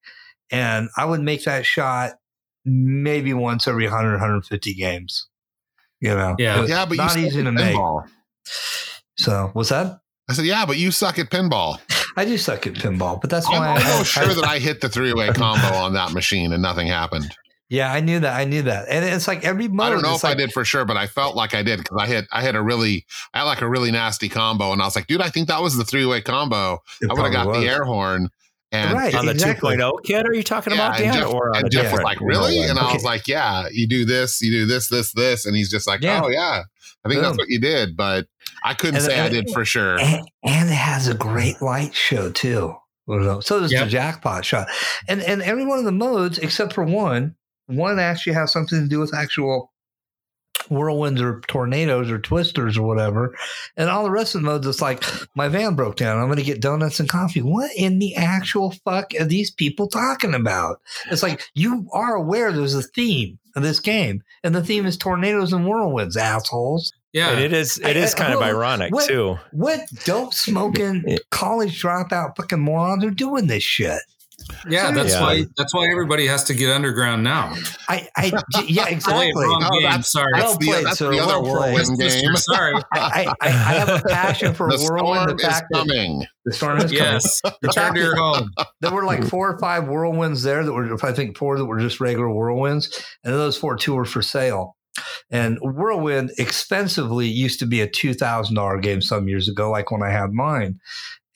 [0.53, 2.13] and I would make that shot
[2.65, 5.27] maybe once every 100, 150 games.
[5.99, 6.65] You know, Yeah.
[6.65, 7.75] Yeah, but not suck easy at to make.
[7.75, 8.05] pinball.
[9.17, 10.01] So what's that?
[10.29, 11.79] I said, yeah, but you suck at pinball.
[12.21, 14.81] I do suck at pinball, but that's I'm why I, almost sure that I hit
[14.81, 17.35] the three way combo on that machine and nothing happened.
[17.69, 18.35] yeah, I knew that.
[18.39, 19.87] I knew that, and it's like every mode.
[19.87, 21.79] I don't know it's if I did for sure, but I felt like I did
[21.79, 24.83] because I hit I hit a really I had like a really nasty combo, and
[24.83, 26.83] I was like, dude, I think that was the three way combo.
[27.09, 28.29] I would have got probably the air horn.
[28.73, 29.13] And Right.
[29.17, 29.77] on the oh, Exactly.
[29.77, 31.23] 2.0 kit, are you talking yeah, about and Dan?
[31.23, 32.59] Jeff, or on and the Jeff was different like, really?
[32.61, 32.71] one?
[32.71, 35.45] And I was like, yeah, you do this, you do this, this, this.
[35.45, 36.21] And he's just like, Yeah.
[36.23, 36.63] oh, yeah,
[37.05, 37.97] I think that's what you did.
[37.97, 38.27] But
[38.65, 39.99] I couldn't And- say I did for sure.
[39.99, 42.75] and, and it has a great light show too.
[43.09, 43.85] So does Yep.
[43.85, 44.69] the jackpot shot,
[45.09, 47.35] and and every one of the modes except for one,
[47.67, 49.73] one actually has something to do with actual
[50.69, 53.35] whirlwinds or tornadoes or twisters or whatever,
[53.77, 55.03] and all the rest of the modes it's like
[55.35, 56.19] my van broke down.
[56.21, 57.43] I'm going to get donuts and coffee.
[57.43, 60.81] What in the actual fuck are these people talking about?
[61.11, 64.97] It's like you are aware there's a theme of this game, and the theme is
[64.97, 66.93] tornadoes and whirlwinds, assholes.
[67.13, 67.31] Yeah.
[67.31, 69.39] And it is it I- is I- kind of what- ironic what- too.
[69.53, 74.01] What dope smoking college dropout fucking morons are doing this shit?
[74.69, 74.91] Yeah.
[74.91, 75.21] That's Yeah.
[75.23, 75.45] why.
[75.57, 77.55] That's why everybody has to get underground now.
[77.89, 78.33] I, I
[78.67, 79.33] yeah, Wait, exactly.
[79.45, 79.83] wrong No, game.
[79.83, 80.31] that's- Sorry.
[80.35, 81.11] That's Well the, played, that's sir.
[81.11, 81.75] the other Well played.
[81.75, 82.37] whirlwind game.
[82.37, 82.75] Sorry.
[82.93, 85.23] I, I, I have a passion for The whirlwind.
[85.23, 86.27] storm The is fact that coming.
[86.45, 86.97] the storm is coming.
[86.99, 87.41] Yes.
[87.63, 88.51] Return to your home.
[88.81, 91.65] There were like four or five whirlwinds there that were, if I think, four that
[91.67, 92.89] were just regular whirlwinds,
[93.25, 94.77] and those four two were for sale.
[95.31, 99.91] And Whirlwind expensively used to be a two thousand dollar game some years ago, like
[99.93, 100.81] when I had mine.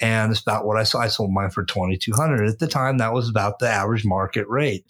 [0.00, 0.98] And it's about what I saw.
[1.00, 2.98] I sold mine for twenty two hundred at the time.
[2.98, 4.84] That was about the average market rate.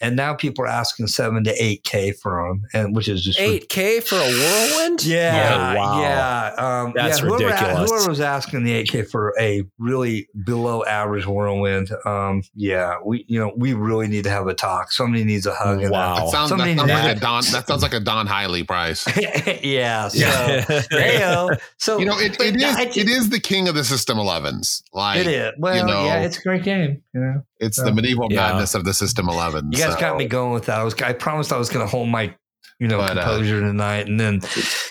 [0.00, 3.40] And now people are asking seven to eight k for them, and which is just
[3.40, 5.04] Eight K for a whirlwind?
[5.04, 6.00] yeah, Oh, wow.
[6.00, 6.54] yeah.
[6.82, 7.90] Um, That's yeah, whoever, ridiculous.
[7.90, 13.40] Whoever was asking the 8K for a really below average whirlwind, um, yeah, we you
[13.40, 14.92] know we really need to have a talk.
[14.92, 15.80] Somebody needs a hug.
[15.88, 16.16] Wow.
[16.16, 17.42] That sounds, that sounds like a Don.
[17.52, 19.04] That sounds like a Don Hiley price.
[19.64, 20.08] yeah.
[20.08, 21.48] So, Yeah.
[21.78, 24.18] so You know, it, it is I it just- is the king of the System
[24.44, 24.82] 11s.
[24.92, 25.52] Like It is.
[25.58, 27.02] Well, you know, yeah, it's a great game.
[27.14, 27.84] You know, it's Yeah.
[27.84, 28.48] the medieval Yeah.
[28.52, 29.76] madness of the System 11s.
[29.76, 30.78] you guys so- got me going with that.
[30.80, 32.34] I was I promised I was going to hold my
[32.80, 34.40] you know But, uh, composure tonight, and then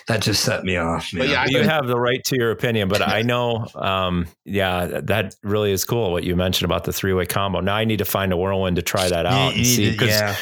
[0.08, 1.10] that just set me off.
[1.14, 5.00] But yeah, you think- have the right to your opinion, but I know, um, yeah,
[5.04, 7.60] that really is cool what you mentioned about the three way combo.
[7.60, 9.90] Now I need to find a whirlwind to try that out and You- you see
[9.90, 10.34] because yeah.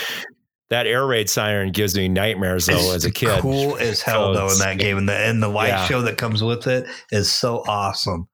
[0.70, 3.40] that air raid siren gives me nightmares though It's as a kid.
[3.40, 5.86] Cool as hell So though in that game, and the and the light Yeah.
[5.86, 8.28] show that comes with it is so awesome.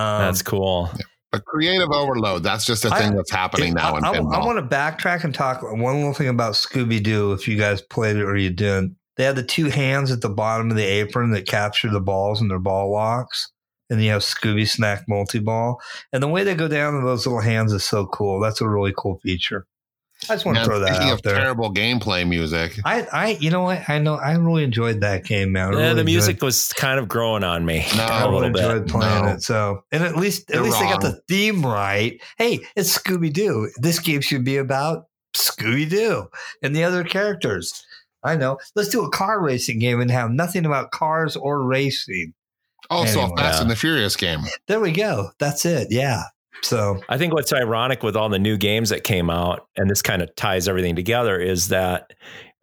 [0.00, 0.90] Um, That's cool.
[1.32, 4.44] But creative overload, that's just a thing that's happening now in I, pinball.
[4.44, 7.32] want to backtrack and talk one little thing about Scooby Doo.
[7.32, 10.28] If you guys played it or you didn't, they have the two hands at the
[10.28, 13.52] bottom of the apron that capture the balls and their ball locks.
[13.90, 15.80] And you have Scooby Snack multi ball.
[16.12, 18.40] And the way they go down in those little hands is so cool.
[18.40, 19.66] That's a really cool feature.
[20.28, 21.34] I just want to throw that speaking out of there.
[21.36, 22.78] terrible gameplay music.
[22.84, 23.88] I, I, you know what?
[23.88, 25.68] I know I really enjoyed that game, man.
[25.68, 28.30] I Yeah, really the enjoyed- music was kind of growing on me No, I a
[28.30, 28.64] really little bit.
[28.64, 29.30] enjoyed playing No.
[29.32, 29.42] it.
[29.42, 32.20] So, and at least at You're least they got the theme right.
[32.36, 33.70] Hey, it's Scooby Doo.
[33.78, 36.28] This game should be about Scooby Doo
[36.62, 37.84] and the other characters.
[38.22, 38.58] I know.
[38.76, 42.34] Let's do a car racing game and have nothing about cars or racing.
[42.90, 43.34] Also, Anyway.
[43.34, 43.62] a Fast Yeah.
[43.62, 44.40] and the Furious game.
[44.66, 45.30] There we go.
[45.38, 45.88] That's it.
[45.90, 46.24] Yeah.
[46.62, 50.02] So I think what's ironic with all the new games that came out, and this
[50.02, 52.12] kind of ties everything together, is that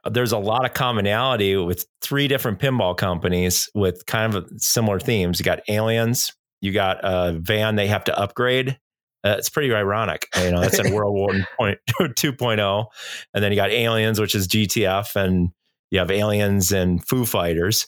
[0.10, 5.40] there's a lot of commonality with three different pinball companies with kind of similar themes.
[5.40, 8.78] You got aliens, you got a van they have to upgrade.
[9.24, 10.28] Uh, it's pretty ironic.
[10.38, 11.30] You know, that's in World War
[11.60, 12.86] point, 2.0.
[13.34, 15.50] And then you got aliens, which is GTF, and
[15.92, 17.88] you have aliens and Foo Fighters.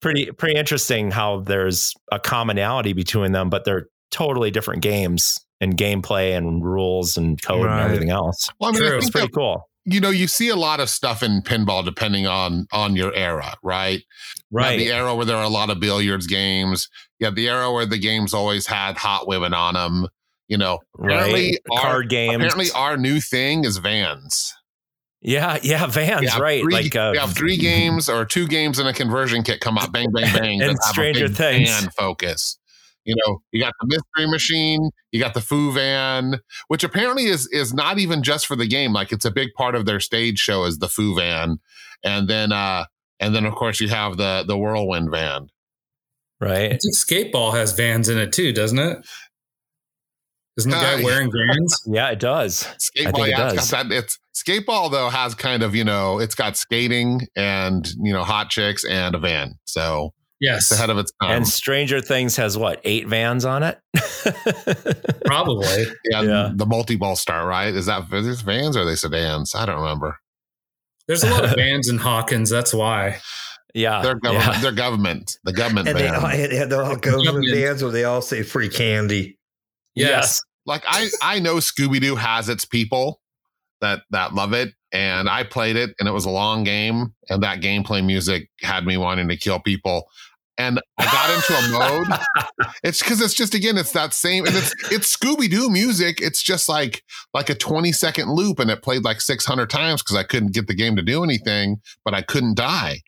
[0.00, 5.76] Pretty, pretty interesting how there's a commonality between them, but they're totally different games and
[5.76, 7.76] gameplay and rules and code Right.
[7.82, 8.48] and everything else.
[8.58, 9.68] Well, I mean, I It's pretty that, cool.
[9.84, 13.54] you know, you see a lot of stuff in pinball depending on on your era,
[13.62, 13.98] right?
[14.50, 14.78] You have Right.
[14.78, 16.88] the era where there are a lot of billiards games.
[17.18, 20.08] You have the era where the games always had hot women on them.
[20.48, 21.78] You know, apparently right.
[21.78, 22.34] our- Card games.
[22.36, 24.52] apparently our new thing is vans.
[25.22, 25.58] yeah.
[25.62, 25.86] Yeah.
[25.86, 26.34] Vans.
[26.34, 26.62] We right.
[26.62, 29.76] Three, like, uh, we have three games or two games and a conversion kit come
[29.78, 30.62] out, bang, bang, bang.
[30.62, 31.68] And a Stranger big Things.
[31.68, 32.58] Van focus.
[33.04, 37.48] You know, you got the mystery machine, you got the Foo Van, which apparently is
[37.50, 38.92] is not even just for the game.
[38.92, 41.58] Like it's a big part of their stage show is the Foo Van,
[42.04, 42.84] and then uh
[43.18, 45.48] and then of course you have the the Whirlwind Van.
[46.42, 46.70] I Right.
[46.70, 48.98] think Skateball has vans in it too, doesn't it?
[50.56, 51.76] Isn't the Uh, guy wearing vans?
[51.86, 52.64] Yeah, it does.
[52.66, 53.70] I Skateball, think it yeah, it's does.
[53.70, 53.94] got that.
[53.96, 58.50] It's skateball though has kind of you know it's got skating and you know hot
[58.50, 61.30] chicks and a van, so Yes, it's ahead of its time.
[61.32, 63.78] and Stranger Things has what eight vans on it.
[65.26, 65.84] probably.
[66.10, 66.50] yeah, yeah.
[66.54, 67.74] the multi ball star, right?
[67.74, 69.54] Is that is this vans or are they sedans?
[69.54, 70.18] I don't remember.
[71.06, 72.50] There's a lot of vans in Hawkins.
[72.50, 73.18] That's why.
[73.74, 74.46] yeah, They're government.
[74.54, 74.60] yeah.
[74.60, 75.38] They're government.
[75.44, 77.54] The government and they all, and they're all government Government.
[77.54, 79.38] vans where they all say free candy.
[79.94, 80.40] Yes.
[80.66, 83.20] like I I know Scooby Doo has its people
[83.80, 87.42] that that love it, and I played it, and it was a long game, and
[87.42, 90.04] that gameplay music had me wanting to kill people.
[90.60, 92.20] And I got into a mode.
[92.84, 96.20] It's because it's just again, it's that same, and it's it's Scooby Doo music.
[96.20, 100.02] It's just like like a twenty second loop, and it played like six hundred times
[100.02, 103.00] because I couldn't get the game to do anything, but I couldn't die.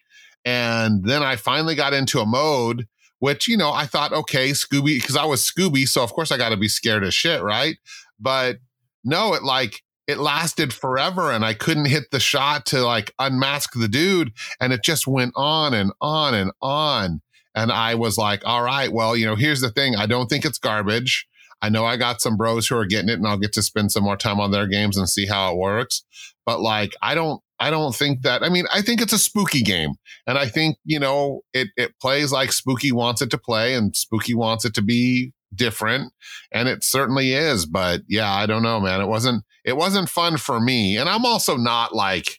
[0.47, 2.87] And then I finally got into a mode
[3.19, 6.39] which you know I thought okay Scooby because I was Scooby so of course I
[6.39, 7.77] got to be scared as shit right
[8.19, 8.57] but
[9.05, 13.74] no it like it lasted forever and I couldn't hit the shot to like unmask
[13.74, 17.20] the dude and it just went on and on and on
[17.55, 20.45] and I was like all right well you know here's the thing I don't think
[20.45, 21.27] it's garbage
[21.61, 23.93] I know I got some bros who are getting it and I'll get to spend
[23.93, 26.03] some more time on their games and see how it works
[26.45, 29.62] but like I don't I don't think that I mean I think it's a spooky
[29.62, 29.95] game
[30.27, 33.95] and I think, you know, it it plays like Spooky wants it to play and
[33.97, 36.12] Spooky wants it to be different.
[36.53, 37.66] And it certainly is.
[37.66, 39.01] But yeah, I don't know, man.
[39.01, 40.97] It wasn't it wasn't fun for me.
[40.97, 42.39] And I'm also not like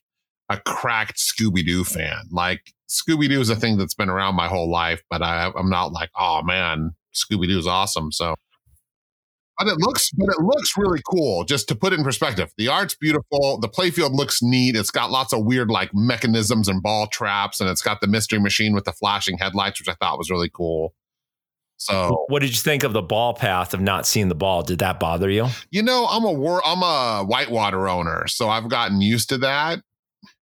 [0.50, 2.24] a cracked Scooby-Doo fan.
[2.32, 5.92] Like Scooby-Doo is a thing that's been around my whole life, but I, I'm not
[5.92, 8.12] like, oh man, Scooby-Doo is awesome.
[8.12, 8.36] So
[9.58, 12.68] but it looks but it looks really cool just to put it in perspective the
[12.68, 17.06] art's beautiful the playfield looks neat it's got lots of weird like mechanisms and ball
[17.08, 20.32] traps and it's got the mystery machine with the flashing headlights which i thought was
[20.32, 20.94] really cool
[21.78, 24.62] so What did you think of the ball path of not seeing the ball?
[24.64, 25.48] Did that bother you?
[25.70, 29.82] you know i'm a war i'm a whitewater owner so i've gotten used to that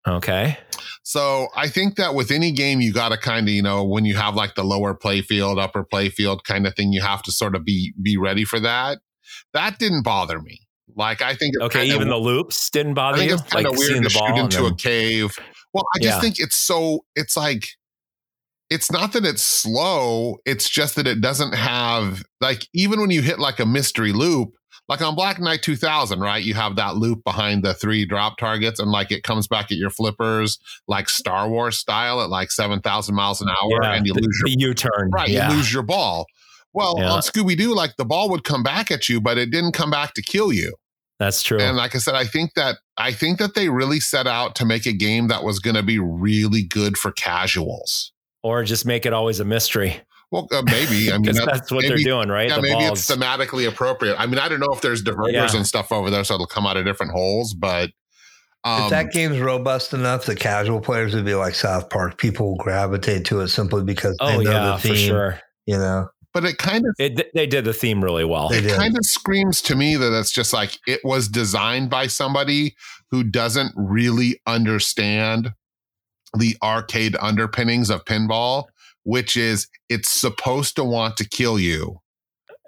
[0.08, 0.58] Okay.
[1.04, 4.06] So I think that with any game, you got to kind of, you know, when
[4.06, 7.56] you have like the lower playfield, upper playfield kind of thing, you have to sort
[7.56, 9.00] of be be ready for that.
[9.54, 10.60] That didn't bother me.
[10.96, 11.82] Like I think, Okay.
[11.82, 13.36] kinda- Even the loops didn't I bother think you.
[13.36, 15.40] it's kind of Like weird seeing to the ball shoot into then- a cave.
[15.74, 16.22] Well, I just Yeah.
[16.22, 17.06] think it's so.
[17.16, 17.66] It's like.
[18.70, 20.38] It's not that it's slow.
[20.46, 24.52] It's just that it doesn't have like even when you hit like a mystery loop,
[24.90, 26.44] like on Black Knight 2000, right?
[26.44, 29.78] You have that loop behind the three drop targets, and like it comes back at
[29.78, 34.06] your flippers, like Star Wars style, at like seven thousand miles an hour, Yeah, and
[34.08, 35.10] you the, lose your U-turn.
[35.12, 35.30] right.
[35.30, 35.50] Yeah.
[35.50, 36.26] You lose your ball.
[36.74, 37.12] Well, Yeah.
[37.12, 39.92] on Scooby Doo, like the ball would come back at you, but it didn't come
[39.92, 40.74] back to kill you.
[41.20, 41.60] That's true.
[41.60, 44.66] And like I said, I think that I think that they really set out to
[44.66, 48.12] make a game that was going to be really good for casuals.
[48.44, 50.02] or just make it always a mystery.
[50.32, 52.48] Well, uh, maybe I mean Because that- that's what maybe- they're doing, right?
[52.50, 53.00] Yeah, the maybe balls.
[53.00, 54.16] it's thematically appropriate.
[54.18, 55.56] I mean, I don't know if there's diverters Yeah.
[55.58, 57.54] and stuff over there, so it'll come out of different holes.
[57.54, 57.92] But
[58.64, 62.18] Um, if that game's robust enough, the casual players would be like South Park.
[62.18, 64.92] People will gravitate to it simply because they Oh know yeah, the theme.
[64.94, 65.40] for sure.
[65.66, 68.52] You know, but it kind of It, they did the theme really well.
[68.54, 72.76] It kind of screams to me that it's just like it was designed by somebody
[73.10, 75.54] who doesn't really understand
[76.38, 78.66] the arcade underpinnings of pinball,
[79.04, 82.00] which is it's supposed to want to kill you.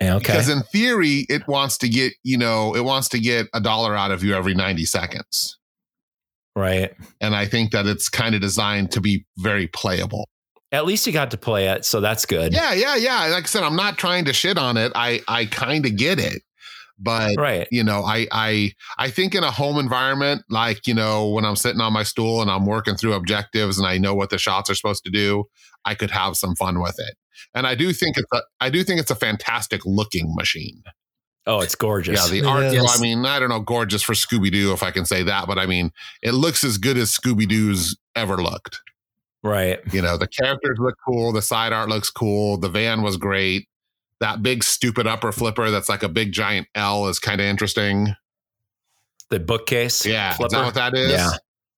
[0.01, 0.17] Okay.
[0.17, 3.95] Because in theory, it wants to get, you know, it wants to get a dollar
[3.95, 5.57] out of you every 90 seconds.
[6.55, 6.93] right.
[7.21, 10.27] And I think that it's kind of designed to be very playable.
[10.71, 12.51] At least you got to play it, so that's good.
[12.51, 13.27] Yeah, yeah, yeah.
[13.27, 14.91] Like I said, I'm not trying to shit on it.
[14.95, 16.41] I I kind of get it.
[16.99, 17.67] But Right.
[17.71, 21.55] you know, I I I think in a home environment, like, you know, when I'm
[21.55, 24.69] sitting on my stool and I'm working through objectives and I know what the shots
[24.69, 25.45] are supposed to do,
[25.85, 27.15] I could have some fun with it.
[27.55, 30.83] And I do think it's a I do think it's a fantastic looking machine.
[31.45, 32.17] Oh, it's gorgeous.
[32.31, 32.63] Yeah, the art.
[32.65, 32.73] is.
[32.75, 35.45] Well, I mean, I don't know, gorgeous for Scooby Doo, if I can say that,
[35.45, 35.91] but I mean,
[36.21, 38.79] it looks as good as Scooby Doo's ever looked.
[39.43, 39.79] right.
[39.91, 43.67] You know, the characters look cool, the side art looks cool, the van was great.
[44.23, 48.15] That big stupid upper flipper that's like a big giant L is kind of interesting.
[49.29, 50.05] The bookcase.
[50.05, 51.11] Yeah, is that what that is?
[51.11, 51.31] Yeah.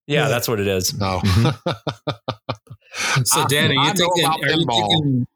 [0.07, 0.27] Yeah, Yeah.
[0.29, 0.93] that's what it is.
[0.97, 1.21] No.
[3.25, 4.25] So I- Dan, are you thinking?
[4.25, 5.27] Are you thinking?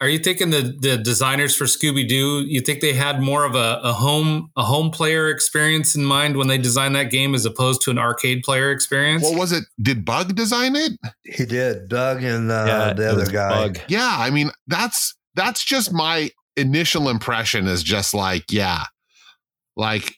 [0.00, 2.42] Are you thinking the the designers for Scooby Doo?
[2.46, 6.36] You think they had more of a, a home a home player experience in mind
[6.36, 9.22] when they designed that game as opposed to an arcade player experience?
[9.24, 9.64] what was it?
[9.80, 10.92] Did Bug design it?
[11.24, 11.88] he did.
[11.88, 13.48] Doug and uh, yeah, the other guy.
[13.68, 13.78] Bug.
[13.88, 18.84] Yeah, I mean, that's that's just my initial impression is just like, yeah.
[19.76, 20.16] Like,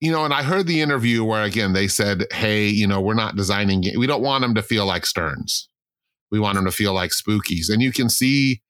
[0.00, 3.12] you know, and I heard the interview where again they said, "Hey, you know, we're
[3.12, 5.68] not designing we don't want them to feel like Sterns.
[6.30, 8.62] We want them to feel like Spookies." And you can see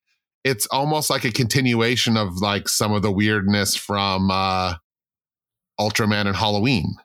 [0.43, 4.75] it's almost like a continuation of like some of the weirdness from uh
[5.79, 6.95] Ultraman and Halloween.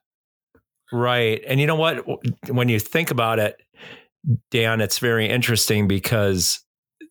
[0.92, 1.42] Right.
[1.46, 2.04] And you know what?
[2.48, 3.56] When you think about it,
[4.50, 6.64] Dan, it's very interesting because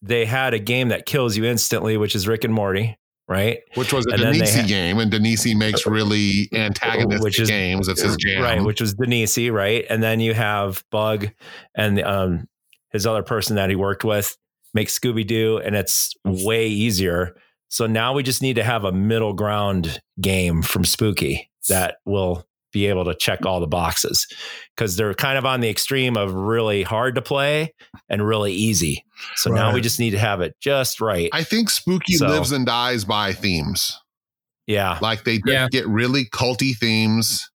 [0.05, 3.59] they had a game that kills you instantly, which is Rick and Morty, right?
[3.75, 7.87] Which was a And Danesi ha- game, and Danesi makes really antagonistic Which is- games.
[7.87, 8.41] It's his jam.
[8.43, 9.85] Right, which was Danesi, right?
[9.89, 11.29] And then you have Bug
[11.75, 12.47] and um,
[12.91, 14.35] his other person that he worked with
[14.73, 17.35] make Scooby Doo, and it's way easier.
[17.69, 22.45] So now we just need to have a middle ground game from Spooky that will
[22.75, 24.27] be able to check all the boxes
[24.75, 27.73] because they're kind of on the extreme of really hard to play
[28.09, 29.01] and really easy.
[29.35, 31.29] So now we just need to have it just right.
[31.31, 33.97] I think Spooky So- lives and dies by themes.
[34.67, 34.99] yeah.
[35.01, 35.69] Like they Yeah.
[35.71, 37.49] get really culty themes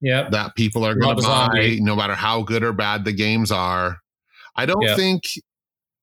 [0.00, 1.78] yeah, that people are going to buy, Zombie.
[1.80, 3.98] no matter how good or bad the games are.
[4.56, 4.96] I don't Yeah.
[4.96, 5.22] think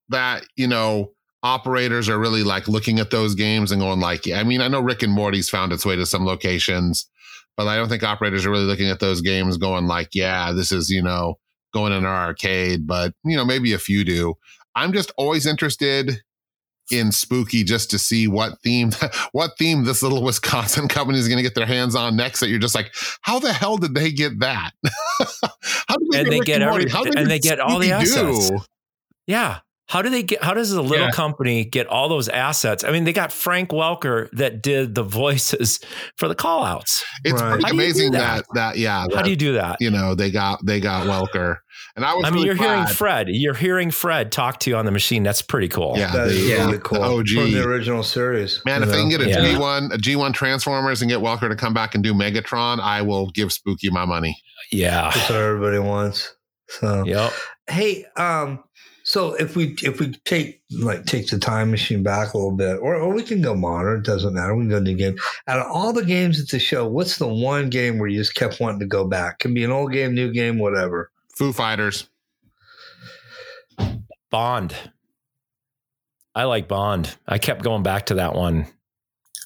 [0.08, 1.12] that you know
[1.42, 4.40] operators are really like looking at those games and going like, yeah.
[4.40, 7.06] I mean, I know Rick and Morty's found its way to some locations,
[7.56, 10.72] but I don't think operators are really looking at those games going like, yeah, this
[10.72, 11.38] is you know
[11.74, 12.86] going in our arcade.
[12.86, 14.34] But you know, maybe a few do.
[14.74, 16.22] I'm just always interested
[16.90, 18.90] in spooky just to see what theme
[19.32, 22.48] what theme this little Wisconsin company is going to get their hands on next that
[22.48, 22.92] you're just like
[23.22, 24.72] how the hell did they get that
[25.88, 26.84] how did And they Rick get Morty?
[26.86, 28.50] every- How did and they get all the assets.
[29.28, 29.60] Yeah.
[29.88, 30.42] How do they get?
[30.42, 31.10] How does a little Yeah.
[31.10, 32.82] company get all those assets?
[32.84, 35.80] I mean, they got Frank Welker that did the voices
[36.16, 37.04] for the call outs.
[37.24, 37.50] it's Right.
[37.60, 38.36] pretty How do you do amazing that?
[38.36, 38.44] that?
[38.54, 39.76] that yeah How that, do you do that?
[39.80, 41.56] you know they got they got Welker
[41.96, 42.86] and I was I mean, really you're hearing.
[42.86, 43.26] Fred.
[43.28, 45.22] You're hearing Fred talk to you on the machine.
[45.24, 45.94] That's pretty cool.
[45.98, 47.02] yeah, That is the- really the cool.
[47.02, 48.62] OG From the original series.
[48.64, 49.36] Man, you if they can get a Yeah.
[49.56, 53.30] G1, a G1 Transformers and get Welker to come back and do Megatron, I will
[53.30, 54.40] give Spooky my money.
[54.70, 55.10] Yeah.
[55.14, 56.34] That's what everybody wants.
[56.68, 57.32] So Yep.
[57.68, 58.60] hey, um,
[59.12, 62.78] so if we if we take like take the time machine back a little bit,
[62.80, 64.56] or, or we can go modern, it doesn't matter.
[64.56, 65.18] We can go new game.
[65.46, 68.34] Out of all the games at the show, what's the one game where you just
[68.34, 69.40] kept wanting to go back?
[69.40, 71.10] Can be an old game, new game, whatever.
[71.28, 72.08] Foo Fighters.
[74.30, 74.74] Bond.
[76.34, 77.14] I like Bond.
[77.28, 78.66] I kept going back to that one.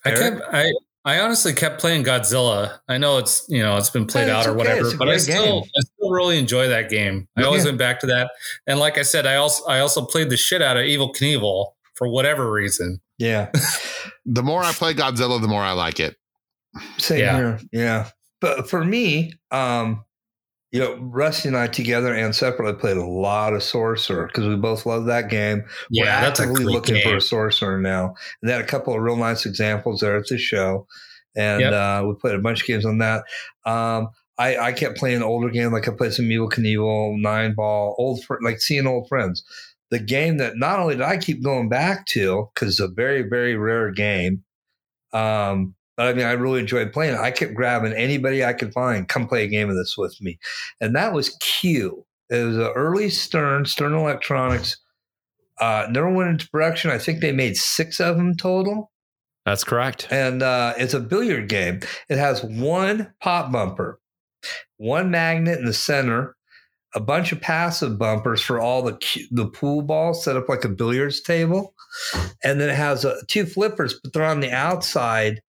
[0.05, 0.21] I Eric?
[0.21, 0.71] kept I
[1.07, 2.81] I honestly kept playing Godzilla.
[2.89, 4.59] I know it's you know it's been played Hey, out or okay.
[4.59, 5.71] whatever, but I still game.
[5.77, 7.29] I still really enjoy that game.
[7.37, 8.31] I always went back to that,
[8.67, 11.69] and like I said, I also I also played the shit out of Evel Knievel
[11.95, 13.01] for whatever reason.
[13.19, 13.51] Yeah,
[14.27, 16.17] The more I play Godzilla, the more I like it.
[16.99, 17.37] same Yeah.
[17.37, 17.61] here.
[17.73, 18.09] Yeah,
[18.41, 20.05] but for me, um,
[20.73, 24.57] you know, Rusty and I together and separately played a lot of Sorcerer because we
[24.57, 25.63] both love that game.
[25.91, 28.15] We're Yeah, that's a actively looking for a sorcerer now.
[28.43, 30.87] And they had a couple of real nice examples there at the show.
[31.37, 31.73] And Yep.
[31.73, 33.25] uh, we played a bunch of games on that.
[33.65, 37.95] Um, I, I kept playing older games, like I played some Evel Knievel, Nine Ball,
[37.99, 39.45] old fr- like seeing old friends.
[39.91, 43.23] The game that not only did I keep going back to because it's a very
[43.23, 44.43] very rare game,
[45.13, 47.21] um, I mean, I really enjoyed playing it.
[47.21, 50.39] I kept grabbing anybody I could find, come play a game of this with me.
[50.81, 52.05] And that was Cue.
[52.29, 54.77] It was an early Stern, Stern Electronics.
[55.59, 56.91] Uh, never went into production.
[56.91, 58.91] I think they made six of them total.
[59.47, 60.09] That's correct.
[60.11, 61.81] And uh, it's a billiard game.
[62.09, 64.01] It has one pop bumper,
[64.77, 66.37] one magnet in the center,
[66.95, 68.99] a bunch of passive bumpers for all the
[69.31, 71.75] the pool balls set up like a billiards table,
[72.43, 75.41] and then it has uh, two flippers, but they're on the outside.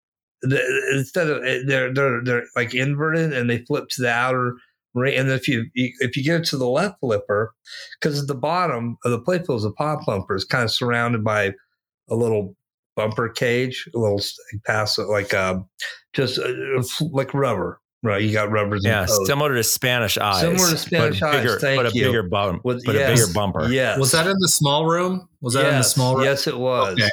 [0.43, 0.61] The,
[0.95, 4.57] instead of eh, they're they're they're like inverted and they flip to the outer
[4.93, 5.17] ring.
[5.17, 7.53] And if you if you get it to the left flipper,
[7.99, 11.23] because the bottom of the play field is a pop bumper, is kind of surrounded
[11.23, 11.53] by
[12.09, 12.55] a little
[12.95, 14.21] bumper cage, a little
[14.65, 15.59] pass like uh,
[16.13, 17.79] just uh, like rubber.
[18.03, 18.83] Right, you got rubbers.
[18.85, 20.41] Yeah, similar to Spanish eyes.
[20.41, 21.61] Similar to Spanish but bigger, eyes.
[21.61, 22.05] Thank but a you.
[22.05, 22.63] bigger bump.
[22.63, 23.67] With- but yes, a bigger bumper.
[23.69, 23.97] Yes.
[23.97, 25.27] Was that in the small room?
[25.41, 25.71] Was that yes.
[25.71, 26.25] in the small room?
[26.25, 26.93] Yes, it was.
[26.93, 27.09] Okay.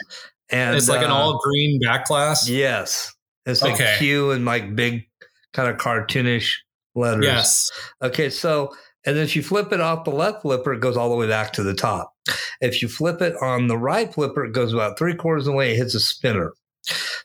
[0.51, 2.49] And it's like an uh, all green back glass.
[2.49, 3.14] Yes,
[3.47, 3.97] it's like Okay.
[3.99, 5.07] Q and like big,
[5.53, 6.53] kind of cartoonish
[6.95, 7.25] letters.
[7.25, 7.71] Yes.
[8.03, 8.75] Okay, so
[9.07, 11.29] and then if you flip it off the left flipper, it goes all the way
[11.29, 12.13] back to the top.
[12.61, 15.57] If you flip it on the right flipper, it goes about three quarters of the
[15.57, 15.73] way.
[15.73, 16.53] It hits a spinner.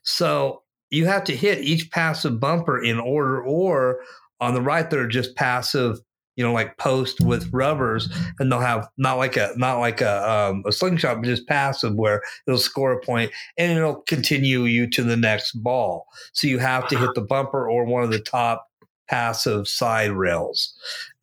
[0.04, 4.00] So you have to hit each passive bumper in order, or
[4.42, 6.00] on the right, there are just passive.
[6.40, 8.08] You know, like post with rubbers,
[8.40, 11.96] and they'll have not like a not like a um, a slingshot, but just passive,
[11.96, 16.06] where it'll score a point and it'll continue you to the next ball.
[16.32, 18.68] So you have to hit the bumper or one of the top
[19.10, 20.74] passive side rails.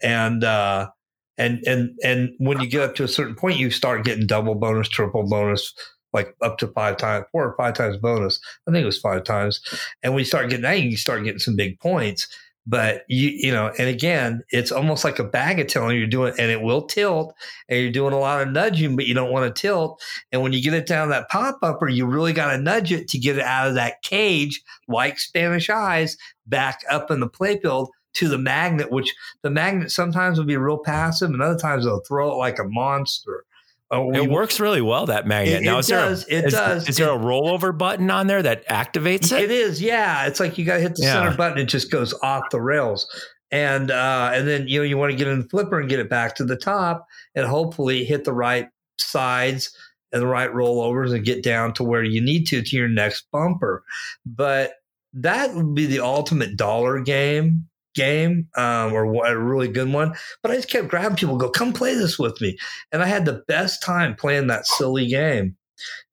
[0.02, 0.88] And uh
[1.38, 4.54] and and and when you get up to a certain point you start getting double
[4.54, 5.72] bonus triple bonus
[6.12, 8.40] like up to five times four or five times bonus.
[8.66, 9.60] I think it was five times.
[10.02, 12.26] And when you start getting that you start getting some big points
[12.66, 16.60] but you you know and again it's almost like a bagatelle you're doing and it
[16.60, 17.34] will tilt
[17.68, 20.02] and you're doing a lot of nudging but you don't want to tilt
[20.32, 23.08] and when you get it down that pop upper you really got to nudge it
[23.08, 26.16] to get it out of that cage like spanish eyes
[26.46, 30.78] back up in the playfield to the magnet, which the magnet sometimes will be real
[30.78, 33.44] passive, and other times they'll throw it like a monster.
[33.92, 35.62] Uh, It we- works really well that magnet.
[35.62, 36.24] It, now it is there does.
[36.28, 36.88] a, it is, does.
[36.88, 39.44] is there a rollover button on there that activates it?
[39.44, 40.26] It is, yeah.
[40.26, 41.12] It's like you got to hit the Yeah.
[41.24, 43.06] center button; it just goes off the rails,
[43.52, 46.00] and uh, and then you know you want to get in the flipper and get
[46.00, 47.06] it back to the top,
[47.36, 48.68] and hopefully hit the right
[48.98, 49.70] sides
[50.12, 53.26] and the right rollovers and get down to where you need to to your next
[53.32, 53.84] bumper.
[54.24, 54.72] But
[55.12, 60.14] that would be the ultimate dollar game game um, or a really good one.
[60.42, 62.56] But I just kept grabbing people, go come play this with me,
[62.92, 65.56] and I had the best time playing that silly game.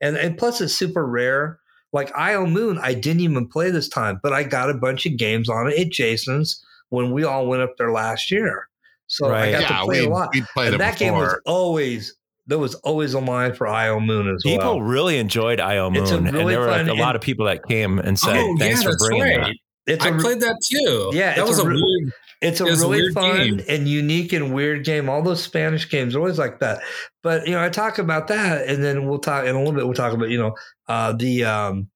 [0.01, 1.59] And and plus it's super rare.
[1.91, 5.15] Like IO Moon, I didn't even play this time, but I got a bunch of
[5.15, 8.67] games on it at Jason's when we all went up there last year.
[9.05, 10.29] So I got yeah, to play we, a lot.
[10.33, 12.15] we played And it that game was always
[12.47, 14.73] there was always a line for IO Moon as People well.
[14.75, 17.15] People really enjoyed IO Moon, It's a and really there were like fun a lot
[17.15, 19.47] of people that came and said, oh, "Thanks yeah, for that's bringing right.
[19.47, 19.55] that."
[19.85, 21.11] It's I a played that too.
[21.13, 22.13] Yeah, that was a a weird.
[22.41, 23.61] It's a It was a really weird fun game.
[23.69, 25.09] and unique and weird game.
[25.09, 26.81] All those Spanish games are always like that.
[27.21, 29.85] But you know, I talk about that, and then we'll talk in a little bit.
[29.85, 30.55] We'll talk about you know
[30.87, 31.89] uh, the um,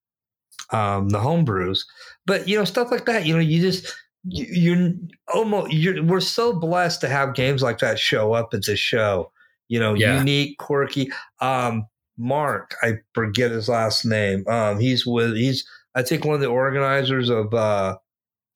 [0.71, 1.79] um, the homebrews,
[2.25, 3.25] but you know stuff like that.
[3.25, 3.93] You know, you just
[4.23, 4.93] you, you're
[5.33, 9.31] almost you're we're so blessed to have games like that show up at the show.
[9.69, 10.17] You know, Yeah.
[10.19, 11.11] unique, quirky.
[11.41, 11.87] Um,
[12.17, 14.43] Mark, I forget his last name.
[14.47, 17.97] Um, he's with he's I think one of the organizers of uh,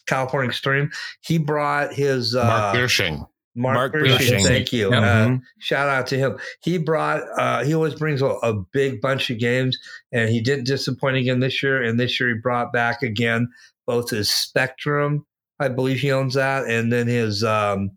[0.08, 0.92] California Extreme.
[1.22, 3.28] He brought his uh, Mark Biersching.
[3.56, 4.44] Mark, Mark Biersching, Biersching.
[4.44, 4.92] Thank you.
[4.92, 5.00] Yeah.
[5.00, 5.42] Uh, Mhm.
[5.60, 6.38] shout out to him.
[6.64, 7.24] He brought.
[7.38, 9.78] Uh, he always brings a, a big bunch of games,
[10.12, 11.82] and he didn't disappoint again this year.
[11.82, 13.50] And this year he brought back again
[13.88, 15.26] both his Spectrum.
[15.60, 17.92] I believe he owns that, and then his um,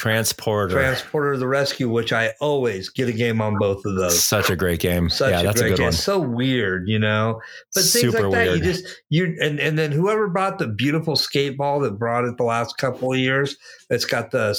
[0.00, 4.24] Transporter, Transporter the Rescue, which I always get a game on both of those.
[4.24, 5.10] such a great game.
[5.10, 5.84] Such yeah, a that's a great good game.
[5.86, 5.92] one.
[5.92, 7.40] So weird, you know.
[7.74, 8.58] But things Super like that, weird.
[8.58, 12.44] you just you and and then whoever brought the beautiful Skateball that brought it the
[12.44, 13.56] last couple of years,
[13.90, 14.52] it's got the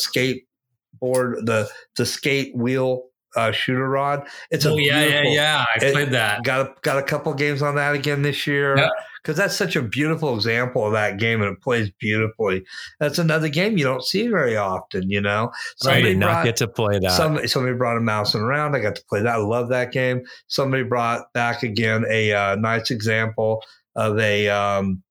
[1.02, 3.06] skateboard, the the skate wheel
[3.36, 4.28] uh, shooter rod.
[4.52, 5.66] It's a Oh yeah, yeah, yeah.
[5.76, 6.44] I it- played that.
[6.44, 8.78] Got a, got a couple games on that again this year.
[8.78, 8.90] Yeah.
[9.22, 12.64] Because that's such a beautiful example of that game, and it plays beautifully.
[13.00, 15.52] That's another game you don't see very often, you know.
[15.86, 17.12] I did not brought- get to play that.
[17.12, 18.76] Somebody, somebody brought a Mousin' Around.
[18.76, 19.36] I got to play that.
[19.36, 20.24] I love that game.
[20.48, 23.64] Somebody brought back again a uh, nice example
[23.96, 25.04] of a um,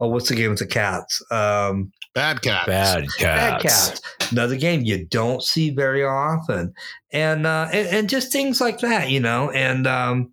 [0.00, 1.22] oh, what's the game with the cats?
[1.30, 2.66] Um, Bad Cats.
[2.66, 3.22] Bad cats.
[3.22, 4.00] Bad Cats.
[4.32, 6.74] Another game you don't see very often,
[7.12, 9.50] and uh, and, and just things like that, you know.
[9.50, 10.32] And um,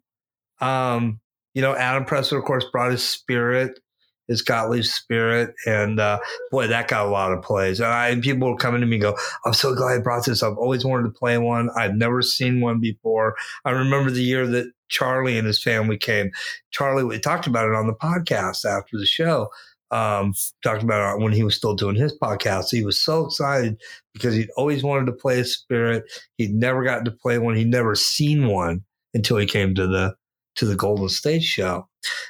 [0.60, 1.20] um,
[1.58, 3.80] you know, Adam Presser, of course, brought his spirit,
[4.28, 6.20] his Gottlieb spirit, and uh,
[6.52, 7.80] boy, that got a lot of plays.
[7.80, 10.24] And, I, and people were coming to me and go, "I'm so glad I brought
[10.24, 10.44] this.
[10.44, 11.72] I've always wanted to play one.
[11.76, 13.36] I've never seen one before.
[13.66, 16.30] I remember the year that Charlie and his family came.
[16.70, 19.50] Charlie, we talked about it on the podcast after the show.
[19.90, 22.66] Um, talked about it when he was still doing his podcast.
[22.70, 23.82] He was so excited
[24.14, 26.04] because he'd always wanted to play a spirit.
[26.38, 27.56] He'd never gotten to play one.
[27.56, 28.84] He'd never seen one
[29.16, 30.16] until he came to the
[30.58, 31.88] to the Golden State show.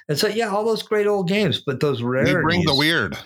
[0.07, 2.35] And so, yeah, all those great old games, but those rarities.
[2.35, 3.17] We bring the weird.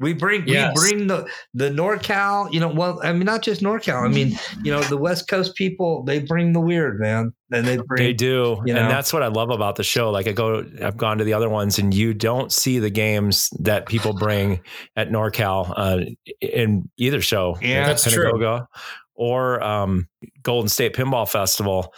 [0.00, 0.74] We bring Yes.
[0.74, 2.68] we bring the the NorCal, you know.
[2.68, 4.02] Well, I mean, not just NorCal.
[4.02, 7.76] I mean, you know, the West Coast people they bring the weird, man, and they
[7.76, 8.02] bring.
[8.02, 8.80] They do, you know?
[8.80, 10.10] and that's what I love about the show.
[10.10, 13.50] Like I go, I've gone to the other ones, and you don't see the games
[13.60, 14.60] that people bring
[14.96, 16.00] at NorCal uh,
[16.40, 17.56] in either show.
[17.62, 18.66] Yeah, that's true.
[19.14, 20.08] Or um,
[20.42, 21.94] Golden State Pinball Festival.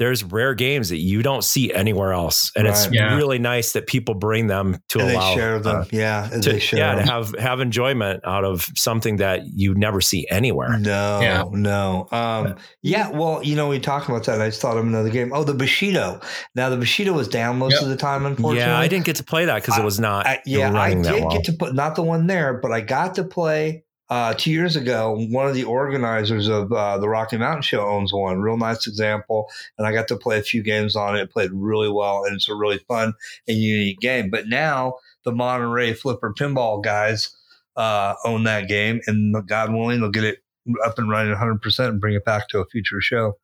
[0.00, 3.14] There's rare games that you don't see anywhere else, and it's Yeah.
[3.16, 5.82] really nice that people bring them to and they allow share them.
[5.82, 9.42] uh, yeah, and to, they share yeah, to have have enjoyment out of something that
[9.54, 10.78] you never see anywhere.
[10.78, 11.44] No, Yeah.
[11.52, 12.08] no.
[12.10, 14.40] Um, yeah, well, you know, we talked about that.
[14.40, 15.32] I just thought of another game.
[15.34, 16.18] Oh, the Bushido.
[16.54, 17.82] Now, the Bushido was down most Yep.
[17.82, 18.58] of the time, unfortunately.
[18.72, 21.04] Yeah, I didn't get to play that because it was not I, yeah, I did
[21.04, 21.30] that well.
[21.30, 24.76] get to put not the one there, but I got to play uh, two years
[24.76, 25.16] ago.
[25.30, 28.40] One of the organizers of uh, the Rocky Mountain Show owns one.
[28.40, 31.22] Real nice example, and I got to play a few games on it.
[31.22, 33.14] It played really well, and it's a really fun
[33.48, 34.28] and unique game.
[34.28, 37.30] But now the Monterey Flipper Pinball guys
[37.76, 40.38] uh, own that game, and God willing, they'll get it
[40.84, 43.38] up and running 100 percent and bring it back to a future show.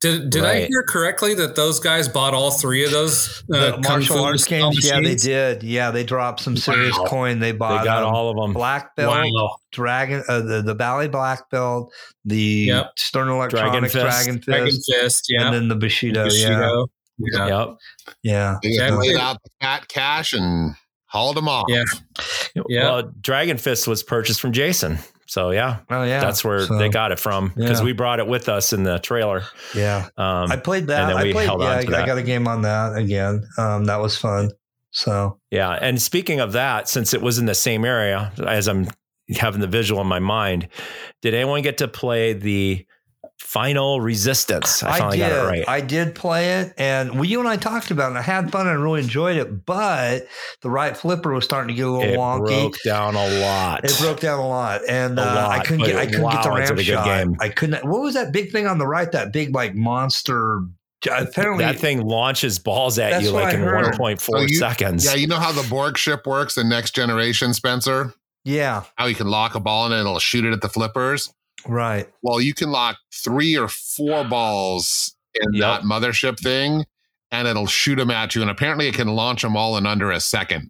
[0.00, 3.70] Did did I hear correctly that those guys bought all three of those uh, the
[3.72, 5.62] Kung martial Fu arts games, yeah, they did.
[5.62, 7.04] Yeah, they dropped some serious Wow.
[7.06, 7.38] coin.
[7.38, 8.54] They They bought got um, all of them.
[8.54, 9.56] black belt, Wow.
[9.72, 11.92] dragon, uh, the the Bally Black Belt,
[12.24, 12.36] the
[12.68, 12.92] Yep.
[12.98, 14.02] Stern Electronics Fist.
[14.04, 14.70] Dragon Fist, Dragon
[15.02, 15.44] Fist, yeah.
[15.46, 16.24] and then the Bushido.
[16.24, 16.86] Bushido.
[17.18, 17.46] Yeah.
[17.48, 17.68] Yep.
[18.22, 18.58] Yeah, yeah.
[18.62, 19.08] They Exactly.
[19.10, 20.74] laid out the fat cash and
[21.04, 21.66] hauled them off.
[21.68, 21.84] Yeah.
[22.70, 22.84] Yeah.
[22.84, 24.98] Well, Dragon Fist was purchased from Jason.
[25.30, 27.84] So yeah, Oh yeah, that's where So, they got it from because Yeah.
[27.84, 29.44] we brought it with us in the trailer.
[29.76, 31.02] Yeah, Um, I played that.
[31.02, 31.46] and then I played.
[31.46, 32.02] held yeah, on I, that.
[32.02, 33.44] I got a game on that again.
[33.56, 34.50] Um, that was fun.
[34.90, 38.88] So yeah, and speaking of that, since it was in the same area, as I'm
[39.38, 40.66] having the visual in my mind,
[41.22, 42.84] did anyone get to play the
[43.50, 44.82] Final Resistance?
[44.84, 45.18] I I, did.
[45.18, 45.64] got it right.
[45.68, 48.08] I did play it, and well, you and I talked about it.
[48.10, 49.66] and I had fun and I really enjoyed it.
[49.66, 50.28] But
[50.62, 52.46] the right flipper was starting to get a little wonky.
[52.46, 52.60] it wonky.
[52.60, 53.84] broke down a lot.
[53.84, 55.96] It broke down a lot, and A uh, I couldn't but get.
[55.96, 57.04] I couldn't get the wow, is ram it a good shot.
[57.06, 57.36] game.
[57.40, 57.84] I couldn't.
[57.84, 59.10] What was that big thing on the right?
[59.10, 60.60] That big like monster.
[61.10, 65.04] Apparently, that thing launches balls at you like in 1.4 So you- seconds.
[65.04, 68.12] Yeah, you know how the Borg ship works in Next Generation, Spencer?
[68.44, 71.32] yeah, How you can lock a ball in and it'll shoot it at the flippers?
[71.66, 72.08] Right.
[72.22, 75.60] Well, you can lock three or four balls in Yep.
[75.60, 76.84] that mothership thing
[77.32, 78.42] and it'll shoot them at you.
[78.42, 80.68] And apparently it can launch them all in under a second.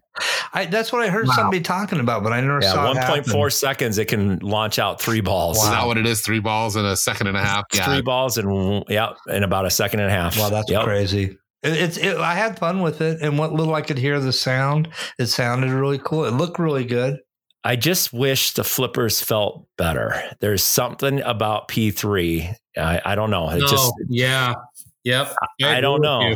[0.53, 1.33] I, that's what I heard Wow.
[1.35, 5.01] somebody talking about, but I never Yeah, saw it 1.4 seconds, it can launch out
[5.01, 5.57] three balls.
[5.57, 5.71] Is Wow.
[5.71, 6.21] that what it is?
[6.21, 7.63] Three balls in a second and a half?
[7.73, 7.85] Yeah.
[7.85, 10.37] Three balls and yeah, in about a second and a half.
[10.37, 10.83] Wow, that's Yep.
[10.83, 11.37] crazy.
[11.63, 11.97] It, it's.
[11.97, 14.87] It, I had fun with it, and what little I could hear the sound,
[15.19, 16.25] it sounded really cool.
[16.25, 17.17] It looked really good.
[17.63, 20.21] I just wish the flippers felt better.
[20.39, 22.55] There's something about P3.
[22.77, 23.49] I, I don't know.
[23.49, 24.55] It No, just yeah.
[25.03, 25.35] Yep.
[25.63, 26.35] I agree don't know.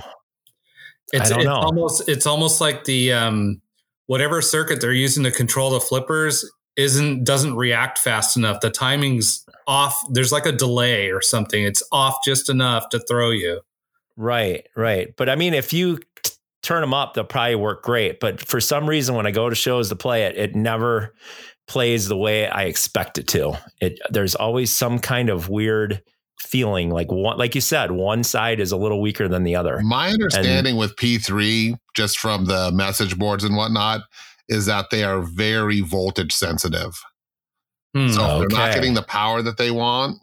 [1.14, 1.56] It's, I don't it's know.
[1.56, 3.62] almost it's almost like the um
[4.08, 8.60] whatever circuit they're using to control the flippers isn't doesn't react fast enough.
[8.62, 10.00] The timing's off.
[10.12, 11.64] There's like a delay or something.
[11.64, 13.62] It's off just enough to throw you.
[14.18, 15.14] Right, right.
[15.16, 16.00] But I mean, if you
[16.66, 18.20] turn them up, they'll probably work great.
[18.20, 21.14] But for some reason, when I go to shows to play it, it never
[21.68, 23.58] plays the way I expect it to.
[23.82, 26.02] It there's always some kind of weird
[26.40, 29.80] feeling, like one, like you said, one side is a little weaker than the other.
[29.82, 34.02] My understanding with P3, just from the message boards and whatnot,
[34.48, 37.00] is that they are very voltage sensitive.
[37.96, 40.18] Hmm, So if they're not getting the power that they want,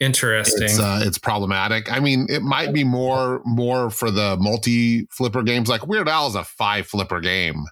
[0.00, 0.64] interesting.
[0.64, 1.92] it's uh, it's problematic.
[1.92, 5.68] I mean, it might be more more for the multi flipper games.
[5.68, 7.64] Like Weird Al is a five flipper game,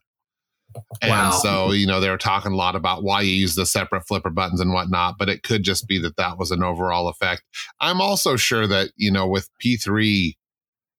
[1.02, 1.30] and Wow.
[1.32, 4.30] so you know they were talking a lot about why you use the separate flipper
[4.30, 5.16] buttons and whatnot.
[5.18, 7.42] But it could just be that that was an overall effect.
[7.80, 10.34] I'm also sure that you know with P3,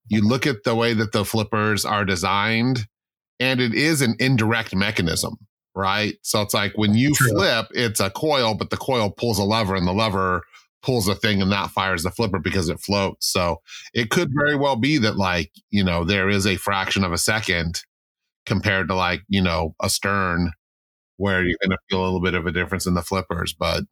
[0.08, 2.88] you look at the way that the flippers are designed,
[3.40, 5.38] and it is an indirect mechanism.
[5.76, 6.16] Right.
[6.24, 7.30] So it's like when you True.
[7.30, 10.42] flip, it's a coil, but the coil pulls a lever and the lever
[10.82, 13.28] pulls a thing and that fires the flipper because it floats.
[13.32, 13.62] So
[13.94, 17.18] it could very well be that like, you know, there is a fraction of a
[17.18, 17.82] second
[18.46, 20.52] compared to like, you know, a stern
[21.18, 23.84] where you're going to feel a little bit of a difference in the flippers, but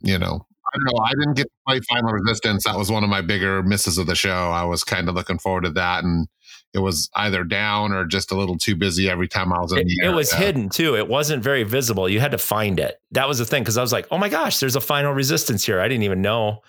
[0.00, 1.04] you know, I don't know.
[1.04, 2.64] I didn't get to play Final Resistance.
[2.64, 4.50] That was one of my bigger misses of the show.
[4.50, 6.28] I was kind of looking forward to that, and
[6.74, 9.78] it was either down or just a little too busy every time I was in
[9.78, 10.96] It, the it was hidden too.
[10.96, 12.08] It wasn't very visible.
[12.08, 13.00] You had to find it.
[13.12, 15.64] That was the thing because I was like, oh my gosh, there's a final resistance
[15.64, 15.80] here.
[15.80, 16.62] I didn't even know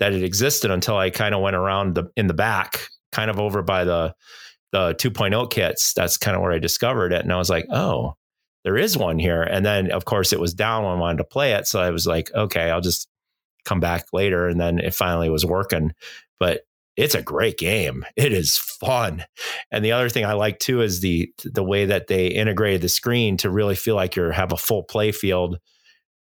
[0.00, 3.38] that it existed until I kind of went around the in the back, kind of
[3.38, 4.14] over by the
[4.72, 5.94] the 2.0 kits.
[5.94, 7.22] That's kind of where I discovered it.
[7.22, 8.16] And I was like, oh,
[8.64, 9.42] there is one here.
[9.42, 11.68] And then of course it was down when I wanted to play it.
[11.68, 13.08] So I was like, okay, I'll just
[13.64, 14.48] come back later.
[14.48, 15.92] And then it finally was working.
[16.40, 16.62] But
[16.96, 18.04] it's a great game.
[18.16, 19.24] It is fun.
[19.70, 22.88] And the other thing I like too is the the way that they integrated the
[22.88, 25.58] screen to really feel like you have a full play field.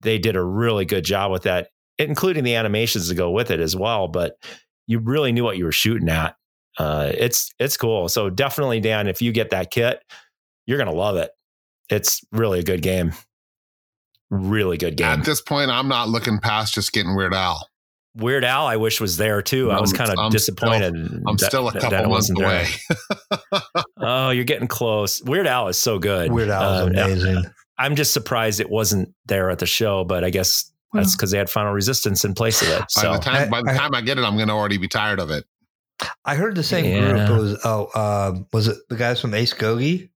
[0.01, 3.59] They did a really good job with that, including the animations to go with it
[3.59, 4.07] as well.
[4.07, 4.35] But
[4.87, 6.35] you really knew what you were shooting at.
[6.77, 8.09] Uh, it's it's cool.
[8.09, 10.01] So definitely, Dan, if you get that kit,
[10.65, 11.31] you're gonna love it.
[11.89, 13.13] It's really a good game.
[14.29, 15.19] Really good game.
[15.19, 17.67] At this point, I'm not looking past just getting Weird Al.
[18.15, 19.71] Weird Al, I wish was there too.
[19.71, 20.93] I was kind of I'm disappointed.
[20.95, 22.67] I'm that- still a that- couple that months wasn't away.
[24.05, 25.21] Oh, you're getting close.
[25.23, 26.31] Weird Al is so good.
[26.31, 27.45] Weird Al is Uh, amazing.
[27.77, 31.37] I'm just surprised it wasn't there at the show, but I guess that's because they
[31.37, 32.79] had Final Resistance in place of it.
[32.81, 34.53] by So the time I- by the I- time I get it, I'm going to
[34.53, 35.45] already be tired of it.
[36.25, 37.25] I heard the same Yeah.
[37.27, 40.09] group was oh uh, was it the guys from Ace Gogi?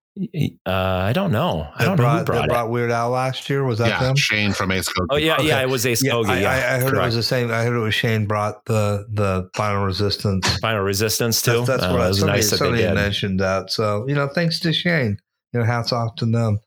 [0.66, 1.68] Uh, I don't know.
[1.76, 2.50] I don't know who that brought it.
[2.50, 3.64] brought Weird Al last year.
[3.64, 4.16] Was that yeah, them?
[4.16, 5.08] Shane from Ace Code.
[5.12, 5.48] Oh yeah, Okay.
[5.48, 5.62] yeah.
[5.62, 6.30] It was Ace Yeah, Kogi.
[6.30, 7.52] I, Yeah, I, I heard it was the same.
[7.52, 10.58] I heard it was Shane brought the the Final Resistance.
[10.60, 11.52] Final Resistance too.
[11.66, 12.94] That's, that's Uh, what I, was somebody, nice that they somebody did.
[12.96, 13.72] mentioned that.
[13.72, 15.18] So you know, thanks to Shane.
[15.54, 16.60] You know, hats off to them.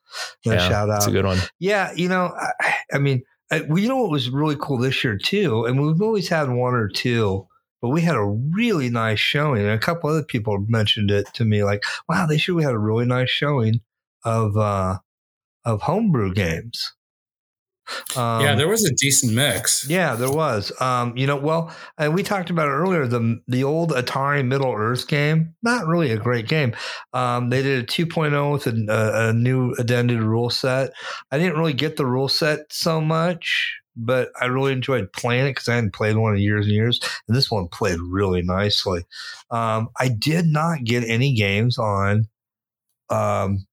[0.44, 0.92] And a Yeah, shout out.
[0.94, 1.38] That's a good one.
[1.58, 3.22] Yeah, you know, I, I mean,
[3.52, 6.48] I, well, you know what was really cool this year too, and we've always had
[6.48, 7.46] one or two,
[7.80, 11.44] but we had a really nice showing, and a couple other people mentioned it to
[11.44, 13.80] me, like, "Wow, this year we had a really nice showing
[14.24, 14.98] of uh
[15.64, 16.94] of homebrew games."
[18.16, 19.88] Um, yeah, there was a decent mix.
[19.88, 20.72] yeah, there was.
[20.80, 23.06] Um, you know, well, and we talked about it earlier.
[23.06, 26.74] The the old Atari Middle Earth game, not really a great game.
[27.12, 30.92] Um, they did a 2.0 with a, a, a new addended rule set.
[31.30, 35.50] I didn't really get the rule set so much, but I really enjoyed playing it
[35.50, 39.04] because I hadn't played one in years and years, and this one played really nicely.
[39.50, 42.28] Um, I did not get any games on.
[43.08, 43.66] Um,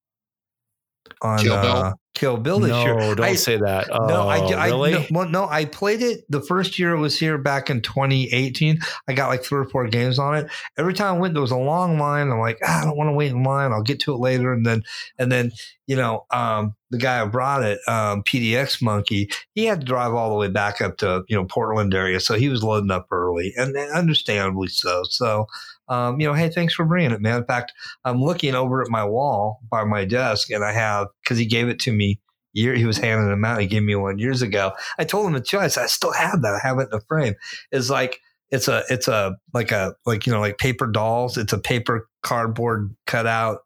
[1.21, 2.95] on uh, Kill Bill this year.
[2.95, 3.87] No, don't I- say that.
[3.91, 4.91] Oh, no, I, I really?
[4.91, 8.79] no, well, no, I played it the first year it was here back in 2018.
[9.07, 10.49] I got like three or four games on it.
[10.77, 12.31] Every time I went, there was a long line.
[12.31, 13.71] I'm like, ah, I don't want to wait in line.
[13.71, 14.51] I'll get to it later.
[14.51, 14.83] And then,
[15.19, 15.51] and then,
[15.85, 20.13] you know, um, the guy who brought it, um, PDX Monkey, he had to drive
[20.13, 23.07] all the way back up to you know Portland area, so he was loading up
[23.11, 25.03] early, and understandably so.
[25.09, 25.47] So,
[25.89, 27.37] um, you know, hey, thanks for bringing it, man.
[27.37, 27.73] In fact,
[28.03, 31.69] I'm looking over at my wall by my desk, and I have because he gave
[31.69, 32.19] it to me.
[32.53, 33.61] Year he was handing them out.
[33.61, 34.71] He gave me one years ago.
[34.97, 35.77] I told him the choice.
[35.77, 36.55] I still have that.
[36.55, 37.35] I have it in a frame.
[37.71, 38.19] It's like
[38.49, 41.37] it's a it's a like a like you know like paper dolls.
[41.37, 43.59] It's a paper cardboard cutout.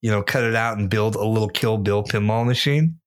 [0.00, 3.00] You know, cut it out and build a little Kill Bill pinball machine.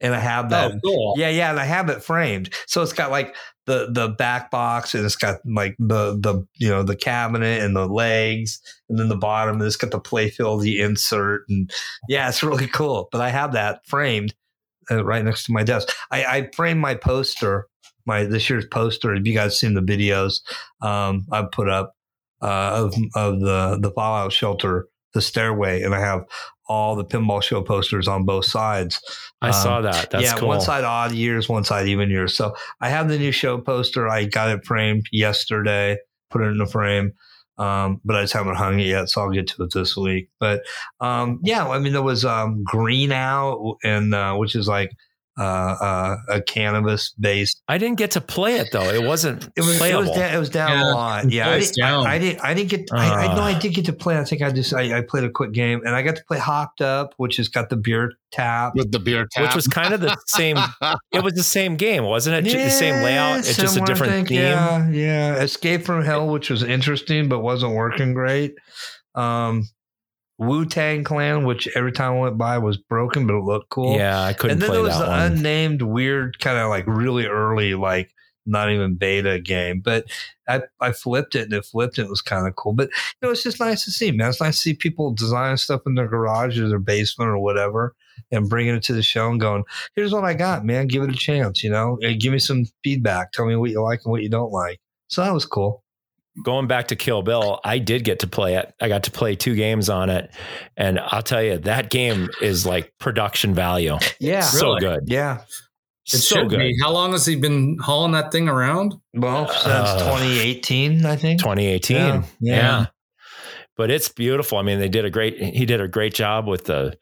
[0.00, 0.72] And I have that.
[0.72, 1.14] Oh, cool.
[1.18, 2.54] Yeah, yeah, and I have it framed.
[2.66, 3.36] So it's got like
[3.66, 7.76] the the back box and it's got like the the you know the cabinet and
[7.76, 11.70] the legs and then the bottom and it's got the playfield, the insert and
[12.08, 13.08] yeah, it's really cool.
[13.12, 14.34] But I have that framed
[14.90, 15.88] uh, right next to my desk.
[16.10, 17.68] I, I framed my poster,
[18.06, 19.14] my this year's poster.
[19.14, 20.40] If you guys seen the videos,
[20.82, 21.94] um, I put up
[22.42, 26.24] uh, of of the the Fallout shelter, the stairway, and I have
[26.70, 29.00] all the pinball show posters on both sides.
[29.42, 30.10] I Um, saw that.
[30.10, 30.48] That's yeah, cool.
[30.48, 32.36] one side odd years, one side even years.
[32.36, 34.08] So I have the new show poster.
[34.08, 35.98] I got it framed yesterday,
[36.30, 37.12] put it in the frame,
[37.58, 39.08] um, but I just haven't hung it yet.
[39.08, 40.28] So I'll get to it this week.
[40.38, 40.62] But
[41.00, 44.92] um, yeah, I mean, there was um, Green Out, and uh, which is like
[45.40, 47.62] uh, uh, a cannabis based.
[47.66, 48.90] I didn't get to play it though.
[48.90, 51.30] It wasn't It was it was down, it was down Yeah, a lot.
[51.32, 52.06] Yeah, I it's didn't, down.
[52.06, 52.40] I, I didn't.
[52.44, 52.88] I didn't get.
[52.92, 53.58] I, I know I Ah.
[53.58, 54.18] did get to play.
[54.18, 56.38] I think I just I, I played a quick game, and I got to play
[56.38, 58.74] Hopped Up, which has got the beer tap.
[58.76, 59.44] with the beer tap.
[59.44, 60.58] which was kind of the same.
[61.12, 62.50] It was the same game, wasn't it?
[62.50, 63.38] Ju- the same layout.
[63.38, 64.26] It's just a different thing.
[64.26, 64.38] theme.
[64.42, 65.34] Yeah, yeah.
[65.36, 68.54] Escape from Hell, which was interesting but wasn't working great.
[69.14, 69.64] Um,
[70.40, 73.94] Wu Tang Clan, which every time I went by was broken, but it looked cool.
[73.96, 75.32] Yeah, I couldn't and then there was the one.
[75.32, 78.14] unnamed, weird, kind of like really early, like
[78.46, 79.80] not even beta game.
[79.80, 80.06] But
[80.48, 82.72] I, I flipped it and it flipped and it was kind of cool.
[82.72, 84.30] But you know, it's just nice to see, man.
[84.30, 87.94] It's nice to see people design stuff in their garage or their basement or whatever
[88.32, 89.64] and bringing it to the show and going,
[89.94, 90.86] here's what I got, man.
[90.86, 93.32] Give it a chance, you know, and give me some feedback.
[93.32, 94.80] Tell me what you like and what you don't like.
[95.08, 95.84] So that was cool.
[96.44, 98.72] Going back to Kill Bill, I did get to play it.
[98.80, 100.30] I got to play two games on it,
[100.76, 103.98] and I'll tell you that game is like production value.
[104.20, 104.40] Yeah.
[104.40, 104.80] So Really?
[104.80, 105.40] good, Yeah.
[106.12, 106.58] It so good.
[106.58, 106.76] be.
[106.82, 108.94] How long has he been hauling that thing around?
[109.14, 111.40] Well, since Uh, 2018, I think.
[111.40, 111.96] 2018.
[111.96, 112.86] Yeah, Yeah, yeah.
[113.76, 114.58] But it's beautiful.
[114.58, 116.96] I mean, they did a great he did a great job with the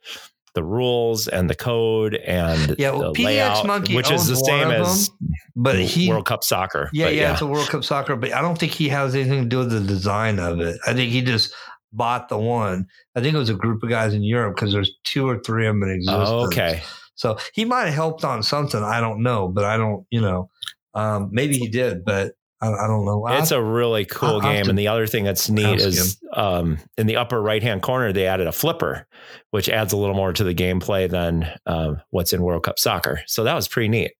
[0.59, 4.35] the rules and the code and Yeah, well, the PDX layout, Monkey which is the
[4.35, 5.09] same as
[5.55, 6.89] But he, World Cup soccer.
[6.91, 9.43] yeah, But yeah, it's a World Cup soccer, but I don't think he has anything
[9.43, 10.77] to do with the design of it.
[10.85, 11.53] I think he just
[11.93, 12.87] bought the one.
[13.15, 15.65] I think it was a group of guys in Europe because there's two or three
[15.65, 16.29] of them in existence.
[16.29, 16.81] Oh, okay.
[17.15, 18.83] So he might have helped on something.
[18.83, 20.49] I don't know, but I don't, you know,
[20.93, 23.19] um, maybe he did, but I, I don't know.
[23.19, 23.37] why.
[23.39, 24.65] It's a really cool I'll game.
[24.65, 28.11] to And the other thing that's neat is um, in the upper right hand corner,
[28.11, 29.07] they added a flipper,
[29.51, 33.21] which adds a little more to the gameplay than um, what's in World Cup soccer.
[33.27, 34.11] So that was pretty neat.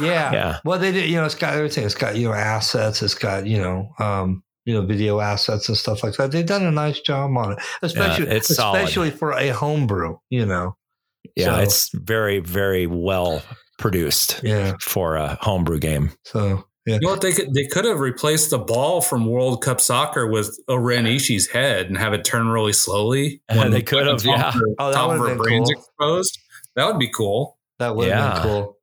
[0.00, 0.32] yeah.
[0.32, 0.58] Yeah.
[0.64, 1.84] Well, they did, you know, it's got everything.
[1.84, 3.02] It's got, you know, assets.
[3.02, 6.30] It's got, you know, um, you know, video assets and stuff like that.
[6.30, 8.82] They've done a nice job on it, especially, solid.
[8.82, 10.76] especially for a homebrew, you know.
[11.36, 11.56] Yeah.
[11.56, 13.42] So- It's very, very well
[13.78, 14.76] produced Yeah.
[14.80, 16.12] for a homebrew game.
[16.24, 16.62] So, yeah.
[16.94, 17.20] You know what?
[17.20, 21.46] They could they could have replaced the ball from World Cup soccer with O-Ren Ishii's
[21.48, 23.42] head and have it turn really slowly.
[23.48, 24.48] And they could have, top yeah.
[24.48, 25.80] of her- Oh, that top of would've her been brains cool.
[25.82, 26.38] exposed.
[26.76, 27.58] That would be cool.
[27.78, 28.32] That would have Yeah.
[28.34, 28.74] been cool.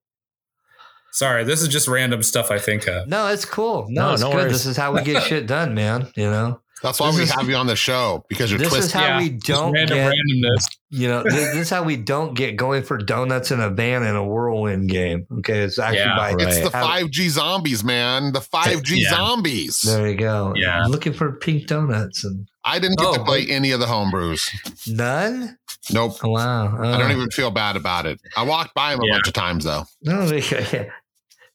[1.11, 3.07] Sorry, this is just random stuff I think of.
[3.07, 3.85] No, it's cool.
[3.89, 4.35] No, No, it's no good.
[4.35, 4.51] worries.
[4.51, 6.09] This is how we get shit done, man.
[6.15, 8.73] You know, That's why This we is- have you on the show because you're this
[8.75, 10.13] is how Yeah, we Just don't random get.
[10.13, 10.65] randomness.
[10.91, 14.03] You know, this, this is how we don't get going for donuts in a van
[14.03, 15.25] in a whirlwind game.
[15.39, 16.35] Okay, it's actually Yeah, by.
[16.37, 18.31] It's the 5G zombies, man.
[18.33, 19.09] The 5G Yeah.
[19.09, 19.81] zombies.
[19.81, 20.53] There you go.
[20.55, 20.79] Yeah.
[20.79, 23.87] I'm looking for pink donuts and I didn't get Oh, to play any of the
[23.87, 24.47] homebrews.
[24.87, 25.57] none.
[25.91, 26.17] Nope.
[26.23, 26.65] Oh, wow.
[26.81, 27.15] I don't Oh.
[27.15, 28.19] even feel bad about it.
[28.37, 29.13] I walked by them a Yeah.
[29.15, 29.85] bunch of times though.
[30.03, 30.85] No, they, yeah.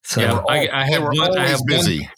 [0.03, 1.21] So Yeah, I, I They had one.
[1.21, 2.11] I always had one, busy.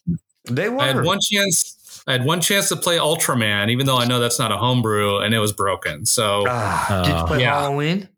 [0.49, 0.81] they were.
[0.81, 1.77] I had one chance.
[2.07, 5.19] I had one chance to play Ultraman, even though I know that's not a homebrew,
[5.19, 6.05] and it was broken.
[6.07, 7.27] So Ah, did you Oh.
[7.27, 7.61] play Yeah.
[7.61, 8.09] Halloween?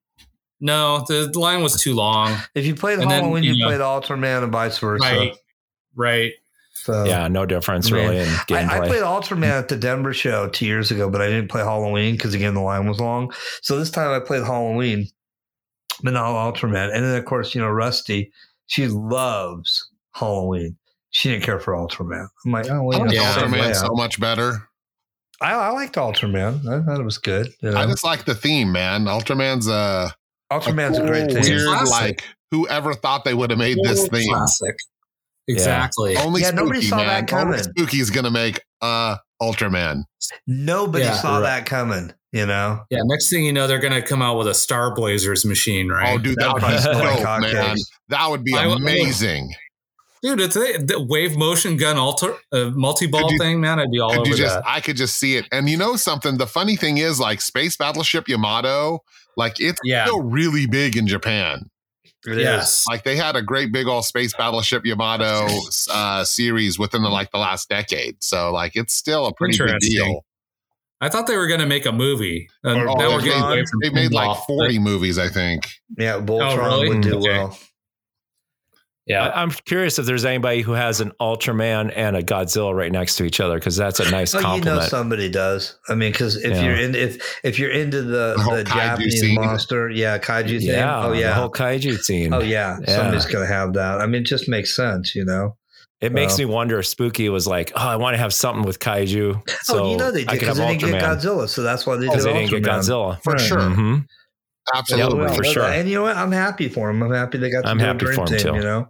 [0.61, 2.35] no, the line was too long.
[2.55, 5.05] If you played And then, Halloween, you you know- played Ultraman and vice versa.
[5.05, 5.37] Right,
[5.95, 6.33] right.
[6.73, 7.05] So.
[7.05, 7.29] Yeah.
[7.29, 8.01] No difference Man.
[8.01, 8.29] really in
[8.69, 11.63] I, I played Ultraman at the Denver show two years ago, but I didn't play
[11.63, 13.33] Halloween because again the line was long.
[13.63, 15.09] So this time I played Halloween,
[16.03, 16.95] but not Ultraman.
[16.95, 18.33] And then of course you know Rusty,
[18.67, 20.77] she loves Halloween.
[21.15, 22.27] She didn't care for Ultraman.
[22.45, 23.35] I'm like, oh, well, I you like know, Yeah.
[23.35, 24.69] Ultraman so much better.
[25.41, 26.61] I, I liked Ultraman.
[26.67, 27.49] I thought it was good.
[27.61, 27.77] You know?
[27.79, 29.05] I just like the theme, man.
[29.05, 30.13] Ultraman's a,
[30.53, 31.43] Ultraman's a great theme.
[31.43, 31.91] weird, Classic.
[31.93, 34.29] like whoever thought they would have made this theme.
[34.33, 34.75] Classic.
[35.49, 36.17] Exactly.
[36.17, 37.07] Only Yeah, Spooky, nobody saw man.
[37.07, 37.47] that coming.
[37.55, 40.05] Only Spooky is gonna make uh Ultraman.
[40.47, 41.15] Nobody Yeah.
[41.15, 42.13] saw that coming.
[42.33, 43.01] You know, Yeah.
[43.05, 46.15] Next thing you know, they're going to come out with a Star Blazers machine, right?
[46.15, 47.77] Oh, dude, That that would would be probably dope, man.
[48.09, 49.55] That would be I would- amazing.
[50.25, 53.79] Dude, it's a the wave motion gun alter uh, multi ball thing, man.
[53.79, 54.55] I'd be all Could over you just?
[54.57, 54.65] that.
[54.67, 55.47] I could just see it.
[55.53, 56.39] And you know something?
[56.39, 59.01] The funny thing is, like Space Battleship Yamato,
[59.37, 60.07] like it's Yeah.
[60.07, 61.69] still really big in Japan.
[62.27, 62.43] It is.
[62.43, 62.85] yes.
[62.89, 65.47] Like they had a great big old Space Battleship Yamato
[65.93, 68.17] uh, series within the like the last decade.
[68.25, 70.25] So like it's still a pretty big deal.
[71.03, 72.49] I thought they were going to make a movie.
[72.63, 73.53] And Or- now or we're getting Voltron.
[73.53, 74.47] away from They made like pinball.
[74.47, 75.69] 40 movies, I think.
[75.99, 76.89] Yeah, Voltron really?
[76.89, 77.29] would do Okay.
[77.29, 77.59] well.
[79.07, 79.29] Yeah.
[79.29, 83.17] I, I'm curious if there's anybody who has an Ultraman and a Godzilla right next
[83.17, 85.79] to each other because that's a nice Oh, you know somebody does.
[85.89, 86.63] I mean, because if Yeah.
[86.63, 89.35] you're in if if you're into the, The the Japanese scene.
[89.35, 90.69] monster, yeah, kaiju thing.
[90.69, 91.05] yeah.
[91.05, 91.35] Oh The yeah.
[91.35, 92.33] whole kaiju scene.
[92.33, 92.79] oh yeah.
[92.81, 92.97] Yeah.
[92.97, 94.01] Somebody's gonna have that.
[94.01, 95.57] I mean, it just makes sense, you know.
[96.01, 96.39] It makes Wow.
[96.39, 99.41] me wonder if Spooky was like, oh, I want to have something with kaiju.
[99.63, 101.01] So oh, you know they did because they didn't Ultraman.
[101.01, 103.23] get Godzilla, so that's why they did Because they didn't get Godzilla.
[103.23, 103.41] For Right.
[103.41, 103.59] sure.
[103.59, 104.07] Mhm.
[104.75, 105.23] Absolutely.
[105.25, 105.65] Yeah, for sure.
[105.65, 106.17] And you know what?
[106.17, 107.03] I'm happy for them.
[107.03, 108.39] I'm happy they got to I'm happy dream for 'em, team.
[108.39, 108.55] too.
[108.55, 108.87] You know.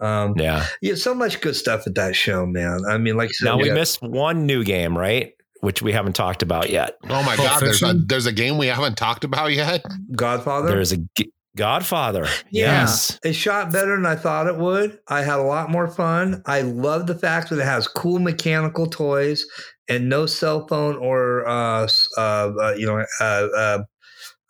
[0.00, 0.66] Um, Yeah.
[0.80, 2.80] yeah, so much good stuff at that show, man.
[2.88, 5.32] I mean, like you said, Now we got- missed one new game, right?
[5.60, 6.96] Which we haven't talked about yet.
[7.08, 8.04] Oh my Pulp God, there's a, Fiction?
[8.08, 9.84] there's a game we haven't talked about yet.
[10.16, 10.66] Godfather.
[10.68, 12.24] There's a G- Godfather.
[12.50, 12.80] Yeah.
[12.80, 13.20] Yes.
[13.22, 14.98] It shot better than I thought it would.
[15.06, 16.42] I had a lot more fun.
[16.46, 19.46] I love the fact that it has cool mechanical toys
[19.88, 21.86] and no cell phone or uh,
[22.18, 23.78] uh, uh you know uh,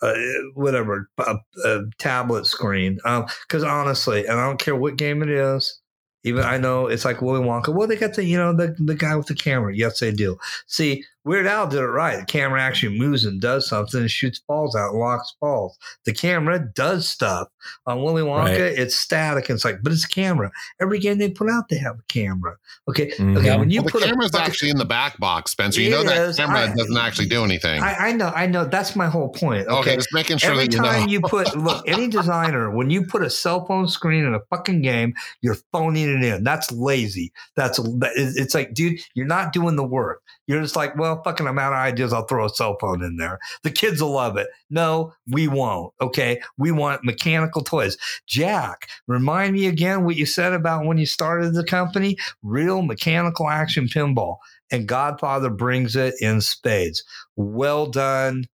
[0.03, 0.15] uh,
[0.55, 2.99] whatever a, uh, tablet screen.
[3.05, 5.81] Um, because honestly, and I don't care what game it is.
[6.25, 7.75] Even I know it's like Willy Wonka.
[7.75, 9.75] Well, they got the you know the the guy with the camera.
[9.75, 10.39] Yes, they do.
[10.67, 12.19] See, Weird Al did it right.
[12.19, 15.79] The camera actually moves and does something and shoots balls out locks balls.
[16.05, 17.49] The camera does stuff.
[17.87, 18.61] On Willy Wonka, Right.
[18.61, 19.49] it's static.
[19.49, 20.51] And it's like, but it's a camera.
[20.81, 22.57] Every game they put out, they have a camera.
[22.89, 23.13] Okay.
[23.13, 23.39] Mhm.
[23.39, 23.57] Okay.
[23.57, 25.81] When you Well, the put camera's a actually in the back box, Spencer.
[25.81, 26.37] You know that is.
[26.37, 27.81] camera I- doesn't actually do anything.
[27.83, 28.65] I, I know, I know.
[28.65, 29.69] That's my whole point.
[29.69, 29.79] okay.
[29.93, 29.97] Okay.
[29.97, 31.07] just making sure Every that you time know.
[31.09, 34.83] you put look, any designer, when you put a cell phone screen in a fucking
[34.83, 36.43] game, you're phoning it in.
[36.43, 37.33] That's lazy.
[37.55, 40.21] That's it's it's like, dude, you're not doing the work.
[40.49, 42.13] You're just like, well, well, fucking, I'm out of ideas.
[42.13, 43.39] I'll throw a cell phone in there.
[43.63, 44.49] The kids will love it.
[44.71, 45.93] No, we won't.
[46.01, 46.41] Okay.
[46.59, 47.97] We want mechanical toys.
[48.27, 53.49] Jack, remind me again what you said about when you started the company real mechanical
[53.49, 54.37] action pinball.
[54.71, 57.05] And Godfather brings it in spades.
[57.37, 58.47] Well done,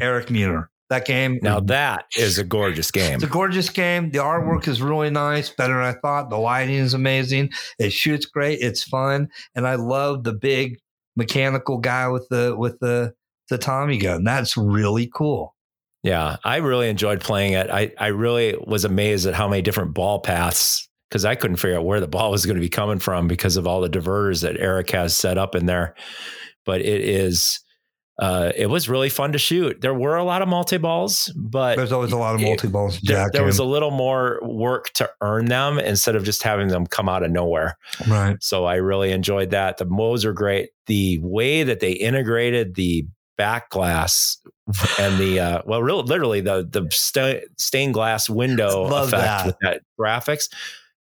[0.00, 0.70] Eric Meunier.
[0.88, 1.40] That game.
[1.42, 3.16] Now that is a gorgeous game.
[3.16, 4.12] It's a gorgeous game.
[4.12, 6.30] The artwork is really nice, better than I thought.
[6.30, 7.50] The lighting is amazing.
[7.80, 8.60] It shoots great.
[8.60, 10.78] It's fun, and I love the big
[11.16, 13.14] mechanical guy with the with the
[13.48, 14.24] the Tommy gun.
[14.24, 15.54] That's really cool.
[16.02, 17.70] Yeah, I really enjoyed playing it.
[17.70, 21.78] I I really was amazed at how many different ball paths because I couldn't figure
[21.78, 24.42] out where the ball was going to be coming from because of all the diverters
[24.42, 25.94] that Eric has set up in there.
[26.64, 27.60] But it is
[28.18, 29.80] uh, it was really fun to shoot.
[29.82, 32.98] There were a lot of multi balls, but there's always a lot of multi balls.
[33.02, 36.86] There, there, was a little more work to earn them instead of just having them
[36.86, 37.76] come out of nowhere.
[38.08, 38.36] Right.
[38.40, 39.76] So I really enjoyed that.
[39.76, 40.70] The mows are great.
[40.86, 43.06] The way that they integrated the
[43.36, 44.38] back glass
[44.98, 49.46] and the uh, well, really, literally the the st- stained glass window effect that.
[49.46, 50.48] with that graphics.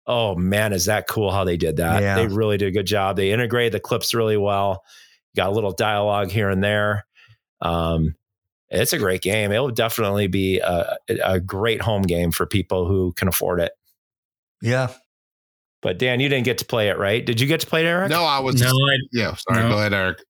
[0.08, 2.02] Oh man, is that cool how they did that?
[2.02, 2.16] Yeah.
[2.16, 3.18] They really did a good job.
[3.18, 4.84] They integrated the clips really well
[5.36, 7.06] got a little dialogue here and there.
[7.62, 8.16] Um,
[8.70, 9.52] it's a great game.
[9.52, 13.72] It will definitely be a, a great home game for people who can afford it.
[14.62, 14.90] Yeah.
[15.82, 17.24] But Dan, you didn't get to play it, right?
[17.24, 18.10] Did you get to play it, Eric?
[18.10, 18.60] No, I was.
[18.60, 19.36] No, I, yeah.
[19.36, 19.64] Sorry.
[19.64, 19.70] No.
[19.70, 20.24] Go ahead, Eric.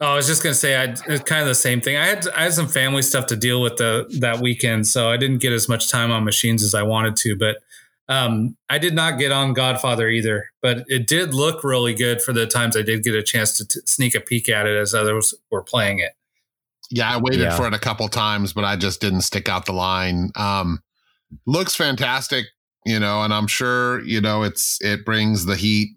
[0.00, 1.96] Oh, I was just gonna say I it's kind of the same thing.
[1.96, 5.16] I had I had some family stuff to deal with the that weekend, so I
[5.16, 7.36] didn't get as much time on machines as I wanted to.
[7.36, 7.58] But
[8.12, 12.34] um, I did not get on Godfather either, but it did look really good for
[12.34, 14.92] the times I did get a chance to t- sneak a peek at it as
[14.92, 16.12] others were playing it.
[16.90, 17.56] Yeah, I waited yeah.
[17.56, 20.30] for it a couple times, but I just didn't stick out the line.
[20.36, 20.80] Um,
[21.46, 22.44] looks fantastic,
[22.84, 25.96] you know, and I'm sure you know it's it brings the heat.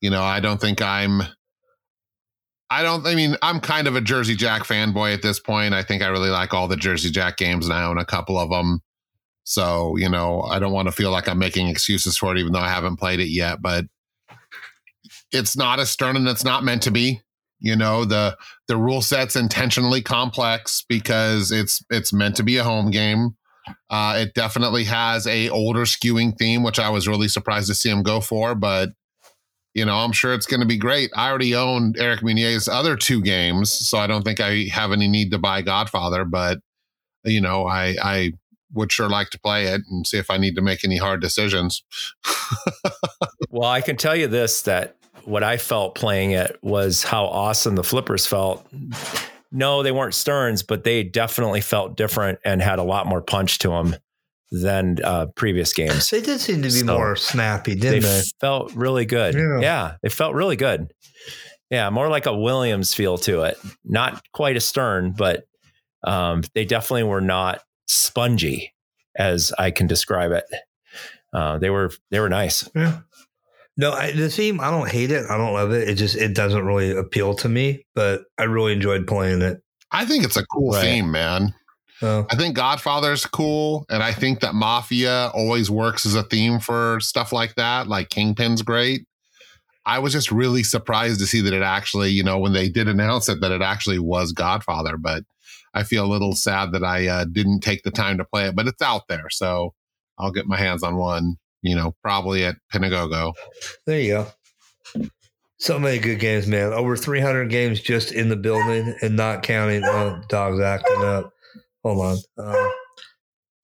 [0.00, 1.24] You know, I don't think I'm.
[2.70, 3.06] I don't.
[3.06, 5.74] I mean, I'm kind of a Jersey Jack fanboy at this point.
[5.74, 8.38] I think I really like all the Jersey Jack games and I own a couple
[8.38, 8.80] of them.
[9.44, 12.52] So, you know, I don't want to feel like I'm making excuses for it, even
[12.52, 13.60] though I haven't played it yet.
[13.60, 13.84] But
[15.32, 17.20] it's not as stern and it's not meant to be.
[17.60, 18.36] You know, the
[18.68, 23.36] the rule set's intentionally complex because it's it's meant to be a home game.
[23.88, 27.88] Uh, it definitely has a older skewing theme, which I was really surprised to see
[27.88, 28.54] him go for.
[28.54, 28.90] But
[29.74, 31.10] you know, I'm sure it's going to be great.
[31.16, 35.08] I already own Eric Meunier's other two games, so I don't think I have any
[35.08, 36.24] need to buy Godfather.
[36.24, 36.58] But
[37.24, 38.32] you know, I I
[38.74, 41.20] would sure like to play it and see if I need to make any hard
[41.20, 41.82] decisions.
[43.50, 47.76] well, I can tell you this that what I felt playing it was how awesome
[47.76, 48.66] the flippers felt.
[49.50, 53.58] No, they weren't Sterns, but they definitely felt different and had a lot more punch
[53.60, 53.96] to them
[54.50, 56.10] than uh, previous games.
[56.10, 58.08] They did seem to be so more snappy, didn't they?
[58.08, 59.34] They felt really good.
[59.34, 59.60] Yeah.
[59.60, 60.92] yeah, they felt really good.
[61.70, 63.58] Yeah, more like a Williams feel to it.
[63.84, 65.44] Not quite a Stern, but
[66.04, 68.72] um, they definitely were not spongy
[69.16, 70.44] as I can describe it.
[71.32, 72.68] Uh, they were they were nice.
[72.74, 73.00] Yeah.
[73.76, 75.26] No, I, the theme I don't hate it.
[75.28, 75.88] I don't love it.
[75.88, 77.84] It just it doesn't really appeal to me.
[77.94, 79.62] But I really enjoyed playing it.
[79.90, 80.82] I think it's a cool right.
[80.82, 81.54] theme, man.
[82.02, 82.26] Oh.
[82.30, 86.98] I think Godfather's cool, and I think that Mafia always works as a theme for
[87.00, 87.88] stuff like that.
[87.88, 89.06] Like Kingpin's great.
[89.86, 92.88] I was just really surprised to see that it actually, you know, when they did
[92.88, 94.96] announce it, that it actually was Godfather.
[94.96, 95.24] But
[95.74, 98.56] I feel a little sad that I uh, didn't take the time to play it,
[98.56, 99.28] but it's out there.
[99.30, 99.74] So
[100.18, 103.34] I'll get my hands on one, you know, probably at Pinagogo.
[103.86, 104.26] There you go.
[105.58, 106.72] So many good games, man.
[106.72, 111.32] Over 300 games just in the building and not counting uh, dogs acting up.
[111.82, 112.18] Hold on.
[112.38, 112.70] Uh,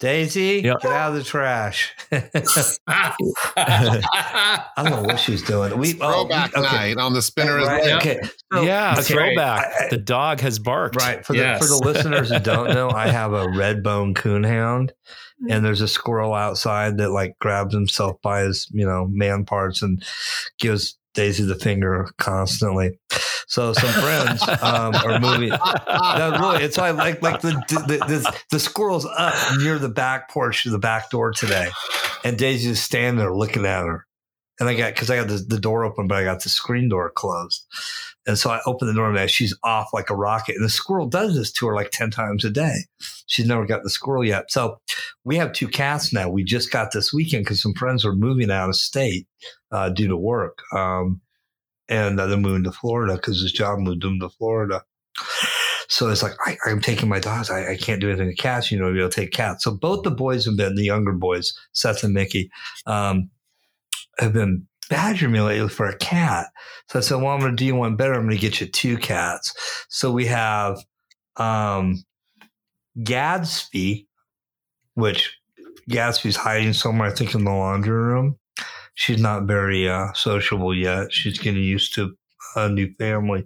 [0.00, 0.80] Daisy, yep.
[0.80, 1.94] get out of the trash.
[2.10, 3.04] I
[4.78, 5.78] don't know what she's doing.
[5.78, 6.76] We oh, throwback oh, okay.
[6.76, 7.98] night on the spinner right, well.
[7.98, 8.18] Okay.
[8.50, 9.02] So, yeah, okay.
[9.02, 9.66] throwback.
[9.66, 10.96] I, I, the dog has barked.
[10.96, 11.24] Right.
[11.24, 11.60] For yes.
[11.60, 15.50] the for the listeners who don't know, I have a red bone coonhound, mm-hmm.
[15.50, 19.82] and there's a squirrel outside that like grabs himself by his you know man parts
[19.82, 20.02] and
[20.58, 22.98] gives Daisy the finger constantly.
[23.46, 25.48] So some friends um, are moving.
[25.50, 30.30] No, really, it's like like like the the, the the squirrel's up near the back
[30.30, 31.68] porch the back door today,
[32.24, 34.06] and Daisy's standing there looking at her.
[34.60, 36.88] And I got because I got the, the door open, but I got the screen
[36.88, 37.66] door closed.
[38.30, 40.54] And so I open the door and she's off like a rocket.
[40.54, 42.84] And the squirrel does this to her like 10 times a day.
[43.26, 44.52] She's never got the squirrel yet.
[44.52, 44.78] So
[45.24, 46.28] we have two cats now.
[46.28, 49.26] We just got this weekend because some friends were moving out of state
[49.72, 50.58] uh, due to work.
[50.72, 51.20] Um,
[51.88, 54.84] and uh, they're moving to Florida because his job moved them to Florida.
[55.88, 57.50] So it's like, I, am taking my dogs.
[57.50, 58.70] I, I, can't do anything to cats.
[58.70, 59.64] You know, you'll take cats.
[59.64, 62.48] So both the boys have been, the younger boys, Seth and Mickey,
[62.86, 63.28] um,
[64.20, 66.48] have been badger meal for a cat.
[66.88, 68.12] So I said, well, I'm going to do one better.
[68.12, 69.54] I'm going to get you two cats.
[69.88, 70.78] So we have
[71.36, 72.04] um,
[73.02, 74.06] Gadsby,
[74.94, 75.38] which
[75.88, 78.36] Gadsby's hiding somewhere, I think, in the laundry room.
[78.94, 81.12] She's not very uh, sociable yet.
[81.12, 82.14] She's getting used to
[82.56, 83.44] a new family.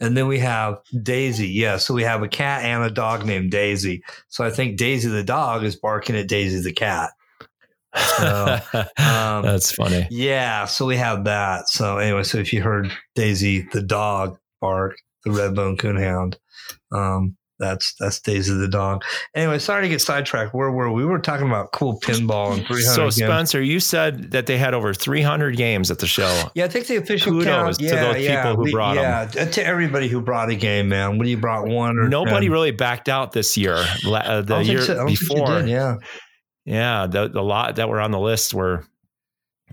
[0.00, 1.48] And then we have Daisy.
[1.48, 1.76] Yeah.
[1.76, 4.02] So we have a cat and a dog named Daisy.
[4.28, 7.10] So I think Daisy the dog is barking at Daisy the cat.
[7.94, 8.58] So,
[8.98, 10.06] um, That's funny.
[10.10, 10.64] yeah.
[10.66, 11.68] So we have that.
[11.68, 16.36] So anyway, so if you heard Daisy the dog bark, the red bone coonhound,
[16.92, 19.02] um, that's that's Daisy the dog.
[19.34, 20.52] Anyway, sorry to get sidetracked.
[20.52, 21.04] Where were we?
[21.06, 23.14] We were talking about cool pinball and 300 So games.
[23.16, 26.50] Spencer, you said that they had over 300 games at the show.
[26.54, 27.78] Yeah, I think the official Kudos count.
[27.78, 30.90] to Yeah, those yeah, people who we- brought yeah, to everybody who brought a game,
[30.90, 31.16] man.
[31.16, 32.52] When you brought one or Nobody 10.
[32.52, 33.76] really backed out this year.
[34.06, 34.92] Uh, The year so.
[34.92, 35.94] I don't think you before, did, yeah.
[36.66, 38.84] Yeah, the, the lot that were on the list were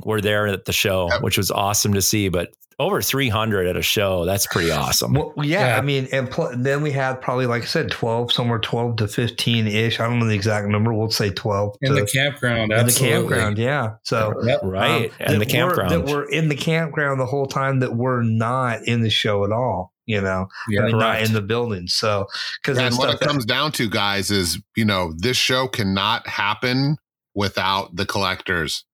[0.03, 1.21] were there at the show, Yep.
[1.21, 2.29] which was awesome to see.
[2.29, 5.13] But over 300 at a show, that's pretty awesome.
[5.13, 5.77] Well, yeah, Yeah.
[5.77, 9.07] I mean, and pl- then we had probably, like I said, twelve, somewhere twelve to
[9.07, 9.99] fifteen ish.
[9.99, 10.91] I don't know the exact number.
[10.91, 12.73] We'll say twelve in to, the campground.
[12.73, 13.59] in the campground.
[13.59, 14.61] Yeah, so Yep.
[14.63, 15.45] right, um, and the that were-
[15.75, 15.91] campground.
[15.91, 19.51] that were in the campground the whole time that were not in the show at
[19.51, 19.92] all.
[20.05, 20.83] You know, Yeah.
[20.83, 21.87] I not in the building.
[21.87, 22.27] So
[22.61, 26.97] because And what it comes down to, guys, is you know this show cannot happen
[27.33, 28.85] without the collectors,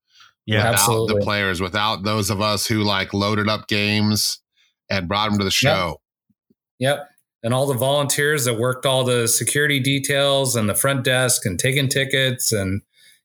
[0.45, 1.15] yeah, without Absolutely.
[1.15, 4.39] the players, without those of us who like loaded up games
[4.89, 6.01] and brought them to the show.
[6.79, 7.09] Yep.
[7.43, 11.57] And all the volunteers that worked all the security details and the front desk and
[11.57, 12.81] taking tickets and,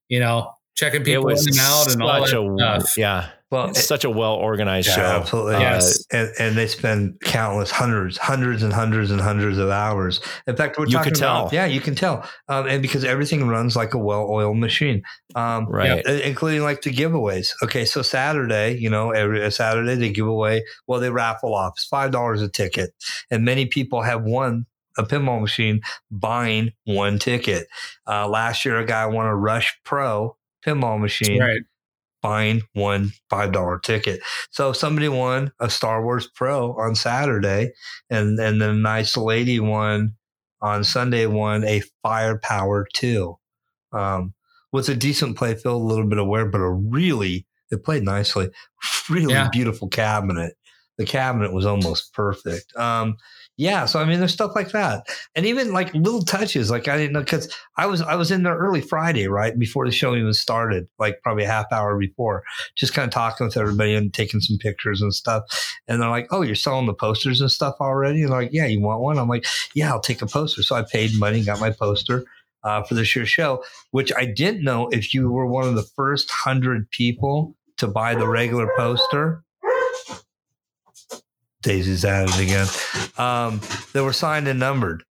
[0.08, 2.96] you know, checking people in and out and all that a stuff.
[2.96, 5.02] yeah, well, it's such a well organized Yeah, show.
[5.02, 5.54] absolutely.
[5.56, 6.04] Uh, Yes.
[6.12, 10.20] and, and they spend countless hundreds, hundreds and hundreds and hundreds of hours.
[10.46, 11.54] In fact, we're You talking could about, tell.
[11.54, 12.28] yeah, you can tell.
[12.48, 15.02] Um, and because everything runs like a well-oiled machine,
[15.34, 16.06] um, right.
[16.06, 17.52] uh, including like the giveaways.
[17.62, 20.64] Okay, so Saturday, you know, every Saturday they give away.
[20.86, 21.74] Well, they raffle off.
[21.76, 22.90] It's five dollars a ticket,
[23.30, 24.66] and many people have won
[24.98, 27.66] a pinball machine buying one ticket.
[28.06, 31.60] Uh, last year, a guy won a Rush Pro pinball machine Right.
[32.24, 34.20] Buying one five dollar ticket.
[34.50, 37.72] So somebody won a Star Wars Pro on Saturday,
[38.10, 40.14] and and then a nice lady won
[40.62, 43.36] on Sunday won a Firepower two,
[43.92, 44.32] um,
[44.72, 48.02] with a decent play field, a little bit of wear, but a really it played
[48.04, 48.48] nicely,
[49.10, 49.48] really Yeah.
[49.52, 50.54] beautiful cabinet.
[50.96, 52.74] The cabinet was almost perfect.
[52.76, 53.16] Um,
[53.56, 55.06] yeah, so I mean, there's stuff like that,
[55.36, 56.70] and even like little touches.
[56.70, 59.86] Like I didn't know because I was I was in there early Friday, right before
[59.86, 62.42] the show even started, like probably a half hour before,
[62.74, 65.44] just kind of talking with everybody and taking some pictures and stuff.
[65.86, 68.66] And they're like, "Oh, you're selling the posters and stuff already?" And they're like, "Yeah,
[68.66, 71.60] you want one?" I'm like, "Yeah, I'll take a poster." So I paid money, got
[71.60, 72.24] my poster.
[72.64, 75.82] Uh, for this year's show, which I didn't know if you were one of the
[75.82, 79.43] first hundred people to buy the regular poster.
[81.64, 82.66] Daisy's at it again.
[83.18, 83.60] Um,
[83.92, 85.02] they were signed and numbered.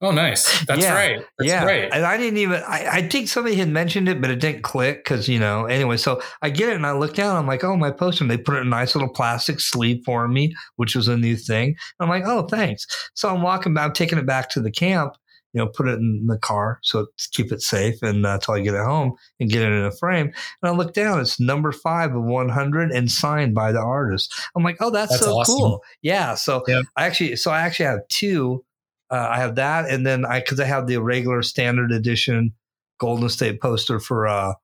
[0.00, 0.64] Oh, nice.
[0.66, 0.92] That's Yeah.
[0.94, 1.24] right.
[1.38, 1.88] That's yeah, right.
[1.90, 2.62] and I didn't even.
[2.66, 5.64] I, I think somebody had mentioned it, but it didn't click because you know.
[5.64, 7.36] Anyway, so I get it, and I look down.
[7.36, 8.24] I'm like, oh, my poster.
[8.24, 11.16] And they put it in a nice little plastic sleeve for me, which was a
[11.16, 11.76] new thing.
[12.00, 12.86] I'm like, oh, thanks.
[13.14, 13.84] So I'm walking back.
[13.86, 15.14] I'm taking it back to the camp.
[15.54, 18.54] You know, put it in the car so to keep it safe, and uh, until
[18.54, 20.26] I get it home and get it in a frame.
[20.26, 21.20] And I look down.
[21.20, 24.34] It's number five of 100 and signed by the artist.
[24.54, 25.56] I'm like, oh, that's, That's so awesome.
[25.56, 25.82] cool.
[26.02, 26.34] Yeah.
[26.34, 26.84] So Yep.
[26.96, 28.64] I actually, so I actually have two.
[29.10, 32.52] Uh, I have that, and then I because I have the regular standard edition
[32.98, 34.54] Golden State poster for uh,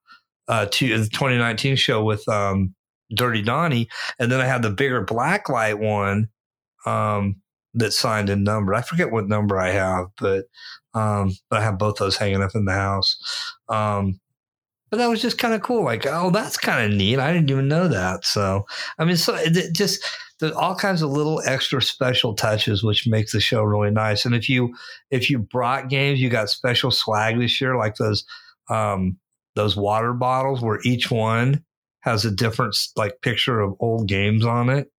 [0.49, 2.75] uh, two, the 2019 show with um,
[3.15, 3.89] Dirty Donny,
[4.19, 6.29] and then I have the bigger black light one
[6.87, 7.37] um,
[7.75, 8.75] that's signed and numbered.
[8.75, 10.47] I forget what number I have, but
[10.95, 13.17] um, but I have both those hanging up in the house.
[13.69, 14.21] Um,
[14.91, 15.85] but that was just kind of cool.
[15.85, 17.21] Like, oh, that's kind of neat.
[17.21, 18.25] I didn't even know that.
[18.25, 18.67] So,
[18.99, 20.05] I mean, so it, just
[20.41, 24.25] there's all kinds of little extra special touches, which makes the show really nice.
[24.25, 24.75] And if you
[25.11, 28.25] if you brought games, you got special swag this year, like those
[28.69, 29.17] um,
[29.55, 31.65] those water bottles where each one
[32.01, 34.91] has a different like picture of old games on it.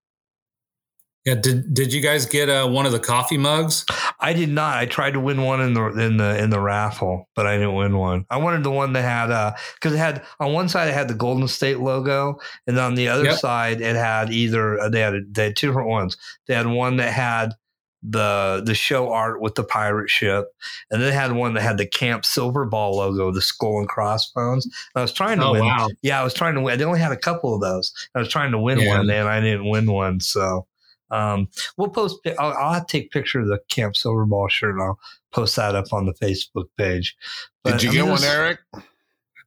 [1.26, 1.35] Yeah.
[1.35, 3.85] Did Did you guys get uh, one of the coffee mugs?
[4.19, 4.77] I did not.
[4.77, 7.76] I tried to win one in the in the in the raffle, but I didn't
[7.76, 8.26] win one.
[8.30, 11.07] I wanted the one that had uh because it had on one side it had
[11.07, 13.38] the Golden State logo, and on the other Yep.
[13.39, 16.18] side it had either uh, they had they had two different ones.
[16.48, 17.53] They had one that had
[18.03, 20.48] the the show art with the pirate ship,
[20.89, 23.88] and then they had one that had the Camp Silver Ball logo, the skull and
[23.88, 24.65] crossbones.
[24.65, 25.61] And I was trying to Oh win.
[25.61, 25.88] wow.
[26.02, 26.80] Yeah, I was trying to win.
[26.80, 27.93] They only had a couple of those.
[28.15, 28.98] I was trying to win Yeah.
[28.98, 30.19] one, and I didn't win one.
[30.19, 30.65] So
[31.11, 32.19] um, we'll post.
[32.39, 34.99] I'll, I'll take a picture of the Camp Silverball shirt, and I'll
[35.31, 37.15] post that up on the Facebook page.
[37.63, 38.59] Did you I get one, Eric?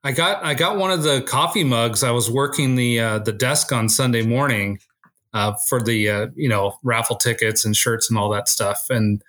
[0.05, 2.05] I got I got one of the coffee mugs.
[2.05, 4.78] I was working the uh, the desk on Sunday morning
[5.32, 9.23] uh, for the uh, you know raffle tickets and shirts and all that stuff, and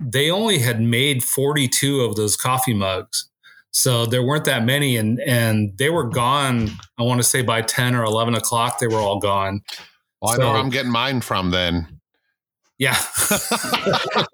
[0.00, 3.28] they only had made 42 of those coffee mugs.
[3.70, 6.70] So there weren't that many, and and they were gone.
[6.98, 9.62] I want to say by 10 or 11 o'clock, they were all gone.
[10.20, 12.00] Well, I know where I'm getting mine from then.
[12.78, 12.96] Yeah.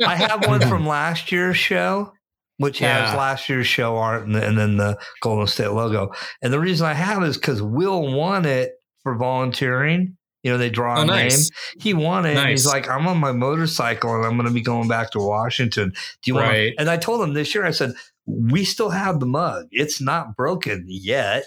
[0.06, 2.12] I have one from last year's show,
[2.58, 6.12] which has last year's show art and, and then the Golden State logo.
[6.42, 8.72] And the reason I have is because Will won it
[9.02, 10.16] for volunteering.
[10.42, 11.38] You know, they draw Oh, a nice.
[11.38, 11.48] name.
[11.80, 12.36] He won it.
[12.36, 15.20] And he's like, I'm on my motorcycle and I'm going to be going back to
[15.20, 15.90] Washington.
[15.90, 17.92] Do you want And I told him this year, I said,
[18.26, 19.66] we still have the mug.
[19.70, 21.44] It's not broken yet.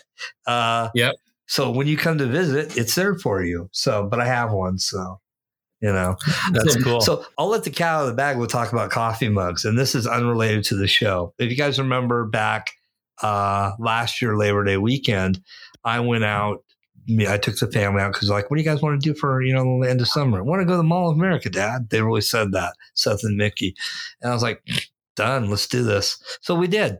[0.47, 1.15] Uh, Yep.
[1.47, 3.69] So when you come to visit, it's there for you.
[3.71, 4.77] So, but I have one.
[4.77, 5.19] So,
[5.81, 6.15] you know.
[6.51, 7.01] That's cool.
[7.01, 8.37] So I'll let the cat out of the bag.
[8.37, 11.33] We'll talk about coffee mugs, and this is unrelated to the show.
[11.37, 12.71] If you guys remember back
[13.21, 15.41] uh, last year Labor Day weekend,
[15.83, 16.63] I went out.
[17.27, 19.43] I took the family out because like, what do you guys want to do for
[19.43, 20.39] you know the end of summer?
[20.39, 21.89] I want to go to the Mall of America, Dad.
[21.91, 23.75] They really said that, Seth and Mickey,
[24.21, 24.63] and I was like,
[25.15, 25.49] done.
[25.49, 26.17] Let's do this.
[26.41, 26.97] So we did,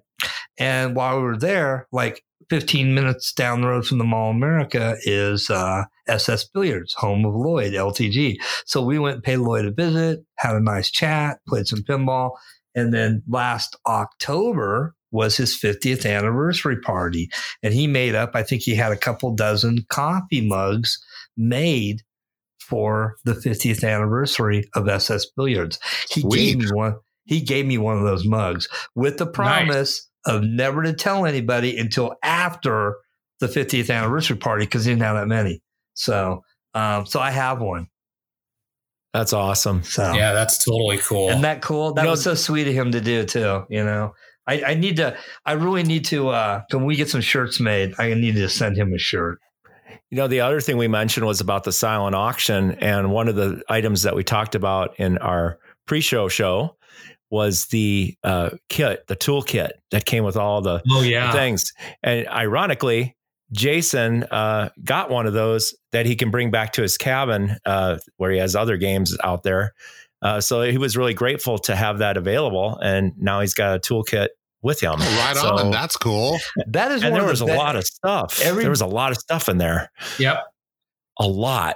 [0.60, 4.36] and while we were there, like 15 minutes down the road from the Mall of
[4.36, 8.38] America is uh, SS Billiards, home of Lloyd LTG.
[8.66, 12.32] So we went and paid Lloyd a visit, had a nice chat, played some pinball.
[12.76, 17.30] And then last October was his 50th anniversary party.
[17.64, 21.00] And he made up, I think he had a couple dozen coffee mugs
[21.38, 22.02] made
[22.60, 25.80] for the 50th anniversary of SS Billiards.
[26.10, 26.96] He gave me one.
[27.26, 31.77] He gave me one of those mugs with the promise of never to tell anybody
[31.77, 32.95] until after
[33.39, 35.61] the 50th anniversary party because he didn't have that many.
[35.93, 36.41] So,
[36.73, 37.88] um, so I have one.
[39.14, 39.84] That's awesome.
[39.84, 41.30] So yeah, that's totally cool.
[41.30, 41.93] isn't that cool?
[41.93, 43.64] That You know- was so sweet of him to do too.
[43.69, 44.14] You know,
[44.45, 45.15] I, I need to.
[45.45, 46.30] I really need to.
[46.30, 47.93] uh Can we get some shirts made?
[47.97, 49.39] I need to send him a shirt.
[50.11, 52.72] You know, the other thing we mentioned was about the silent auction.
[52.73, 56.74] And one of the items that we talked about in our pre show show
[57.30, 61.31] was the uh, kit, the toolkit that came with all the oh yeah.
[61.31, 61.73] things.
[62.03, 63.15] And ironically,
[63.52, 67.97] Jason uh, got one of those that he can bring back to his cabin uh,
[68.18, 69.73] where he has other games out there.
[70.22, 72.77] Uh, so he was really grateful to have that available.
[72.81, 74.30] And now he's got a toolkit
[74.61, 74.99] with him.
[74.99, 75.72] Right So- on.
[75.72, 76.39] That's cool.
[76.68, 78.41] That is and there was the a be- lot of stuff.
[78.41, 79.91] every- there was a lot of stuff in there.
[80.18, 80.43] Yep.
[81.19, 81.76] A lot.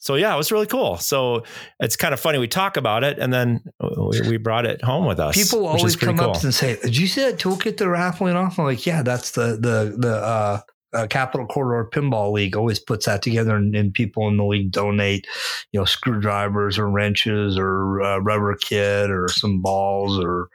[0.00, 0.96] So yeah, it was really cool.
[0.96, 1.44] So
[1.78, 2.38] it's kind of funny.
[2.38, 5.36] We talk about it, and then we, we brought it home with us.
[5.36, 6.34] People which always pretty come cool.
[6.34, 9.32] up and say, "Did you see that toolkit they're raffling off?" I'm like, "Yeah, that's
[9.32, 10.60] the the the uh,
[10.94, 14.72] uh, Capital Corridor Pinball League always puts that together, and, and people in the league
[14.72, 15.26] donate,
[15.72, 20.48] you know, screwdrivers or wrenches or uh, rubber kit or some balls or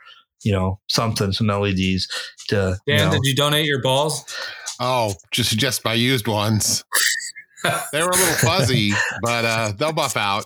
[0.43, 2.07] you know something, some LEDs
[2.47, 4.25] to you know, did you donate your balls?
[4.79, 6.83] Oh, just just my used ones.
[7.91, 10.45] They were a little fuzzy, but uh, they'll buff out.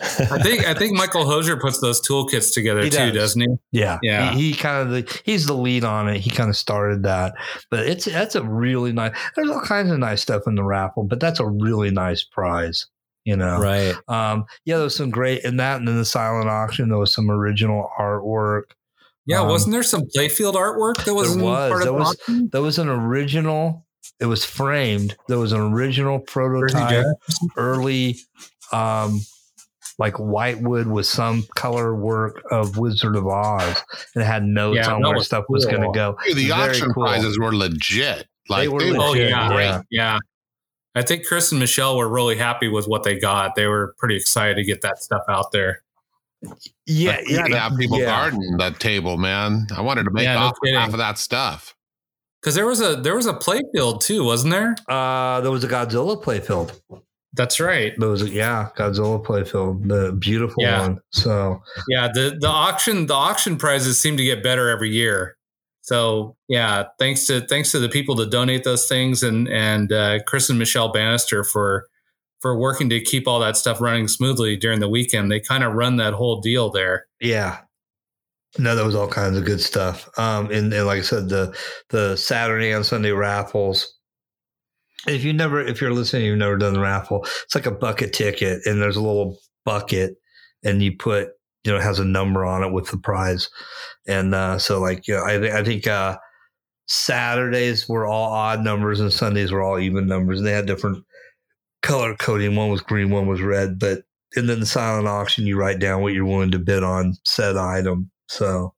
[0.00, 3.14] I think I think Michael Hosier puts those toolkits together He too, does.
[3.14, 3.56] doesn't he?
[3.80, 4.32] Yeah, Yeah.
[4.32, 6.18] He, he kind of the he's the lead on it.
[6.20, 7.34] He kind of started that,
[7.70, 9.16] but it's that's a really nice.
[9.36, 12.86] There's all kinds of nice stuff in the raffle, but that's a really nice prize.
[13.24, 13.94] You know, right.
[14.08, 16.88] Um, yeah, there was some great in that, and then the silent auction.
[16.88, 18.62] There was some original artwork.
[19.26, 21.68] Yeah, Um, wasn't there some playfield artwork that was, there was.
[21.68, 22.48] part of There the was- auction?
[22.50, 23.84] There was an original.
[24.20, 25.16] It was framed.
[25.28, 27.06] There was an original prototype,
[27.56, 28.16] early,
[28.72, 29.20] um,
[29.98, 33.82] like whitewood with some color work of Wizard of Oz,
[34.14, 36.16] and it had notes Yeah, on where was stuff was going to go.
[36.26, 37.04] Dude, the Very auction cool.
[37.04, 38.26] prizes were legit.
[38.48, 39.82] Like were they were Oh legit, yeah, yeah.
[39.90, 40.18] yeah.
[40.94, 43.54] I think Chris and Michelle were really happy with what they got.
[43.54, 45.82] They were pretty excited to get that stuff out there.
[46.86, 48.06] Yeah, Like, we had people yeah.
[48.06, 49.66] guarding that table, man.
[49.76, 51.74] I wanted to make Yeah, off with half of that stuff.
[52.40, 54.76] Because there was a there was a playfield too, wasn't there?
[54.88, 56.78] Uh, there was a Godzilla playfield.
[57.34, 57.92] That's right.
[57.98, 60.80] There was a, yeah, Godzilla playfield, the beautiful Yeah.
[60.80, 61.00] one.
[61.10, 65.36] So Yeah, the the auction the auction prizes seem to get better every year.
[65.82, 70.20] So yeah, thanks to thanks to the people that donate those things and and uh,
[70.26, 71.86] Chris and Michelle Bannister for
[72.40, 75.30] for working to keep all that stuff running smoothly during the weekend.
[75.30, 77.06] They kind of run that whole deal there.
[77.20, 77.58] Yeah.
[78.56, 80.08] No, there was all kinds of good stuff.
[80.18, 81.54] Um, and, and like I said, the
[81.90, 83.94] the Saturday and Sunday raffles.
[85.06, 87.24] If you never, if you're listening, you've never done the raffle.
[87.44, 90.16] It's like a bucket ticket, and there's a little bucket,
[90.64, 91.28] and you put,
[91.64, 93.48] you know, it has a number on it with the prize,
[94.08, 96.18] and uh, so like, you know, I, thi- I think uh,
[96.86, 101.04] Saturdays were all odd numbers, and Sundays were all even numbers, and they had different
[101.82, 102.56] color coding.
[102.56, 104.02] One was green, one was red, but
[104.36, 107.56] and then the silent auction, you write down what you're willing to bid on said
[107.56, 108.10] item.
[108.28, 108.74] So,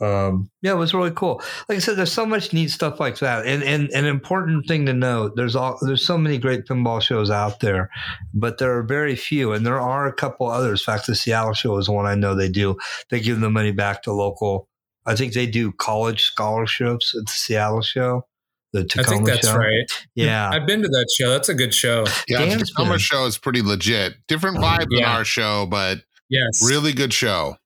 [0.00, 1.40] um, yeah, it was really cool.
[1.68, 4.86] Like I said, there's so much neat stuff like that, and and an important thing
[4.86, 7.90] to note: there's all there's so many great pinball shows out there,
[8.34, 10.80] but there are very few, and there are a couple others.
[10.80, 12.76] In fact, the Seattle show is one I know they do.
[13.10, 14.68] They give the money back to local.
[15.06, 18.26] I think they do college scholarships at the Seattle show.
[18.72, 19.56] The Tacoma I think that's show.
[19.56, 20.04] right.
[20.16, 21.30] Yeah, I've been to that show.
[21.30, 22.04] That's a good show.
[22.26, 24.14] Yeah, the Tacoma been- show is pretty legit.
[24.26, 25.14] Different vibe than Yeah.
[25.16, 26.60] our show, but Yes.
[26.66, 27.56] really good show.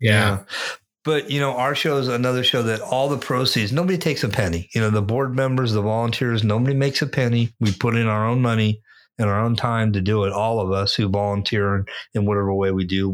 [0.00, 0.44] Yeah.
[1.04, 4.28] But you know, our show is another show that all the proceeds, nobody takes a
[4.28, 4.70] penny.
[4.74, 7.54] You know, the board members, the volunteers, nobody makes a penny.
[7.60, 8.80] We put in our own money
[9.18, 10.32] and our own time to do it.
[10.32, 11.84] All of us who volunteer in,
[12.14, 13.10] in whatever way we do,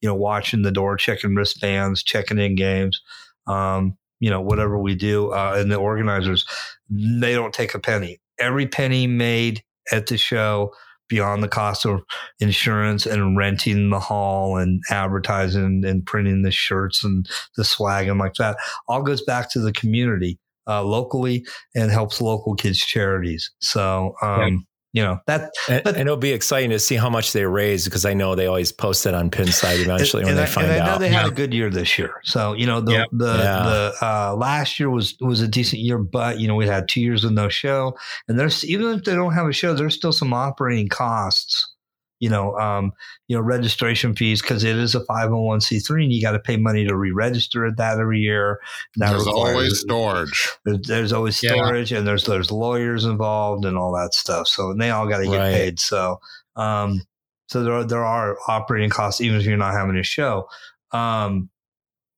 [0.00, 3.00] you know, watching the door, checking wristbands, checking in games,
[3.46, 5.32] um, you know, whatever we do.
[5.32, 6.46] Uh, and the organizers,
[6.88, 8.20] they don't take a penny.
[8.38, 9.62] Every penny made
[9.92, 10.72] at the show
[11.08, 12.00] beyond the cost of
[12.40, 18.18] insurance and renting the hall and advertising and printing the shirts and the swag and
[18.18, 18.56] like that.
[18.88, 23.50] All goes back to the community uh, locally and helps local kids charities.
[23.60, 24.66] So um,
[24.96, 27.84] you know that And, But- and it'll be exciting to see how much they raise
[27.84, 30.46] because I know they always post it on Pinside eventually and, when and they I,
[30.46, 31.00] find and I know out.
[31.00, 31.32] they had Yeah.
[31.32, 32.14] a good year this year.
[32.24, 33.04] So you know the Yeah.
[33.12, 33.62] the Yeah.
[33.70, 37.00] the uh, last year was was a decent year, but you know we had two
[37.02, 37.94] years with no show,
[38.26, 41.72] and there's even if they don't have a show, there's still some operating costs.
[42.18, 42.92] You know, um,
[43.28, 46.22] you know registration fees because it is a five hundred one c three, and you
[46.22, 48.58] got to pay money to re-register at that every year.
[48.96, 50.48] That There's requires- always storage.
[50.64, 51.52] there's, there's always Yeah.
[51.54, 54.48] storage and there's there's lawyers involved and all that stuff.
[54.48, 55.52] So and they all got to get Right.
[55.52, 55.78] paid.
[55.78, 56.20] So
[56.56, 57.02] um,
[57.48, 60.48] so there are, there are operating costs even if you're not having a show.
[60.92, 61.50] Um,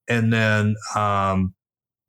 [0.07, 1.53] and then um,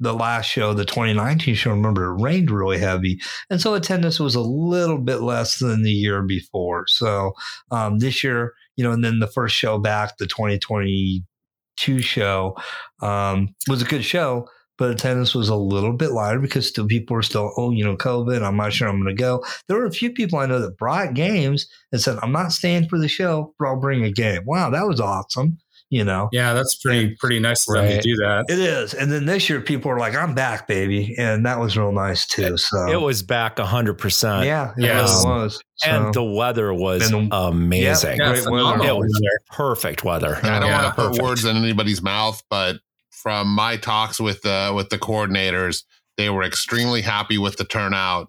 [0.01, 4.35] the last show, the 2019 show, remember it rained really heavy, and so attendance was
[4.35, 6.87] a little bit less than the year before.
[6.89, 7.33] So
[7.71, 12.57] um, this year, you know, and then the first show back, the 2022 show,
[13.03, 14.47] um, was a good show
[14.81, 17.99] but attendance was a little bit lighter because still people were still, oh, you know,
[17.99, 18.43] COVID.
[18.43, 19.45] I'm not sure I'm going to go.
[19.69, 22.89] There were a few people I know that brought games and said, I'm not staying
[22.89, 24.41] for the show, but I'll bring a game.
[24.47, 25.59] Wow, that was awesome.
[25.91, 28.45] You know, Yeah, that's pretty pretty nice of them to do that.
[28.49, 28.95] it is.
[28.95, 31.17] And then this year, people were like, I'm back, baby.
[31.19, 32.57] And that was real nice too.
[32.57, 34.45] So It was back 100%.
[34.45, 35.11] yeah, it Yes.
[35.25, 35.61] really was.
[35.77, 38.19] So, And the weather was And amazing.
[38.19, 38.85] Yeah, Yeah, great weather.
[38.87, 40.37] It was perfect weather.
[40.45, 41.23] I don't Yeah, want to put perfect.
[41.25, 42.77] words in anybody's mouth, but
[43.11, 45.83] from my talks with the with the coordinators,
[46.17, 48.29] they were extremely happy with the turnout,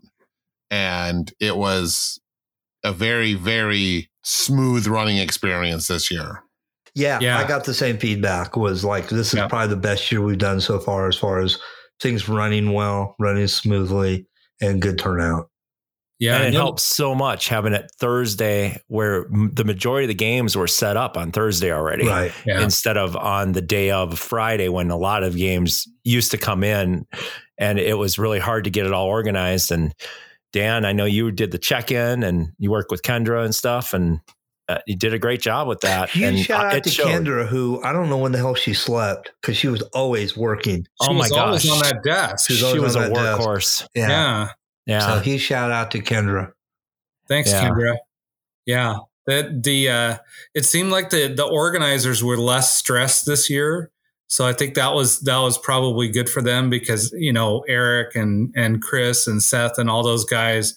[0.72, 2.20] and it was
[2.84, 6.44] a very very smooth running experience this year.
[6.96, 7.38] Yeah, Yeah.
[7.38, 9.48] I got the same feedback was like, this is Yeah.
[9.48, 11.58] probably the best year we've done so far as far as
[12.00, 14.28] things running well, running smoothly,
[14.62, 15.48] and good turnout.
[16.20, 20.10] Yeah, and it no- helps so much having it Thursday, where m- the majority of
[20.10, 22.32] the games were set up on Thursday already, Right.
[22.46, 22.62] Yeah.
[22.62, 26.64] instead of on the day of Friday when a lot of games used to come
[26.64, 27.08] in,
[27.58, 29.72] and it was really hard to get it all organized.
[29.72, 29.94] And
[30.54, 33.94] Dan, I know you did the check in and you work with Kendra and stuff,
[33.96, 34.20] and
[34.72, 36.10] uh, you did a great job with that.
[36.10, 37.08] Huge and shout uh, out it to showed.
[37.08, 40.84] Kendra, who I don't know when the hell she slept because she was always working.
[40.84, 41.72] She Oh my was always gosh.
[41.72, 42.48] on that desk.
[42.50, 43.40] She's She was a on desk.
[43.42, 43.88] workhorse.
[43.96, 44.10] Yeah.
[44.10, 44.50] yeah.
[44.86, 45.00] Yeah.
[45.16, 46.52] So huge shout out to Kendra.
[47.28, 47.70] Thanks, Yeah.
[47.70, 47.98] Kendra.
[48.66, 48.96] Yeah.
[49.28, 50.18] That the uh
[50.56, 53.92] it seemed like the the organizers were less stressed this year.
[54.28, 58.16] So I think that was that was probably good for them because, you know, Eric
[58.16, 60.74] and and Chris and Seth and all those guys,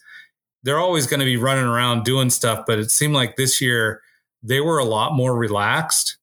[0.64, 4.00] they're always going to be running around doing stuff, but it seemed like this year
[4.42, 6.18] they were a lot more relaxed,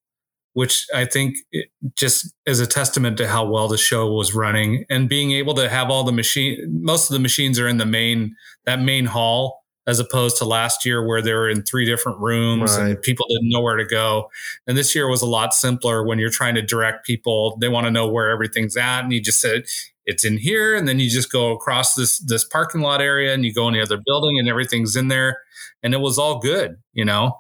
[0.54, 4.86] which I think it just is a testament to how well the show was running
[4.90, 7.86] and being able to have all the machine most of the machines are in the
[7.86, 8.36] main
[8.66, 12.78] that main hall as opposed to last year where they were in three different rooms
[12.78, 12.90] Right.
[12.92, 14.30] and people didn't know where to go.
[14.68, 17.58] And this year was a lot simpler when you're trying to direct people.
[17.60, 19.04] They want to know where everything's at.
[19.04, 19.64] And you just said,
[20.06, 20.76] it's in here.
[20.76, 23.74] And then you just go across this, this parking lot area and you go in
[23.74, 25.42] the other building and everything's in there.
[25.84, 27.40] And it was all good, you know?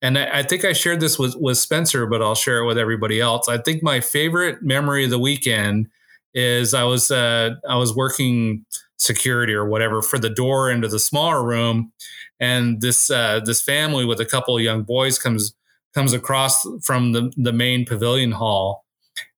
[0.00, 2.78] And I, I think I shared this with, with Spencer, but I'll share it with
[2.78, 3.48] everybody else.
[3.48, 5.88] I think my favorite memory of the weekend
[6.34, 8.64] is I was, uh, I was working
[9.02, 11.92] security or whatever for the door into the smaller room
[12.38, 15.54] and this uh, this family with a couple of young boys comes
[15.92, 18.84] comes across from the, the main pavilion hall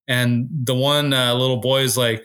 [0.06, 2.22] and the one uh, little boy is like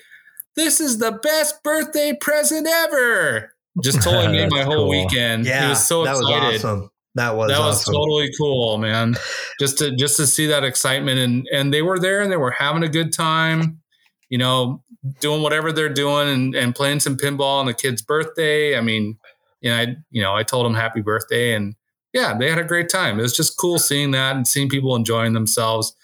[0.59, 3.53] this is the best birthday present ever
[3.83, 4.89] just totally made my That's whole cool.
[4.89, 6.91] weekend Yeah, he was so that excited was awesome.
[7.15, 7.93] That was that was awesome.
[7.93, 9.15] totally cool man
[9.59, 12.51] just to just to see that excitement and and they were there and they were
[12.51, 13.81] having a good time
[14.29, 14.83] you know
[15.21, 19.17] doing whatever they're doing and, and playing some pinball on the kid's birthday i mean
[19.61, 21.75] you know i you know i told them happy birthday and
[22.13, 24.95] yeah they had a great time it was just cool seeing that and seeing people
[24.95, 25.95] enjoying themselves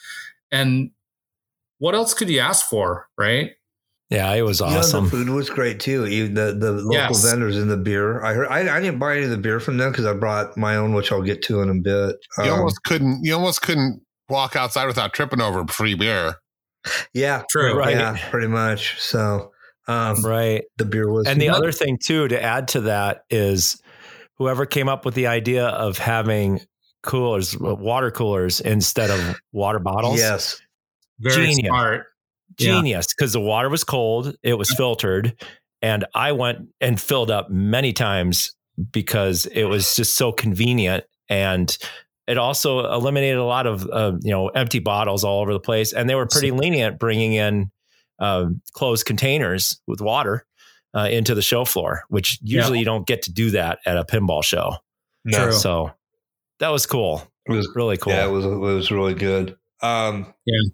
[0.51, 0.89] and
[1.79, 3.51] what else could you ask for, right?
[4.09, 5.05] Yeah, it was You know, awesome.
[5.05, 6.05] the food was great too.
[6.05, 7.23] Even the the local Yes.
[7.23, 8.23] vendors and the beer.
[8.23, 8.47] I heard.
[8.49, 10.93] I, I didn't buy any of the beer from them because I brought my own,
[10.93, 12.15] which I'll get to in a bit.
[12.37, 13.23] You Um, almost couldn't.
[13.23, 16.35] You almost couldn't walk outside without tripping over free beer.
[17.13, 17.75] yeah, True.
[17.75, 17.95] Right.
[17.95, 18.99] yeah, pretty much.
[19.01, 19.51] So,
[19.87, 20.63] um, right.
[20.77, 21.55] the beer was And the Yep.
[21.55, 23.81] other thing too to add to that is
[24.37, 26.61] whoever came up with the idea of having
[27.01, 30.19] coolers, water coolers instead of water bottles.
[30.19, 30.59] yes,
[31.19, 31.67] Very Genius.
[31.69, 32.05] smart.
[32.57, 32.75] Yeah.
[32.75, 35.35] Genius because the water was cold, it was filtered,
[35.81, 38.55] and I went and filled up many times
[38.91, 41.77] because it was just so convenient and
[42.27, 45.93] it also eliminated a lot of uh, you know empty bottles all over the place
[45.93, 47.71] and they were pretty lenient bringing in
[48.19, 50.45] um, closed containers with water
[50.95, 54.03] uh, into the show floor which usually you don't get to do that at a
[54.03, 54.75] pinball show.
[55.23, 55.91] No, so
[56.59, 57.23] that was cool.
[57.45, 59.57] It was really cool Yeah, it was it was really good.
[59.81, 60.69] Um, Yeah.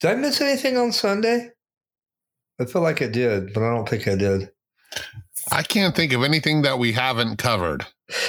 [0.00, 1.50] Did I miss anything on Sunday?
[2.60, 4.50] I feel like I did, but I don't think I did.
[5.50, 7.86] I can't think of anything that we haven't covered.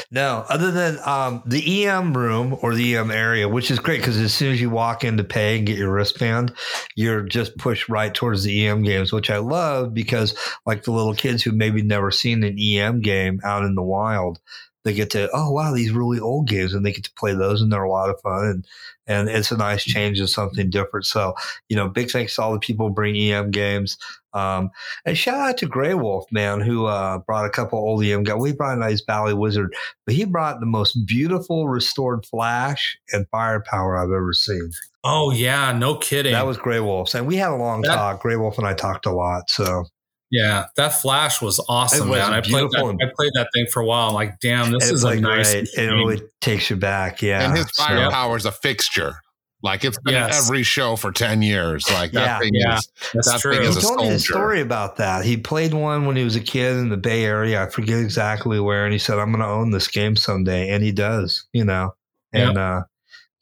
[0.09, 4.17] No, other than um, the EM room or the EM area, which is great because
[4.17, 6.53] as soon as you walk in to pay and get your wristband,
[6.95, 10.35] you're just pushed right towards the EM games, which I love because,
[10.65, 14.39] like the little kids who maybe never seen an EM game out in the wild,
[14.87, 17.61] they get to oh wow these really old games and they get to play those
[17.61, 18.65] and they're a lot of fun and
[19.09, 21.05] and it's a nice change of something different.
[21.05, 21.33] So
[21.69, 23.97] you know, big thanks to all the people who bring EM games.
[24.33, 24.69] Um,
[25.05, 28.35] and shout out to Grey Wolf, man, who uh, brought a couple old EM guys.
[28.39, 29.73] We brought a nice Bally Wizard,
[30.05, 34.71] but he brought the most beautiful restored flash and firepower I've ever seen.
[35.05, 36.33] Oh yeah, no kidding.
[36.33, 38.21] That was Grey Wolf's, and we had a long That- talk.
[38.21, 39.49] Grey Wolf and I talked a lot.
[39.49, 39.85] So
[40.31, 42.33] yeah, that flash was awesome, was man.
[42.33, 44.09] I played that, I played that thing for a while.
[44.09, 45.51] I'm like, damn, this it is a nice.
[45.53, 45.69] great.
[45.77, 47.21] It really takes you back.
[47.21, 49.21] Yeah, and his So- firepower is a fixture.
[49.63, 50.45] Like it's been Yes.
[50.45, 51.89] every show for ten years.
[51.89, 52.39] Like that Yeah.
[52.39, 52.77] thing Yeah.
[52.77, 52.89] is.
[53.13, 53.53] That's that true.
[53.53, 55.25] thing He is a told me a story about that.
[55.25, 57.63] He played one when he was a kid in the Bay Area.
[57.63, 60.83] I forget exactly where, and he said, "I'm going to own this game someday," and
[60.83, 61.47] he does.
[61.53, 61.95] You know,
[62.33, 62.81] and uh,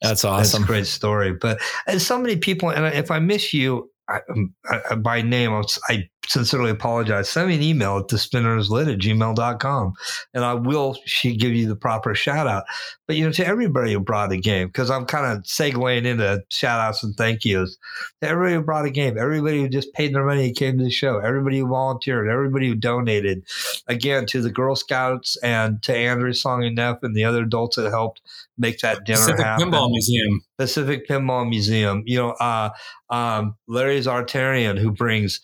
[0.01, 1.33] that's That's awesome a great story.
[1.33, 5.21] But and so many people, and if I miss you I, um, I, I- by
[5.21, 7.29] name, I, I sincerely apologize.
[7.29, 9.93] Send me an email at thespinnerslit at gmail.com
[10.33, 12.65] and I will she give you the proper shout out.
[13.07, 16.43] But, you know, to everybody who brought a game, because I'm kind of segueing into
[16.49, 17.77] shout outs and thank yous
[18.21, 20.83] to everybody who brought a game, everybody who just paid their money and came to
[20.83, 23.43] the show, everybody who volunteered, everybody who donated.
[23.87, 27.75] Again, to the Girl Scouts and to Andrew Song and Neff and the other adults
[27.75, 28.21] that helped
[28.57, 29.69] make that dinner Pacific happen.
[29.69, 30.41] Pinball Museum.
[30.57, 32.03] Pacific Pinball Museum.
[32.05, 32.69] You know, uh,
[33.09, 35.41] um, Larry Zartarian, who brings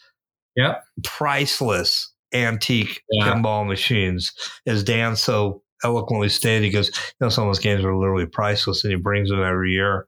[0.56, 0.84] Yep.
[1.04, 3.34] priceless antique Yeah.
[3.34, 4.32] pinball machines,
[4.66, 6.64] as Dan so eloquently stated.
[6.66, 9.42] He goes, you know, some of those games are literally priceless, and he brings them
[9.42, 10.08] every year.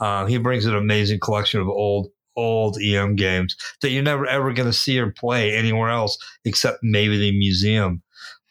[0.00, 2.08] Uh, he brings an amazing collection of old.
[2.36, 6.80] Old EM games that you're never ever going to see or play anywhere else except
[6.82, 8.02] maybe the museum.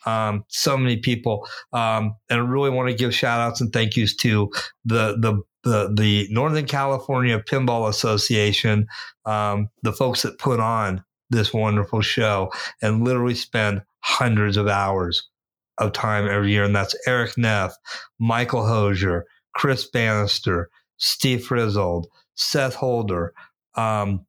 [0.05, 3.97] Um, so many people, um, and I really want to give shout outs and thank
[3.97, 4.49] yous to
[4.85, 8.87] the the the the Northern California Pinball Association,
[9.25, 11.03] um, the folks that put on
[11.33, 12.51] this wonderful show
[12.81, 15.29] and literally spend hundreds of hours
[15.77, 16.63] of time every year.
[16.63, 17.75] And that's Eric Neff,
[18.19, 23.33] Michael Hosier, Chris Bannister, Steve Frizzled, Seth Holder,
[23.75, 24.25] um,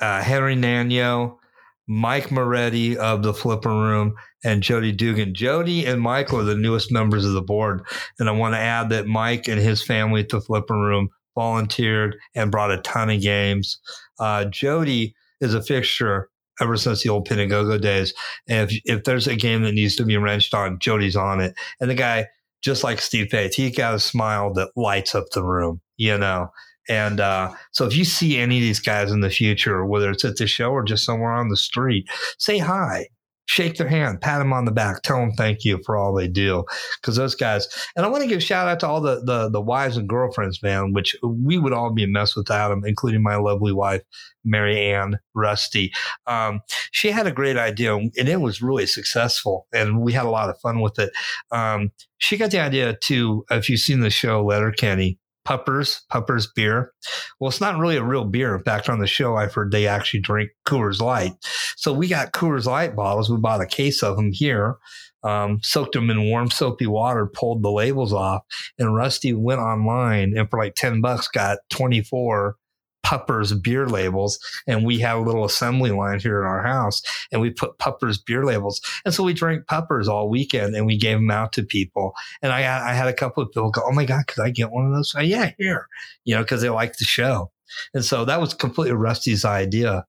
[0.00, 1.38] uh, Henry Nano,
[1.86, 4.14] Mike Moretti of the Flipper Room,
[4.44, 5.34] and Jody Dugan.
[5.34, 7.82] Jody and Michael are the newest members of the board.
[8.18, 12.16] And I want to add that Mike and his family at the Flipper Room volunteered
[12.34, 13.78] and brought a ton of games.
[14.18, 15.14] Uh, Jody
[15.44, 16.28] is a fixture
[16.60, 18.14] ever since the old Pin-A-Go-Go days.
[18.48, 21.54] And if, if there's a game that needs to be wrenched on, Jody's on it.
[21.80, 22.26] And the guy,
[22.62, 26.48] just like Steve Pates, he got a smile that lights up the room, you know.
[26.88, 30.24] And uh, so if you see any of these guys in the future, whether it's
[30.24, 32.06] at the show or just somewhere on the street,
[32.38, 33.08] say hi,
[33.46, 36.28] shake their hand, pat them on the back, tell them thank you for all they
[36.28, 36.64] do.
[37.00, 39.60] Because those guys, and I want to give shout out to all the, the the
[39.60, 43.36] wives and girlfriends, man, which we would all be a mess without them, including my
[43.36, 44.02] lovely wife,
[44.44, 45.92] Mary Ann Rusty.
[46.26, 46.60] Um,
[46.90, 50.50] she had a great idea, and it was really successful, and we had a lot
[50.50, 51.10] of fun with it.
[51.50, 56.92] Um, she got the idea to, if you've seen the show Letterkenny, Puppers, Puppers beer.
[57.38, 58.56] Well, it's not really a real beer.
[58.56, 61.34] In fact, on the show, I've heard they actually drink Coors Light.
[61.76, 63.30] So we got Coors Light bottles.
[63.30, 64.76] We bought a case of them here,
[65.22, 68.42] um, soaked them in warm soapy water, pulled the labels off,
[68.78, 72.56] and Rusty went online and for like 10 bucks got 24
[73.04, 74.38] Puppers beer labels.
[74.66, 78.18] And we have a little assembly line here in our house and we put Puppers
[78.18, 78.80] beer labels.
[79.04, 82.14] And so we drank Puppers all weekend and we gave them out to people.
[82.42, 82.60] And I,
[82.90, 84.92] I had a couple of people go, Oh my God, could I get one of
[84.92, 85.14] those?
[85.14, 85.86] I, yeah, here,
[86.24, 87.52] you know, because they like the show.
[87.92, 90.06] And so that was completely Rusty's idea.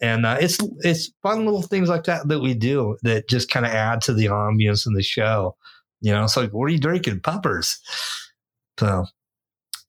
[0.00, 3.66] And uh, it's it's fun little things like that that we do that just kind
[3.66, 5.56] of add to the ambience in the show.
[6.00, 7.20] You know, it's like, what are you drinking?
[7.20, 7.78] Puppers.
[8.78, 9.06] So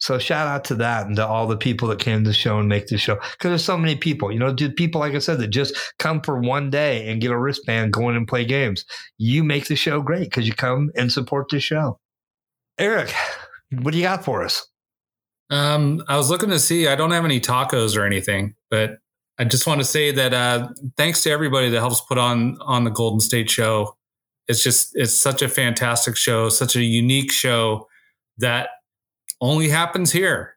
[0.01, 2.57] so shout out to that and to all the people that came to the show
[2.57, 3.15] and make the show.
[3.15, 6.21] Because there's so many people, you know, do people like I said that just come
[6.21, 8.83] for one day and get a wristband, go in and play games.
[9.19, 11.99] You make the show great because you come and support the show.
[12.79, 13.13] Eric,
[13.81, 14.67] what do you got for us?
[15.51, 16.87] Um, I was looking to see.
[16.87, 18.97] I don't have any tacos or anything, but
[19.37, 22.85] I just want to say that uh, thanks to everybody that helps put on on
[22.85, 23.95] the Golden State Show.
[24.47, 27.87] It's just it's such a fantastic show, such a unique show
[28.39, 28.69] that
[29.41, 30.55] only happens here.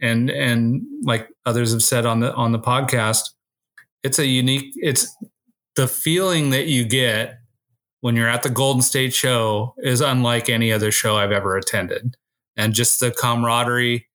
[0.00, 3.30] And and like others have said on the on the podcast,
[4.02, 5.16] it's a unique it's
[5.76, 7.38] the feeling that you get
[8.00, 12.16] when you're at the Golden State show is unlike any other show I've ever attended.
[12.56, 14.06] And just the camaraderie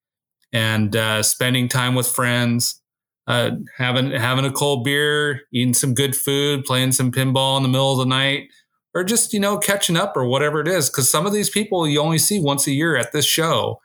[0.54, 2.82] and uh, spending time with friends,
[3.28, 7.70] uh, having having a cold beer, eating some good food, playing some pinball in the
[7.70, 8.50] middle of the night,
[8.94, 10.90] or just you know catching up or whatever it is.
[10.90, 13.80] Because some of these people you only see once a year at this show,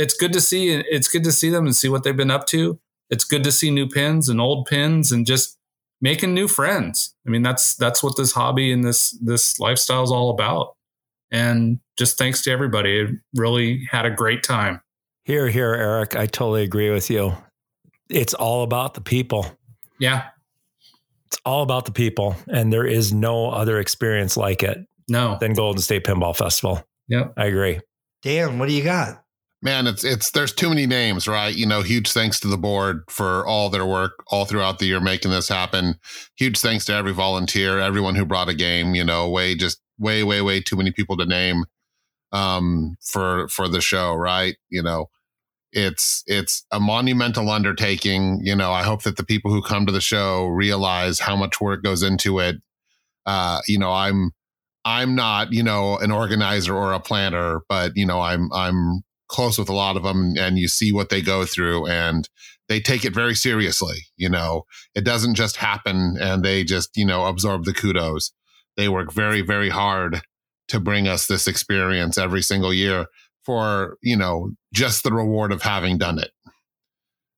[0.00, 2.46] it's good to see it's good to see them and see what they've been up
[2.46, 2.80] to.
[3.10, 5.58] It's good to see new pins and old pins and just
[6.00, 7.14] making new friends.
[7.26, 10.74] I mean, that's that's what this hobby and this this lifestyle is all about.
[11.30, 13.00] And just thanks to everybody.
[13.00, 14.80] It really had a great time.
[15.24, 16.16] Here, here, Eric.
[16.16, 17.34] I totally agree with you.
[18.08, 19.46] It's all about the people.
[19.98, 20.24] Yeah.
[21.26, 22.34] It's all about the people.
[22.48, 24.78] And there is no other experience like it.
[25.08, 25.36] No.
[25.40, 26.82] Than Golden State Pinball Festival.
[27.06, 27.28] Yeah.
[27.36, 27.80] I agree.
[28.22, 29.22] Dan, what do you got?
[29.62, 31.54] Man, it's it's there's too many names, right?
[31.54, 35.00] You know, huge thanks to the board for all their work all throughout the year
[35.00, 35.96] making this happen.
[36.36, 38.94] Huge thanks to every volunteer, everyone who brought a game.
[38.94, 41.64] You know, way just way way way too many people to name
[42.32, 44.56] um, for for the show, right?
[44.70, 45.06] You know,
[45.72, 48.40] it's it's a monumental undertaking.
[48.42, 51.60] You know, I hope that the people who come to the show realize how much
[51.60, 52.56] work goes into it.
[53.26, 54.32] Uh, you know, I'm
[54.84, 59.58] I'm not, you know, an organizer or a planner, but you know, I'm I'm close
[59.58, 62.28] with a lot of them and you see what they go through and
[62.68, 63.98] they take it very seriously.
[64.16, 68.32] You know, it doesn't just happen and they just, you know, absorb the kudos.
[68.76, 70.20] They work very, very hard
[70.68, 73.06] to bring us this experience every single year
[73.44, 76.30] for, you know, just the reward of having done it.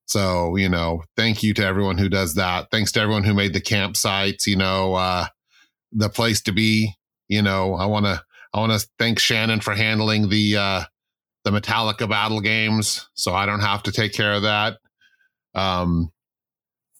[0.06, 2.68] So, you know, thank you to everyone who does that.
[2.70, 5.26] Thanks to everyone who made the campsites, you know, uh,
[5.92, 6.94] the place to be.
[7.28, 10.82] You know, I want to I want to thank Shannon for handling the uh,
[11.44, 14.78] the Metallica battle games, so I don't have to take care of that.
[15.54, 16.10] Um,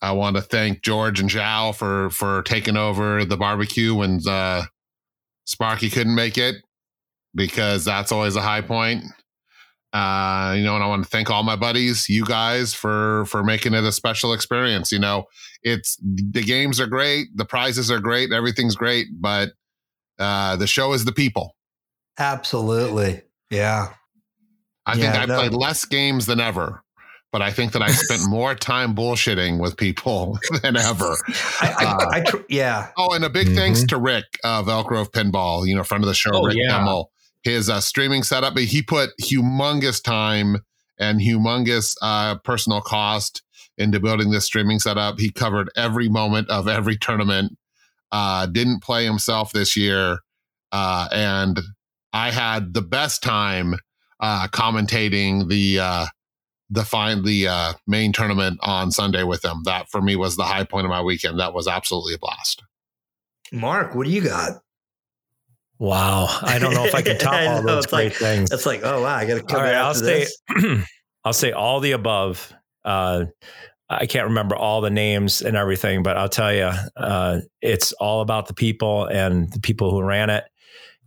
[0.00, 4.64] I want to thank George and Zhao for for taking over the barbecue when uh,
[5.44, 6.56] Sparky couldn't make it
[7.34, 9.04] because that's always a high point.
[9.92, 13.44] Uh, you know, and I want to thank all my buddies, you guys, for for
[13.44, 14.90] making it a special experience.
[14.90, 15.26] You know,
[15.62, 19.50] it's the games are great, the prizes are great, everything's great, but
[20.18, 21.54] uh, the show is the people.
[22.18, 23.94] Absolutely, yeah.
[24.86, 25.38] I yeah, think I no.
[25.38, 26.82] played less games than ever,
[27.30, 31.16] but I think that I spent more time bullshitting with people than ever.
[31.60, 32.88] I, I, uh, I tr- yeah.
[32.96, 33.56] Oh, and a big mm-hmm.
[33.56, 36.56] thanks to Rick of Elk Grove Pinball, you know, friend of the show, oh, Rick
[36.58, 36.78] yeah.
[36.78, 37.06] Hemmel.
[37.42, 40.58] His uh, streaming setup, he put humongous time
[40.98, 43.42] and humongous uh, personal cost
[43.78, 45.18] into building this streaming setup.
[45.18, 47.56] He covered every moment of every tournament.
[48.12, 50.18] Uh, didn't play himself this year,
[50.70, 51.58] uh, and
[52.12, 53.74] I had the best time
[54.22, 56.06] uh, commentating the uh,
[56.70, 59.62] the fine the uh, main tournament on Sunday with them.
[59.64, 61.38] That for me was the high point of my weekend.
[61.38, 62.62] That was absolutely a blast.
[63.52, 64.62] Mark, what do you got?
[65.78, 68.52] Wow, I don't know if I can top I all those great like, things.
[68.52, 69.58] It's like, oh wow, I got to come.
[69.58, 70.26] All right, I'll say,
[71.24, 72.52] I'll say all the above.
[72.84, 73.24] Uh,
[73.90, 78.22] I can't remember all the names and everything, but I'll tell you, uh, it's all
[78.22, 80.44] about the people and the people who ran it.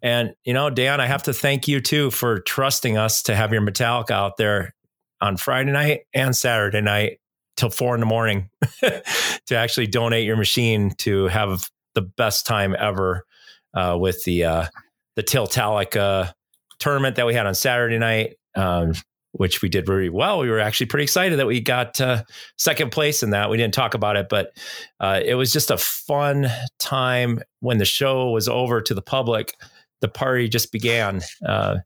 [0.02, 3.52] And, you know, Dan, I have to thank you too for trusting us to have
[3.52, 4.76] your Metallica out there
[5.22, 7.20] on Friday night and Saturday night
[7.56, 8.50] till four in the morning
[8.82, 13.26] to actually donate your machine to have the best time ever
[13.74, 14.66] uh, with the uh,
[15.16, 16.34] the Tiltalica
[16.80, 18.94] tournament that we had on Saturday night, um,
[19.32, 20.40] which we did very well.
[20.40, 22.24] We were actually pretty excited that we got uh,
[22.58, 23.50] second place in that.
[23.50, 24.52] We didn't talk about it, but
[25.00, 26.48] uh, it was just a fun
[26.80, 29.54] time when the show was over to the public
[30.06, 31.22] the party just began.
[31.43, 31.77] Uh,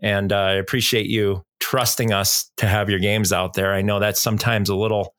[0.00, 3.72] and uh, I appreciate you trusting us to have your games out there.
[3.74, 5.14] I know that's sometimes a little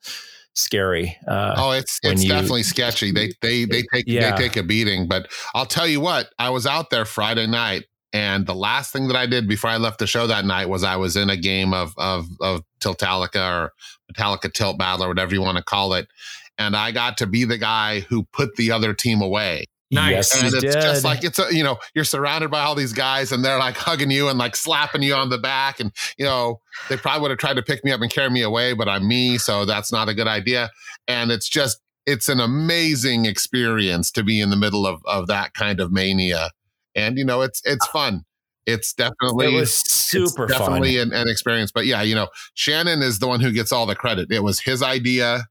[0.54, 1.14] scary.
[1.26, 3.12] Uh, oh, it's it's you, definitely sketchy.
[3.12, 4.34] They they they take yeah.
[4.34, 5.08] they take a beating.
[5.08, 9.08] But I'll tell you what, I was out there Friday night And the last thing
[9.08, 11.36] that I did before I left the show that night was I was in a
[11.36, 13.72] game of of of Tiltalica or
[14.10, 16.08] Metallica Tilt Battle or whatever you want to call it.
[16.56, 19.66] And I got to be the guy who put the other team away.
[19.90, 20.12] Nice.
[20.12, 23.32] Yes, And it's just like it's a you know, you're surrounded by all these guys
[23.32, 25.80] and they're like hugging you and like slapping you on the back.
[25.80, 26.60] And you know,
[26.90, 29.08] they probably would have tried to pick me up and carry me away, but I'm
[29.08, 30.70] me, so that's not a good idea.
[31.06, 35.54] And it's just it's an amazing experience to be in the middle of of that
[35.54, 36.50] kind of mania.
[36.94, 38.24] And you know, it's it's fun.
[38.66, 40.58] It's definitely it was it's super fun.
[40.58, 41.72] definitely an, an experience.
[41.72, 44.30] But yeah, you know, Shannon is the one who gets all the credit.
[44.30, 45.46] It was his idea.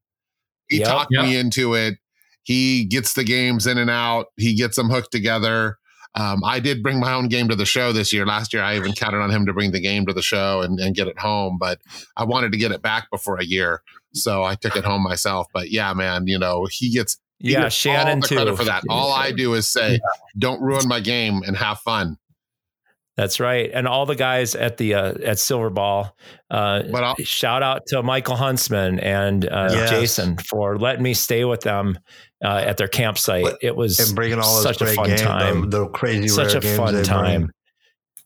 [0.68, 0.88] He Yep.
[0.88, 1.24] talked Yep.
[1.24, 1.96] me into it.
[2.48, 4.28] He gets the games in and out.
[4.38, 5.78] He gets them hooked together.
[6.16, 8.26] Um, I did bring my own game to the show this year.
[8.26, 10.80] Last year, I even counted on him to bring the game to the show and,
[10.80, 11.82] and get it home, but
[12.16, 13.82] I wanted to get it back before a year.
[14.14, 15.48] So I took it home myself.
[15.54, 18.36] But yeah, man, you know, he gets he yeah, gets Shannon all the too.
[18.36, 18.84] credit for that.
[18.90, 20.00] All I do is say,
[20.40, 22.18] don't ruin my game and have fun.
[23.18, 23.72] That's right.
[23.74, 26.16] And all the guys at the uh, at Silver Ball,
[26.52, 29.90] uh, But I'll, shout out to Michael Huntsman and uh, Yes.
[29.90, 31.98] Jason for letting me stay with them
[32.44, 33.44] uh, at their campsite.
[33.44, 35.70] But- it was and bringing all those such a fun games, time.
[35.70, 37.52] the, the crazy such rare a games fun time.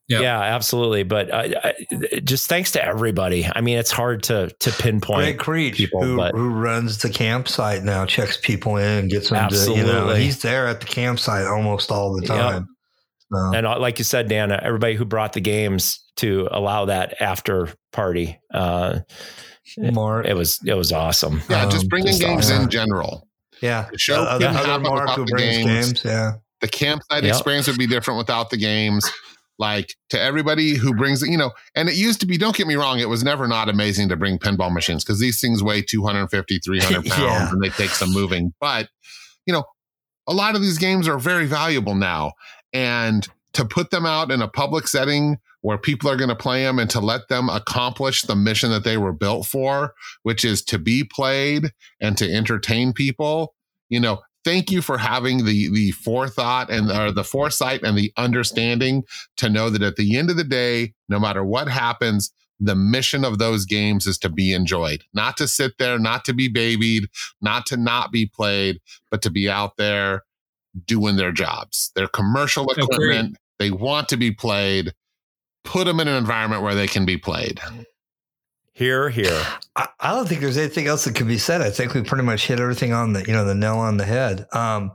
[0.08, 0.24] Yep.
[0.24, 1.04] Yeah, absolutely.
[1.04, 3.48] But I, I, just thanks to everybody.
[3.56, 5.20] I mean, it's hard to to pinpoint.
[5.20, 9.30] Greg Creech, people, who, but- who runs the campsite now, checks people in and gets
[9.30, 10.24] them to, you know, Absolutely.
[10.24, 12.38] he's there at the campsite almost all the Yep.
[12.38, 12.68] time.
[13.32, 17.22] So, And uh, like you said, Dana, everybody who brought the games to allow that
[17.22, 19.00] after party, uh,
[19.78, 21.42] Mark, it was it was awesome.
[21.50, 22.64] yeah, just Um, bringing just games awesome.
[22.64, 23.30] in general.
[23.62, 23.88] Yeah.
[23.92, 25.86] The show Uh, couldn't other happen Mark without who the brings games.
[25.94, 26.02] games.
[26.06, 26.32] Yeah.
[26.62, 27.34] the campsite Yep.
[27.34, 29.10] experience would be different without the games.
[29.60, 32.66] Like to everybody who brings it, you know, and it used to be, don't get
[32.68, 35.82] me wrong, it was never not amazing to bring pinball machines because these things weigh
[35.84, 37.50] 250, 300 pounds Yeah.
[37.52, 38.54] and they take some moving.
[38.60, 38.90] But,
[39.46, 39.64] you know,
[40.28, 42.34] a lot of these games are very valuable now.
[42.74, 46.64] And to put them out in a public setting where people are going to play
[46.64, 50.64] them and to let them accomplish the mission that they were built for, which is
[50.64, 53.54] to be played and to entertain people,
[53.90, 58.12] you know, thank you for having the the forethought and or the foresight and the
[58.18, 59.04] understanding
[59.38, 63.26] to know that at the end of the day, no matter what happens, the mission
[63.26, 67.08] of those games is to be enjoyed, not to sit there, not to be babied,
[67.42, 70.24] not to not be played, but to be out there
[70.86, 71.92] doing their jobs.
[71.96, 72.84] Their commercial Agreed.
[72.84, 74.94] equipment, they want to be played.
[75.64, 77.60] Put them in an environment where they can be played.
[78.74, 79.46] Here, here.
[79.76, 81.62] I, I don't think there's anything else that could be said.
[81.62, 84.06] I think we pretty much hit everything on the, you know, the nail on the
[84.06, 84.48] head.
[84.54, 84.92] Um,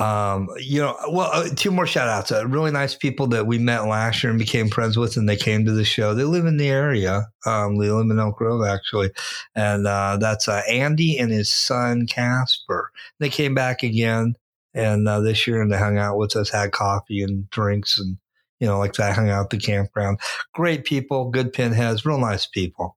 [0.00, 2.32] um, you know, well, uh, two more shout outs.
[2.32, 5.36] Uh, really nice people that we met last year and became friends with, and they
[5.36, 6.14] came to the show.
[6.14, 7.26] They live in the area.
[7.44, 9.10] Um, they live in Elk Grove, actually.
[9.54, 12.90] And uh, that's uh, Andy and his son, Casper.
[13.18, 14.34] They came back again
[14.74, 18.16] and uh, this year and they hung out with us, had coffee and drinks and,
[18.62, 20.20] you know, like that, hung out the campground.
[20.54, 22.96] Great people, good pinheads, real nice people.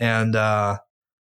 [0.00, 0.78] And, uh,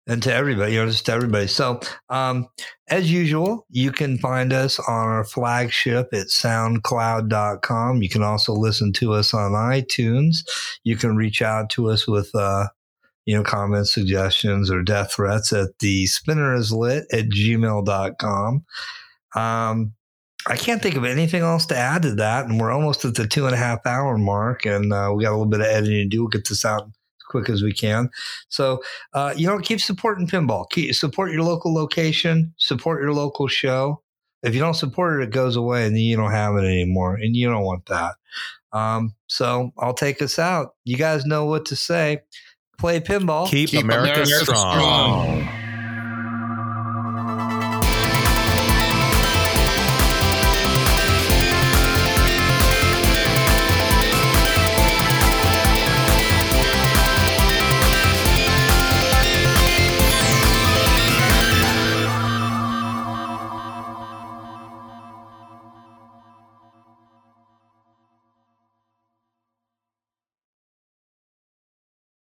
[0.08, 1.48] and to everybody, you know, just to everybody.
[1.48, 2.50] So, um,
[2.90, 8.02] as usual, you can find us on our flagship at soundcloud.com.
[8.02, 10.40] You can also listen to us on iTunes.
[10.84, 12.68] You can reach out to us with, uh,
[13.26, 18.66] you know, comments, suggestions, or death threats at the spinner is lit at gmail.com.
[19.34, 19.94] Um,
[20.48, 22.46] I can't think of anything else to add to that.
[22.46, 24.66] And we're almost at the two and a half hour mark.
[24.66, 26.22] And uh, we got a little bit of editing to do.
[26.22, 28.10] We'll get this out as quick as we can.
[28.50, 28.82] So,
[29.14, 30.70] uh, you know, keep supporting pinball.
[30.70, 32.54] Keep support your local location.
[32.58, 34.02] Support your local show.
[34.44, 37.14] If you don't support it, it goes away, and then you don't have it anymore,
[37.14, 38.16] and you don't want that.
[38.74, 40.76] Um, so I'll take us out.
[40.84, 42.22] You guys know what to say.
[42.80, 43.48] Play pinball.
[43.48, 44.80] Keep, Keep America, America strong.
[44.80, 45.61] strong.